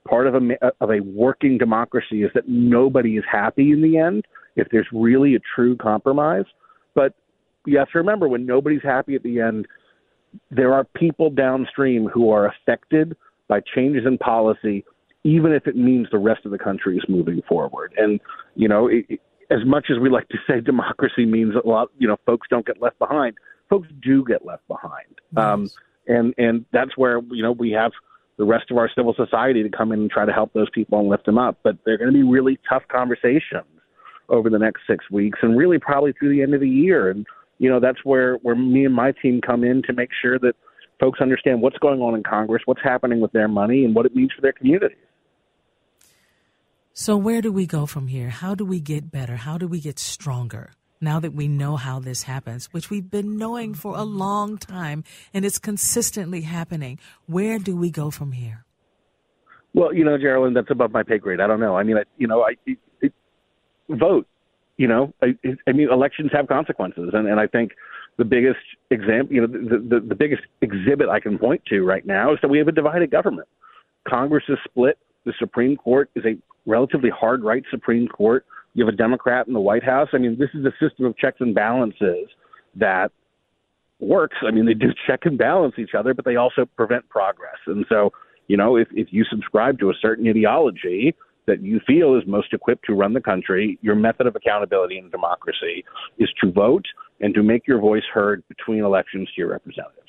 Part 0.08 0.27
of 0.27 0.36
a 0.36 0.73
of 0.82 0.91
a 0.91 0.99
working 1.01 1.58
democracy 1.58 2.23
is 2.23 2.29
that 2.36 2.47
nobody 2.47 3.17
is 3.17 3.23
happy 3.29 3.71
in 3.71 3.82
the 3.82 3.97
end 3.97 4.25
if 4.56 4.67
there's 4.71 4.88
really 4.93 5.34
a 5.36 5.39
true 5.56 5.75
compromise. 5.75 6.45
But 6.93 7.15
you 7.65 7.79
have 7.79 7.89
to 7.91 7.97
remember 7.97 8.27
when 8.27 8.45
nobody's 8.45 8.84
happy 8.84 9.15
at 9.15 9.23
the 9.23 9.39
end, 9.39 9.67
there 10.51 10.73
are 10.73 10.84
people 10.95 11.29
downstream 11.29 12.08
who 12.08 12.29
are 12.29 12.47
affected 12.47 13.15
by 13.47 13.62
changes 13.75 14.06
in 14.06 14.17
policy 14.17 14.86
even 15.23 15.53
if 15.53 15.67
it 15.67 15.75
means 15.75 16.07
the 16.12 16.17
rest 16.17 16.45
of 16.45 16.51
the 16.51 16.57
country 16.57 16.97
is 16.97 17.03
moving 17.07 17.41
forward. 17.47 17.93
And, 17.97 18.19
you 18.55 18.67
know, 18.67 18.88
it, 18.88 19.05
as 19.49 19.65
much 19.65 19.88
as 19.89 19.99
we 19.99 20.09
like 20.09 20.27
to 20.29 20.38
say 20.47 20.62
democracy 20.62 21.25
means 21.25 21.53
a 21.55 21.67
lot, 21.67 21.89
you 21.97 22.07
know, 22.07 22.17
folks 22.25 22.47
don't 22.49 22.65
get 22.65 22.81
left 22.81 22.99
behind, 22.99 23.36
folks 23.69 23.88
do 24.01 24.23
get 24.25 24.45
left 24.45 24.67
behind. 24.67 25.19
Yes. 25.36 25.43
Um, 25.43 25.69
and, 26.07 26.33
and 26.38 26.65
that's 26.73 26.97
where, 26.97 27.21
you 27.31 27.41
know, 27.41 27.53
we 27.53 27.71
have 27.71 27.91
the 28.38 28.43
rest 28.43 28.71
of 28.71 28.77
our 28.77 28.89
civil 28.93 29.13
society 29.13 29.63
to 29.63 29.69
come 29.69 29.91
in 29.91 30.01
and 30.01 30.12
try 30.12 30.25
to 30.25 30.33
help 30.33 30.51
those 30.53 30.69
people 30.71 30.99
and 30.99 31.07
lift 31.07 31.25
them 31.25 31.38
up. 31.38 31.59
But 31.63 31.77
they're 31.86 31.97
going 31.97 32.12
to 32.12 32.17
be 32.17 32.23
really 32.23 32.59
tough 32.67 32.83
conversations 32.91 33.65
over 34.29 34.49
the 34.49 34.59
next 34.59 34.81
six 34.88 35.09
weeks 35.09 35.39
and 35.41 35.57
really 35.57 35.79
probably 35.79 36.13
through 36.13 36.29
the 36.29 36.41
end 36.41 36.53
of 36.53 36.59
the 36.59 36.69
year. 36.69 37.09
And, 37.09 37.25
you 37.59 37.69
know, 37.69 37.79
that's 37.79 38.03
where, 38.03 38.36
where 38.38 38.55
me 38.55 38.86
and 38.86 38.93
my 38.93 39.12
team 39.12 39.39
come 39.39 39.63
in 39.63 39.81
to 39.83 39.93
make 39.93 40.09
sure 40.21 40.39
that 40.39 40.55
folks 40.99 41.21
understand 41.21 41.62
what's 41.62 41.77
going 41.77 42.01
on 42.01 42.15
in 42.15 42.23
Congress, 42.23 42.63
what's 42.65 42.81
happening 42.81 43.19
with 43.19 43.31
their 43.31 43.47
money, 43.47 43.86
and 43.86 43.95
what 43.95 44.05
it 44.05 44.15
means 44.15 44.31
for 44.33 44.41
their 44.41 44.53
communities. 44.53 44.97
So, 46.95 47.17
where 47.17 47.41
do 47.41 47.51
we 47.51 47.65
go 47.65 47.88
from 47.88 48.06
here? 48.06 48.29
How 48.29 48.53
do 48.53 48.63
we 48.63 48.79
get 48.79 49.10
better? 49.12 49.36
How 49.36 49.58
do 49.58 49.67
we 49.67 49.79
get 49.79 49.97
stronger? 49.97 50.73
Now 51.01 51.19
that 51.19 51.34
we 51.34 51.47
know 51.47 51.75
how 51.75 51.99
this 51.99 52.21
happens, 52.21 52.67
which 52.71 52.91
we've 52.91 53.10
been 53.10 53.36
knowing 53.36 53.73
for 53.73 53.97
a 53.97 54.03
long 54.03 54.60
time 54.60 55.03
and 55.34 55.43
it's 55.43 55.58
consistently 55.58 56.41
happening, 56.41 56.99
where 57.25 57.58
do 57.58 57.75
we 57.75 57.89
go 57.89 58.12
from 58.12 58.32
here? 58.32 58.63
Well, 59.73 59.91
you 59.91 60.06
know, 60.06 60.19
Geraldine, 60.19 60.53
that's 60.53 60.69
above 60.69 60.91
my 60.91 61.01
pay 61.01 61.17
grade. 61.17 61.41
I 61.41 61.47
don't 61.47 61.60
know. 61.60 61.75
I 61.75 61.82
mean, 61.82 61.97
I, 61.97 62.03
you 62.17 62.27
know, 62.27 62.43
I 62.43 62.51
it, 62.67 62.77
it, 63.01 63.13
vote. 63.89 64.27
You 64.77 64.88
know, 64.88 65.15
I, 65.23 65.36
I 65.67 65.71
mean, 65.71 65.89
elections 65.91 66.29
have 66.32 66.47
consequences, 66.47 67.10
and, 67.13 67.27
and 67.27 67.39
I 67.39 67.47
think 67.47 67.71
the 68.17 68.25
biggest 68.25 68.60
example, 68.91 69.34
you 69.34 69.41
know, 69.41 69.47
the, 69.47 69.77
the 69.77 69.99
the 70.10 70.15
biggest 70.15 70.43
exhibit 70.62 71.10
I 71.10 71.19
can 71.19 71.39
point 71.39 71.63
to 71.69 71.82
right 71.82 72.06
now 72.06 72.34
is 72.34 72.39
that 72.43 72.49
we 72.49 72.60
have 72.60 72.67
a 72.67 72.71
divided 72.71 73.10
government. 73.10 73.47
Congress 74.08 74.43
is 74.47 74.60
split. 74.63 74.99
The 75.25 75.33
Supreme 75.39 75.77
Court 75.77 76.09
is 76.15 76.23
a 76.25 76.38
relatively 76.65 77.09
hard 77.09 77.43
right 77.43 77.63
Supreme 77.71 78.07
Court. 78.07 78.45
You 78.73 78.86
have 78.86 78.93
a 78.93 78.97
Democrat 78.97 79.47
in 79.47 79.53
the 79.53 79.62
White 79.62 79.83
House. 79.83 80.09
I 80.13 80.17
mean, 80.17 80.38
this 80.39 80.49
is 80.53 80.65
a 80.65 80.71
system 80.79 81.05
of 81.05 81.17
checks 81.17 81.38
and 81.39 81.53
balances 81.53 82.27
that 82.75 83.12
works. 83.99 84.38
I 84.45 84.51
mean, 84.51 84.65
they 84.65 84.73
do 84.73 84.88
check 85.07 85.21
and 85.23 85.38
balance 85.38 85.75
each 85.77 85.93
other, 85.97 86.13
but 86.13 86.25
they 86.25 86.36
also 86.36 86.65
prevent 86.75 87.07
progress. 87.09 87.57
And 87.67 87.86
so, 87.88 88.12
you 88.47 88.57
know, 88.57 88.75
if, 88.75 88.88
if 88.91 89.07
you 89.12 89.23
subscribe 89.29 89.79
to 89.79 89.89
a 89.89 89.93
certain 90.01 90.27
ideology 90.27 91.15
that 91.45 91.62
you 91.62 91.79
feel 91.86 92.15
is 92.15 92.23
most 92.25 92.53
equipped 92.53 92.86
to 92.86 92.93
run 92.93 93.13
the 93.13 93.21
country, 93.21 93.77
your 93.81 93.95
method 93.95 94.27
of 94.27 94.36
accountability 94.36 94.97
in 94.97 95.09
democracy 95.09 95.83
is 96.17 96.29
to 96.41 96.51
vote 96.51 96.86
and 97.19 97.33
to 97.33 97.43
make 97.43 97.67
your 97.67 97.79
voice 97.79 98.03
heard 98.13 98.43
between 98.47 98.83
elections 98.83 99.27
to 99.36 99.41
your 99.41 99.49
representatives. 99.49 99.99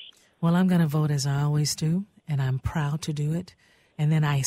Well, 0.41 0.55
I'm 0.55 0.67
going 0.67 0.81
to 0.81 0.87
vote 0.87 1.11
as 1.11 1.25
I 1.25 1.41
always 1.41 1.75
do, 1.75 2.05
and 2.27 2.41
I'm 2.41 2.59
proud 2.59 3.01
to 3.03 3.13
do 3.13 3.33
it. 3.33 3.55
And 3.97 4.11
then 4.11 4.23
I 4.23 4.41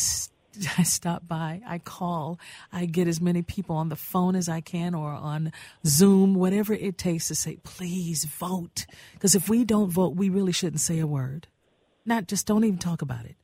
I 0.78 0.82
stop 0.82 1.26
by, 1.26 1.60
I 1.66 1.78
call, 1.78 2.38
I 2.72 2.86
get 2.86 3.08
as 3.08 3.20
many 3.20 3.42
people 3.42 3.76
on 3.76 3.88
the 3.88 3.96
phone 3.96 4.34
as 4.34 4.48
I 4.48 4.60
can 4.60 4.94
or 4.94 5.10
on 5.10 5.52
Zoom, 5.86 6.34
whatever 6.34 6.72
it 6.72 6.98
takes 6.98 7.28
to 7.28 7.34
say, 7.34 7.58
please 7.62 8.24
vote. 8.24 8.86
Because 9.12 9.34
if 9.34 9.48
we 9.48 9.64
don't 9.64 9.90
vote, 9.90 10.16
we 10.16 10.28
really 10.28 10.52
shouldn't 10.52 10.80
say 10.80 10.98
a 10.98 11.06
word. 11.06 11.48
Not 12.04 12.26
just 12.26 12.46
don't 12.46 12.64
even 12.64 12.78
talk 12.78 13.02
about 13.02 13.24
it. 13.24 13.36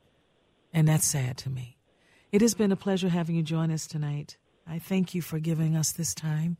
And 0.72 0.88
that's 0.88 1.06
sad 1.06 1.36
to 1.38 1.50
me. 1.50 1.76
It 2.32 2.40
has 2.40 2.54
been 2.54 2.72
a 2.72 2.76
pleasure 2.76 3.08
having 3.08 3.36
you 3.36 3.42
join 3.42 3.70
us 3.70 3.86
tonight. 3.86 4.36
I 4.66 4.78
thank 4.78 5.14
you 5.14 5.22
for 5.22 5.38
giving 5.38 5.76
us 5.76 5.92
this 5.92 6.14
time. 6.14 6.56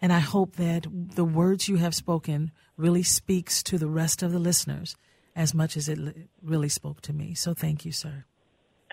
And 0.00 0.12
I 0.12 0.20
hope 0.20 0.56
that 0.56 0.86
the 0.90 1.24
words 1.24 1.68
you 1.68 1.76
have 1.76 1.94
spoken 1.94 2.50
really 2.76 3.02
speaks 3.02 3.62
to 3.64 3.78
the 3.78 3.88
rest 3.88 4.22
of 4.22 4.32
the 4.32 4.38
listeners 4.38 4.96
as 5.36 5.54
much 5.54 5.76
as 5.76 5.88
it 5.88 5.98
really 6.42 6.68
spoke 6.68 7.00
to 7.02 7.12
me. 7.12 7.34
So 7.34 7.54
thank 7.54 7.84
you, 7.84 7.92
sir. 7.92 8.24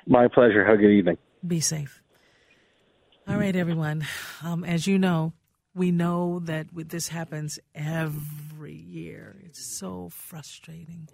My 0.06 0.28
pleasure. 0.28 0.66
Have 0.66 0.76
a 0.76 0.82
good 0.82 0.92
evening. 0.92 1.18
Be 1.46 1.60
safe. 1.60 2.02
All 3.28 3.38
right, 3.38 3.56
everyone. 3.56 4.06
Um, 4.44 4.64
as 4.64 4.88
you 4.88 4.98
know, 4.98 5.34
we 5.76 5.92
know 5.92 6.40
that 6.40 6.68
this 6.74 7.10
happens 7.10 7.60
every 7.76 8.74
year. 8.74 9.38
It's 9.46 9.78
so 9.78 10.10
frustrating. 10.10 11.08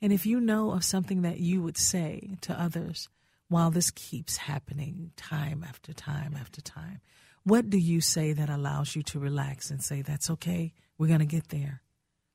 And 0.00 0.12
if 0.12 0.24
you 0.26 0.40
know 0.40 0.70
of 0.72 0.84
something 0.84 1.22
that 1.22 1.40
you 1.40 1.62
would 1.62 1.76
say 1.76 2.36
to 2.42 2.58
others 2.58 3.08
while 3.48 3.70
this 3.70 3.90
keeps 3.90 4.36
happening 4.36 5.12
time 5.16 5.64
after 5.66 5.92
time 5.92 6.36
after 6.38 6.60
time, 6.60 7.00
what 7.44 7.70
do 7.70 7.78
you 7.78 8.00
say 8.00 8.32
that 8.32 8.50
allows 8.50 8.96
you 8.96 9.02
to 9.04 9.18
relax 9.18 9.70
and 9.70 9.82
say, 9.82 10.02
that's 10.02 10.30
okay, 10.30 10.72
we're 10.96 11.06
going 11.06 11.20
to 11.20 11.26
get 11.26 11.48
there? 11.48 11.82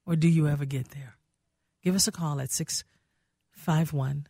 Or 0.06 0.16
do 0.16 0.28
you 0.28 0.48
ever 0.48 0.66
get 0.66 0.89
there? 0.89 1.18
Give 1.84 1.96
us 1.96 2.08
a 2.08 2.12
call 2.12 2.39
at 2.39 2.52
651 2.52 4.28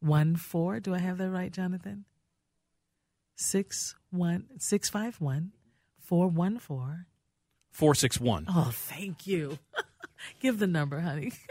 one 0.00 0.36
four. 0.36 0.80
Do 0.80 0.94
I 0.94 0.98
have 0.98 1.18
that 1.18 1.30
right, 1.30 1.52
Jonathan? 1.52 2.04
Six 3.36 3.94
one 4.10 4.46
six 4.58 4.88
five 4.88 5.20
one 5.20 5.52
four 5.98 6.28
one 6.28 6.58
four. 6.58 7.06
Four 7.70 7.94
six 7.94 8.20
one. 8.20 8.46
Oh, 8.48 8.70
thank 8.72 9.26
you. 9.26 9.58
Give 10.40 10.58
the 10.58 10.66
number, 10.66 11.00
honey. 11.00 11.32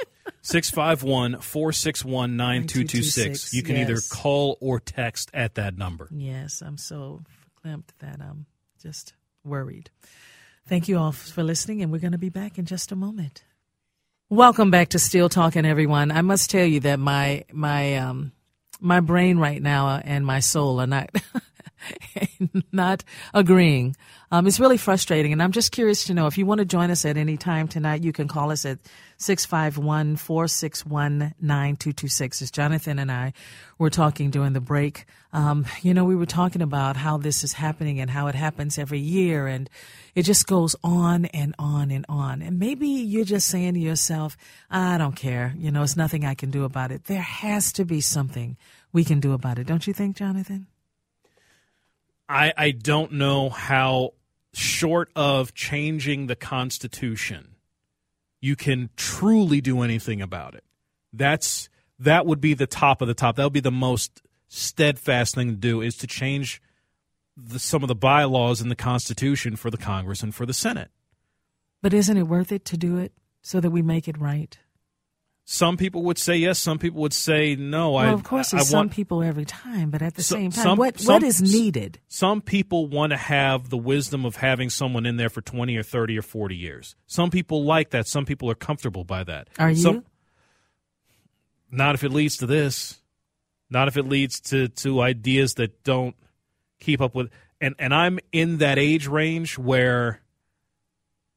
651 0.42 1.42
461 1.42 2.38
9226. 2.38 3.54
You 3.54 3.64
can 3.64 3.76
yes. 3.76 3.90
either 3.90 4.02
call 4.10 4.58
or 4.62 4.80
text 4.80 5.30
at 5.34 5.56
that 5.56 5.78
number. 5.78 6.08
Yes, 6.12 6.62
I'm 6.62 6.78
so 6.78 7.24
clamped 7.62 7.98
that 8.00 8.20
I'm 8.22 8.46
just 8.82 9.14
worried. 9.44 9.90
Thank 10.68 10.88
you 10.88 10.98
all 10.98 11.12
for 11.12 11.44
listening, 11.44 11.82
and 11.82 11.92
we're 11.92 12.00
going 12.00 12.12
to 12.12 12.18
be 12.18 12.30
back 12.30 12.58
in 12.58 12.66
just 12.66 12.92
a 12.92 12.96
moment. 12.96 13.44
Welcome 14.30 14.70
back 14.70 14.90
to 14.90 15.00
Steele 15.00 15.30
Talking, 15.30 15.66
everyone. 15.66 16.12
I 16.12 16.22
must 16.22 16.52
tell 16.52 16.66
you 16.66 16.82
that 16.82 17.00
my 17.00 17.46
my 17.52 17.98
um, 17.98 18.32
my 18.80 19.00
brain 19.00 19.38
right 19.38 19.62
now 19.62 20.00
and 20.04 20.26
my 20.26 20.40
soul 20.40 20.80
are 20.80 20.88
not 20.88 21.10
not 22.72 23.04
agreeing. 23.34 23.96
Um, 24.32 24.46
it's 24.46 24.60
really 24.60 24.78
frustrating, 24.78 25.34
and 25.34 25.42
I'm 25.42 25.52
just 25.52 25.72
curious 25.72 26.06
to 26.06 26.14
know 26.14 26.28
if 26.28 26.38
you 26.38 26.46
want 26.46 26.60
to 26.60 26.66
join 26.66 26.92
us 26.92 27.06
at 27.06 27.18
any 27.18 27.38
time 27.38 27.68
tonight. 27.68 28.04
You 28.04 28.14
can 28.14 28.28
call 28.28 28.52
us 28.52 28.66
at 28.66 28.80
651 29.20 30.16
461 30.16 31.36
9226. 31.40 32.42
As 32.42 32.52
Jonathan 32.52 33.00
and 33.00 33.12
I 33.12 33.34
were 33.78 33.90
talking 33.90 34.32
during 34.32 34.54
the 34.54 34.62
break, 34.62 35.06
um, 35.34 35.66
you 35.82 35.94
know, 35.94 36.06
we 36.06 36.16
were 36.16 36.26
talking 36.26 36.62
about 36.62 36.96
how 36.98 37.18
this 37.18 37.44
is 37.44 37.54
happening 37.54 38.00
and 38.00 38.10
how 38.10 38.28
it 38.28 38.36
happens 38.36 38.78
every 38.80 39.00
year, 39.00 39.46
and 39.46 39.70
it 40.16 40.24
just 40.24 40.48
goes 40.48 40.76
on 40.84 41.26
and 41.26 41.54
on 41.60 41.92
and 41.92 42.06
on. 42.10 42.42
And 42.42 42.60
maybe 42.60 42.88
you're 42.88 43.26
just 43.26 43.48
saying 43.48 43.76
to 43.76 43.80
yourself, 43.80 44.38
I 44.72 44.98
don't 44.98 45.16
care. 45.16 45.54
You 45.58 45.70
know, 45.70 45.84
it's 45.84 45.98
nothing 45.98 46.26
I 46.26 46.34
can 46.34 46.50
do 46.50 46.64
about 46.64 46.92
it. 46.92 47.04
There 47.04 47.22
has 47.22 47.74
to 47.74 47.86
be 47.86 48.02
something 48.02 48.58
we 48.92 49.04
can 49.04 49.20
do 49.20 49.34
about 49.34 49.60
it. 49.60 49.68
Don't 49.68 49.86
you 49.86 49.94
think, 49.94 50.16
Jonathan? 50.16 50.68
I, 52.30 52.54
I 52.56 52.72
don't 52.72 53.14
know 53.14 53.50
how 53.50 54.14
short 54.54 55.10
of 55.16 55.54
changing 55.54 56.28
the 56.28 56.36
Constitution, 56.36 57.56
you 58.42 58.56
can 58.56 58.90
truly 58.96 59.62
do 59.62 59.82
anything 59.82 60.22
about 60.22 60.56
it. 60.56 60.64
That's 61.14 61.70
that 62.00 62.26
would 62.26 62.40
be 62.40 62.54
the 62.54 62.68
top 62.68 63.02
of 63.02 63.08
the 63.08 63.14
top. 63.14 63.36
That 63.36 63.44
would 63.44 63.54
be 63.54 63.60
the 63.60 63.72
most 63.72 64.22
steadfast 64.48 65.36
thing 65.36 65.50
to 65.50 65.56
do 65.56 65.82
is 65.82 65.96
to 65.98 66.08
change 66.08 66.62
the, 67.36 67.60
some 67.60 67.84
of 67.84 67.88
the 67.88 67.96
bylaws 67.96 68.62
in 68.62 68.70
the 68.70 68.76
Constitution 68.76 69.56
for 69.56 69.70
the 69.70 69.78
Congress 69.78 70.24
and 70.24 70.34
for 70.34 70.46
the 70.46 70.54
Senate. 70.54 70.90
But 71.82 71.94
isn't 71.94 72.18
it 72.18 72.28
worth 72.28 72.52
it 72.52 72.66
to 72.66 72.78
do 72.78 72.98
it 72.98 73.14
so 73.42 73.60
that 73.60 73.72
we 73.72 73.82
make 73.82 74.08
it 74.08 74.20
right? 74.20 74.58
Some 75.52 75.78
people 75.78 76.04
would 76.04 76.20
say 76.20 76.38
yes. 76.38 76.60
Some 76.60 76.78
people 76.78 77.02
would 77.02 77.12
say 77.12 77.56
no. 77.56 77.94
Well, 77.94 78.06
I, 78.06 78.10
of 78.12 78.24
course, 78.24 78.54
I, 78.54 78.58
it's 78.60 78.68
I 78.68 78.70
some 78.70 78.90
people 78.90 79.24
every 79.24 79.46
time, 79.46 79.90
but 79.90 80.04
at 80.04 80.14
the 80.14 80.22
So- 80.22 80.36
same 80.36 80.52
time, 80.52 80.64
some- 80.64 80.78
what 80.78 81.00
some- 81.00 81.14
what 81.16 81.24
is 81.24 81.42
needed? 81.42 81.98
Some 82.08 82.42
people 82.42 82.86
want 82.86 83.14
to 83.14 83.18
have 83.18 83.72
the 83.72 83.78
wisdom 83.78 84.26
of 84.26 84.36
having 84.36 84.70
someone 84.70 85.08
in 85.08 85.18
there 85.18 85.28
for 85.28 85.42
20 85.42 85.76
or 85.76 85.82
30 85.82 86.20
or 86.20 86.22
40 86.22 86.56
years. 86.56 86.96
Some 87.08 87.32
people 87.32 87.64
like 87.64 87.90
that. 87.90 88.08
Some 88.08 88.26
people 88.26 88.52
are 88.52 88.56
comfortable 88.56 89.04
by 89.04 89.24
that. 89.24 89.48
Are 89.58 89.72
you? 89.72 89.78
Some- 89.78 90.06
not 91.72 91.96
if 91.96 92.04
it 92.04 92.12
leads 92.12 92.38
to 92.38 92.46
this. 92.46 93.00
Not 93.72 93.88
if 93.88 93.98
it 93.98 94.04
leads 94.08 94.40
to, 94.52 94.68
to 94.68 95.02
ideas 95.02 95.56
that 95.56 95.84
don't 95.84 96.16
keep 96.80 97.02
up 97.02 97.16
with. 97.16 97.32
And, 97.60 97.74
and 97.80 97.92
I'm 97.92 98.20
in 98.32 98.60
that 98.60 98.78
age 98.78 99.08
range 99.08 99.58
where 99.58 100.22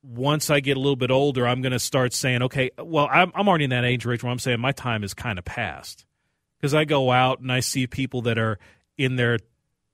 once 0.03 0.50
I 0.50 0.61
get 0.61 0.76
a 0.76 0.80
little 0.80 0.96
bit 0.96 1.11
older, 1.11 1.46
I'm 1.46 1.62
going 1.62 1.72
to 1.72 1.78
start 1.78 2.12
saying, 2.12 2.42
okay, 2.42 2.70
well, 2.78 3.09
I'm, 3.11 3.32
I'm 3.34 3.48
already 3.48 3.64
in 3.64 3.70
that 3.70 3.84
age 3.84 4.05
range 4.05 4.22
where 4.22 4.32
I'm 4.32 4.38
saying 4.38 4.61
my 4.61 4.72
time 4.72 5.05
is 5.05 5.14
kind 5.14 5.38
of 5.38 5.44
past. 5.44 6.05
Because 6.59 6.74
I 6.74 6.84
go 6.84 7.11
out 7.11 7.40
and 7.40 7.50
I 7.50 7.61
see 7.61 7.86
people 7.86 8.22
that 8.22 8.38
are 8.38 8.59
in 8.96 9.16
their 9.16 9.38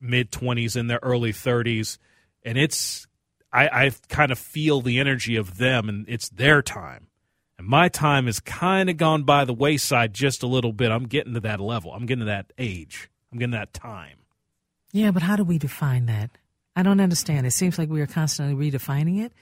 mid 0.00 0.30
20s, 0.30 0.76
in 0.76 0.86
their 0.86 1.00
early 1.02 1.32
30s, 1.32 1.98
and 2.42 2.58
it's, 2.58 3.06
I, 3.52 3.68
I 3.68 3.90
kind 4.08 4.32
of 4.32 4.38
feel 4.38 4.80
the 4.80 4.98
energy 4.98 5.36
of 5.36 5.58
them, 5.58 5.88
and 5.88 6.04
it's 6.08 6.28
their 6.28 6.62
time. 6.62 7.08
And 7.58 7.66
my 7.66 7.88
time 7.88 8.26
has 8.26 8.38
kind 8.40 8.88
of 8.88 8.96
gone 8.96 9.24
by 9.24 9.44
the 9.44 9.54
wayside 9.54 10.14
just 10.14 10.42
a 10.42 10.46
little 10.46 10.72
bit. 10.72 10.90
I'm 10.90 11.06
getting 11.06 11.34
to 11.34 11.40
that 11.40 11.60
level. 11.60 11.92
I'm 11.92 12.06
getting 12.06 12.20
to 12.20 12.26
that 12.26 12.52
age. 12.56 13.10
I'm 13.32 13.38
getting 13.38 13.52
that 13.52 13.72
time. 13.72 14.18
Yeah, 14.92 15.10
but 15.10 15.22
how 15.22 15.36
do 15.36 15.44
we 15.44 15.58
define 15.58 16.06
that? 16.06 16.30
I 16.76 16.82
don't 16.82 17.00
understand. 17.00 17.46
It 17.46 17.50
seems 17.50 17.78
like 17.78 17.88
we 17.88 18.00
are 18.00 18.06
constantly 18.06 18.70
redefining 18.70 19.24
it. 19.24 19.32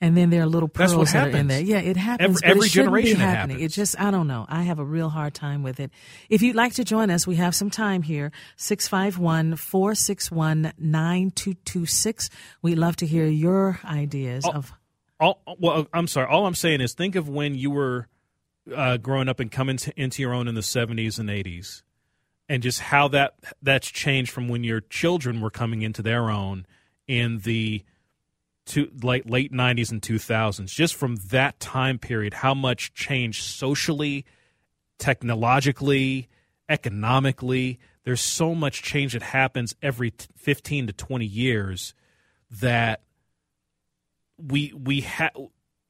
And 0.00 0.14
then 0.14 0.28
there 0.28 0.42
are 0.42 0.46
little 0.46 0.68
That's 0.74 0.92
pearls 0.92 1.08
what 1.08 1.12
that 1.14 1.34
are 1.34 1.38
in 1.38 1.46
there. 1.46 1.60
Yeah, 1.62 1.78
it 1.78 1.96
happens. 1.96 2.42
Every- 2.42 2.50
every 2.50 2.66
it 2.66 2.70
be 2.70 2.74
generation 2.74 3.20
it 3.20 3.24
happening. 3.24 3.56
happens. 3.58 3.72
It 3.72 3.74
just, 3.74 3.98
I 3.98 4.10
don't 4.10 4.26
know. 4.26 4.44
I 4.48 4.64
have 4.64 4.78
a 4.78 4.84
real 4.84 5.08
hard 5.08 5.32
time 5.32 5.62
with 5.62 5.80
it. 5.80 5.90
If 6.28 6.42
you'd 6.42 6.54
like 6.54 6.74
to 6.74 6.84
join 6.84 7.10
us, 7.10 7.26
we 7.26 7.36
have 7.36 7.54
some 7.54 7.70
time 7.70 8.02
here. 8.02 8.30
651 8.56 9.56
461 9.56 10.72
9226. 10.78 12.30
We'd 12.62 12.78
love 12.78 12.96
to 12.96 13.06
hear 13.06 13.26
your 13.26 13.80
ideas 13.84 14.44
Oh. 14.46 14.50
of. 14.52 14.72
all 15.18 15.40
well 15.58 15.86
i'm 15.94 16.06
sorry 16.06 16.26
all 16.28 16.44
i'm 16.46 16.54
saying 16.54 16.82
is 16.82 16.92
think 16.92 17.14
of 17.16 17.26
when 17.26 17.54
you 17.54 17.70
were 17.70 18.06
uh, 18.74 18.98
growing 18.98 19.28
up 19.30 19.40
and 19.40 19.50
coming 19.50 19.78
to, 19.78 19.90
into 19.98 20.20
your 20.20 20.34
own 20.34 20.46
in 20.46 20.54
the 20.54 20.60
70s 20.60 21.18
and 21.18 21.30
80s 21.30 21.82
and 22.50 22.62
just 22.62 22.80
how 22.80 23.08
that 23.08 23.34
that's 23.62 23.90
changed 23.90 24.30
from 24.30 24.46
when 24.48 24.62
your 24.62 24.80
children 24.82 25.40
were 25.40 25.50
coming 25.50 25.80
into 25.80 26.02
their 26.02 26.28
own 26.28 26.66
in 27.08 27.38
the 27.40 27.82
to 28.66 28.90
like 29.02 29.22
late 29.26 29.52
90s 29.52 29.90
and 29.90 30.02
2000s 30.02 30.66
just 30.66 30.94
from 30.94 31.16
that 31.28 31.58
time 31.60 31.98
period 31.98 32.34
how 32.34 32.54
much 32.54 32.92
change 32.94 33.42
socially 33.42 34.24
technologically 34.98 36.28
economically 36.68 37.78
there's 38.04 38.20
so 38.20 38.54
much 38.54 38.82
change 38.82 39.12
that 39.12 39.22
happens 39.22 39.74
every 39.82 40.12
15 40.36 40.88
to 40.88 40.92
20 40.92 41.24
years 41.24 41.94
that 42.50 43.02
we 44.38 44.72
we 44.74 45.00
ha- 45.00 45.30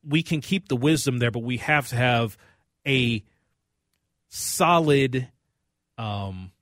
we 0.07 0.23
can 0.23 0.41
keep 0.41 0.69
the 0.69 0.77
wisdom 0.77 1.19
there, 1.19 1.31
but 1.31 1.43
we 1.43 1.57
have 1.59 1.89
to 1.89 1.97
have 1.97 2.37
a 2.87 3.23
solid, 4.29 5.29
um, 5.99 6.53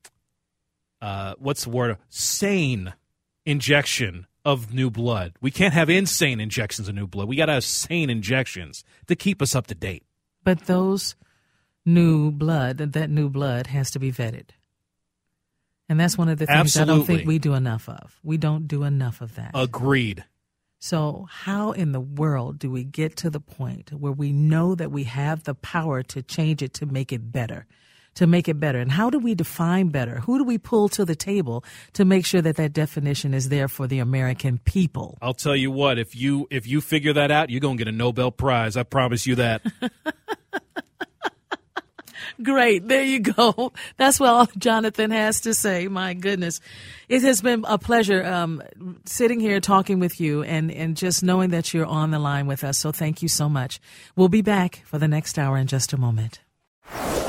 uh, 1.00 1.34
what's 1.38 1.64
the 1.64 1.70
word? 1.70 1.98
Sane 2.08 2.94
injection 3.44 4.26
of 4.44 4.74
new 4.74 4.90
blood. 4.90 5.34
We 5.40 5.50
can't 5.50 5.74
have 5.74 5.88
insane 5.88 6.40
injections 6.40 6.88
of 6.88 6.94
new 6.94 7.06
blood. 7.06 7.28
We 7.28 7.36
got 7.36 7.46
to 7.46 7.52
have 7.52 7.64
sane 7.64 8.10
injections 8.10 8.84
to 9.06 9.16
keep 9.16 9.40
us 9.40 9.54
up 9.54 9.66
to 9.68 9.74
date. 9.74 10.04
But 10.42 10.66
those 10.66 11.14
new 11.86 12.30
blood, 12.30 12.78
that 12.78 13.10
new 13.10 13.28
blood 13.28 13.68
has 13.68 13.90
to 13.92 13.98
be 13.98 14.12
vetted. 14.12 14.50
And 15.88 16.00
that's 16.00 16.16
one 16.16 16.28
of 16.28 16.38
the 16.38 16.46
things 16.46 16.76
I 16.76 16.84
don't 16.84 17.04
think 17.04 17.26
we 17.26 17.38
do 17.38 17.54
enough 17.54 17.88
of. 17.88 18.18
We 18.22 18.36
don't 18.36 18.66
do 18.66 18.84
enough 18.84 19.20
of 19.20 19.34
that. 19.34 19.50
Agreed. 19.54 20.24
So, 20.78 21.26
how 21.30 21.72
in 21.72 21.92
the 21.92 22.00
world 22.00 22.58
do 22.58 22.70
we 22.70 22.84
get 22.84 23.16
to 23.18 23.30
the 23.30 23.40
point 23.40 23.90
where 23.90 24.12
we 24.12 24.32
know 24.32 24.74
that 24.74 24.90
we 24.90 25.04
have 25.04 25.44
the 25.44 25.54
power 25.54 26.02
to 26.04 26.22
change 26.22 26.62
it 26.62 26.74
to 26.74 26.86
make 26.86 27.12
it 27.12 27.32
better? 27.32 27.66
To 28.16 28.26
make 28.26 28.48
it 28.48 28.60
better. 28.60 28.78
And 28.78 28.92
how 28.92 29.10
do 29.10 29.18
we 29.18 29.34
define 29.34 29.88
better? 29.88 30.20
Who 30.20 30.38
do 30.38 30.44
we 30.44 30.56
pull 30.56 30.88
to 30.90 31.04
the 31.04 31.16
table 31.16 31.64
to 31.94 32.04
make 32.04 32.24
sure 32.24 32.40
that 32.42 32.56
that 32.56 32.72
definition 32.72 33.34
is 33.34 33.48
there 33.48 33.66
for 33.68 33.86
the 33.86 33.98
American 33.98 34.58
people? 34.58 35.18
I'll 35.20 35.34
tell 35.34 35.56
you 35.56 35.70
what. 35.70 35.98
If 35.98 36.14
you 36.14 36.46
if 36.50 36.66
you 36.66 36.80
figure 36.80 37.12
that 37.12 37.30
out, 37.30 37.50
you're 37.50 37.60
gonna 37.60 37.76
get 37.76 37.88
a 37.88 37.92
Nobel 37.92 38.30
Prize. 38.30 38.76
I 38.76 38.84
promise 38.84 39.26
you 39.26 39.34
that. 39.36 39.62
Great. 42.42 42.88
There 42.88 43.02
you 43.02 43.20
go. 43.20 43.72
That's 43.96 44.18
what 44.18 44.28
all 44.28 44.48
Jonathan 44.58 45.10
has 45.10 45.42
to 45.42 45.54
say. 45.54 45.88
My 45.88 46.14
goodness. 46.14 46.60
It 47.08 47.22
has 47.22 47.40
been 47.40 47.64
a 47.66 47.78
pleasure 47.78 48.24
um, 48.24 48.62
sitting 49.04 49.40
here 49.40 49.60
talking 49.60 50.00
with 50.00 50.20
you 50.20 50.42
and, 50.42 50.70
and 50.70 50.96
just 50.96 51.22
knowing 51.22 51.50
that 51.50 51.72
you're 51.72 51.86
on 51.86 52.10
the 52.10 52.18
line 52.18 52.46
with 52.46 52.64
us. 52.64 52.78
So 52.78 52.92
thank 52.92 53.22
you 53.22 53.28
so 53.28 53.48
much. 53.48 53.80
We'll 54.16 54.28
be 54.28 54.42
back 54.42 54.82
for 54.84 54.98
the 54.98 55.08
next 55.08 55.38
hour 55.38 55.56
in 55.56 55.66
just 55.66 55.92
a 55.92 55.96
moment. 55.96 56.40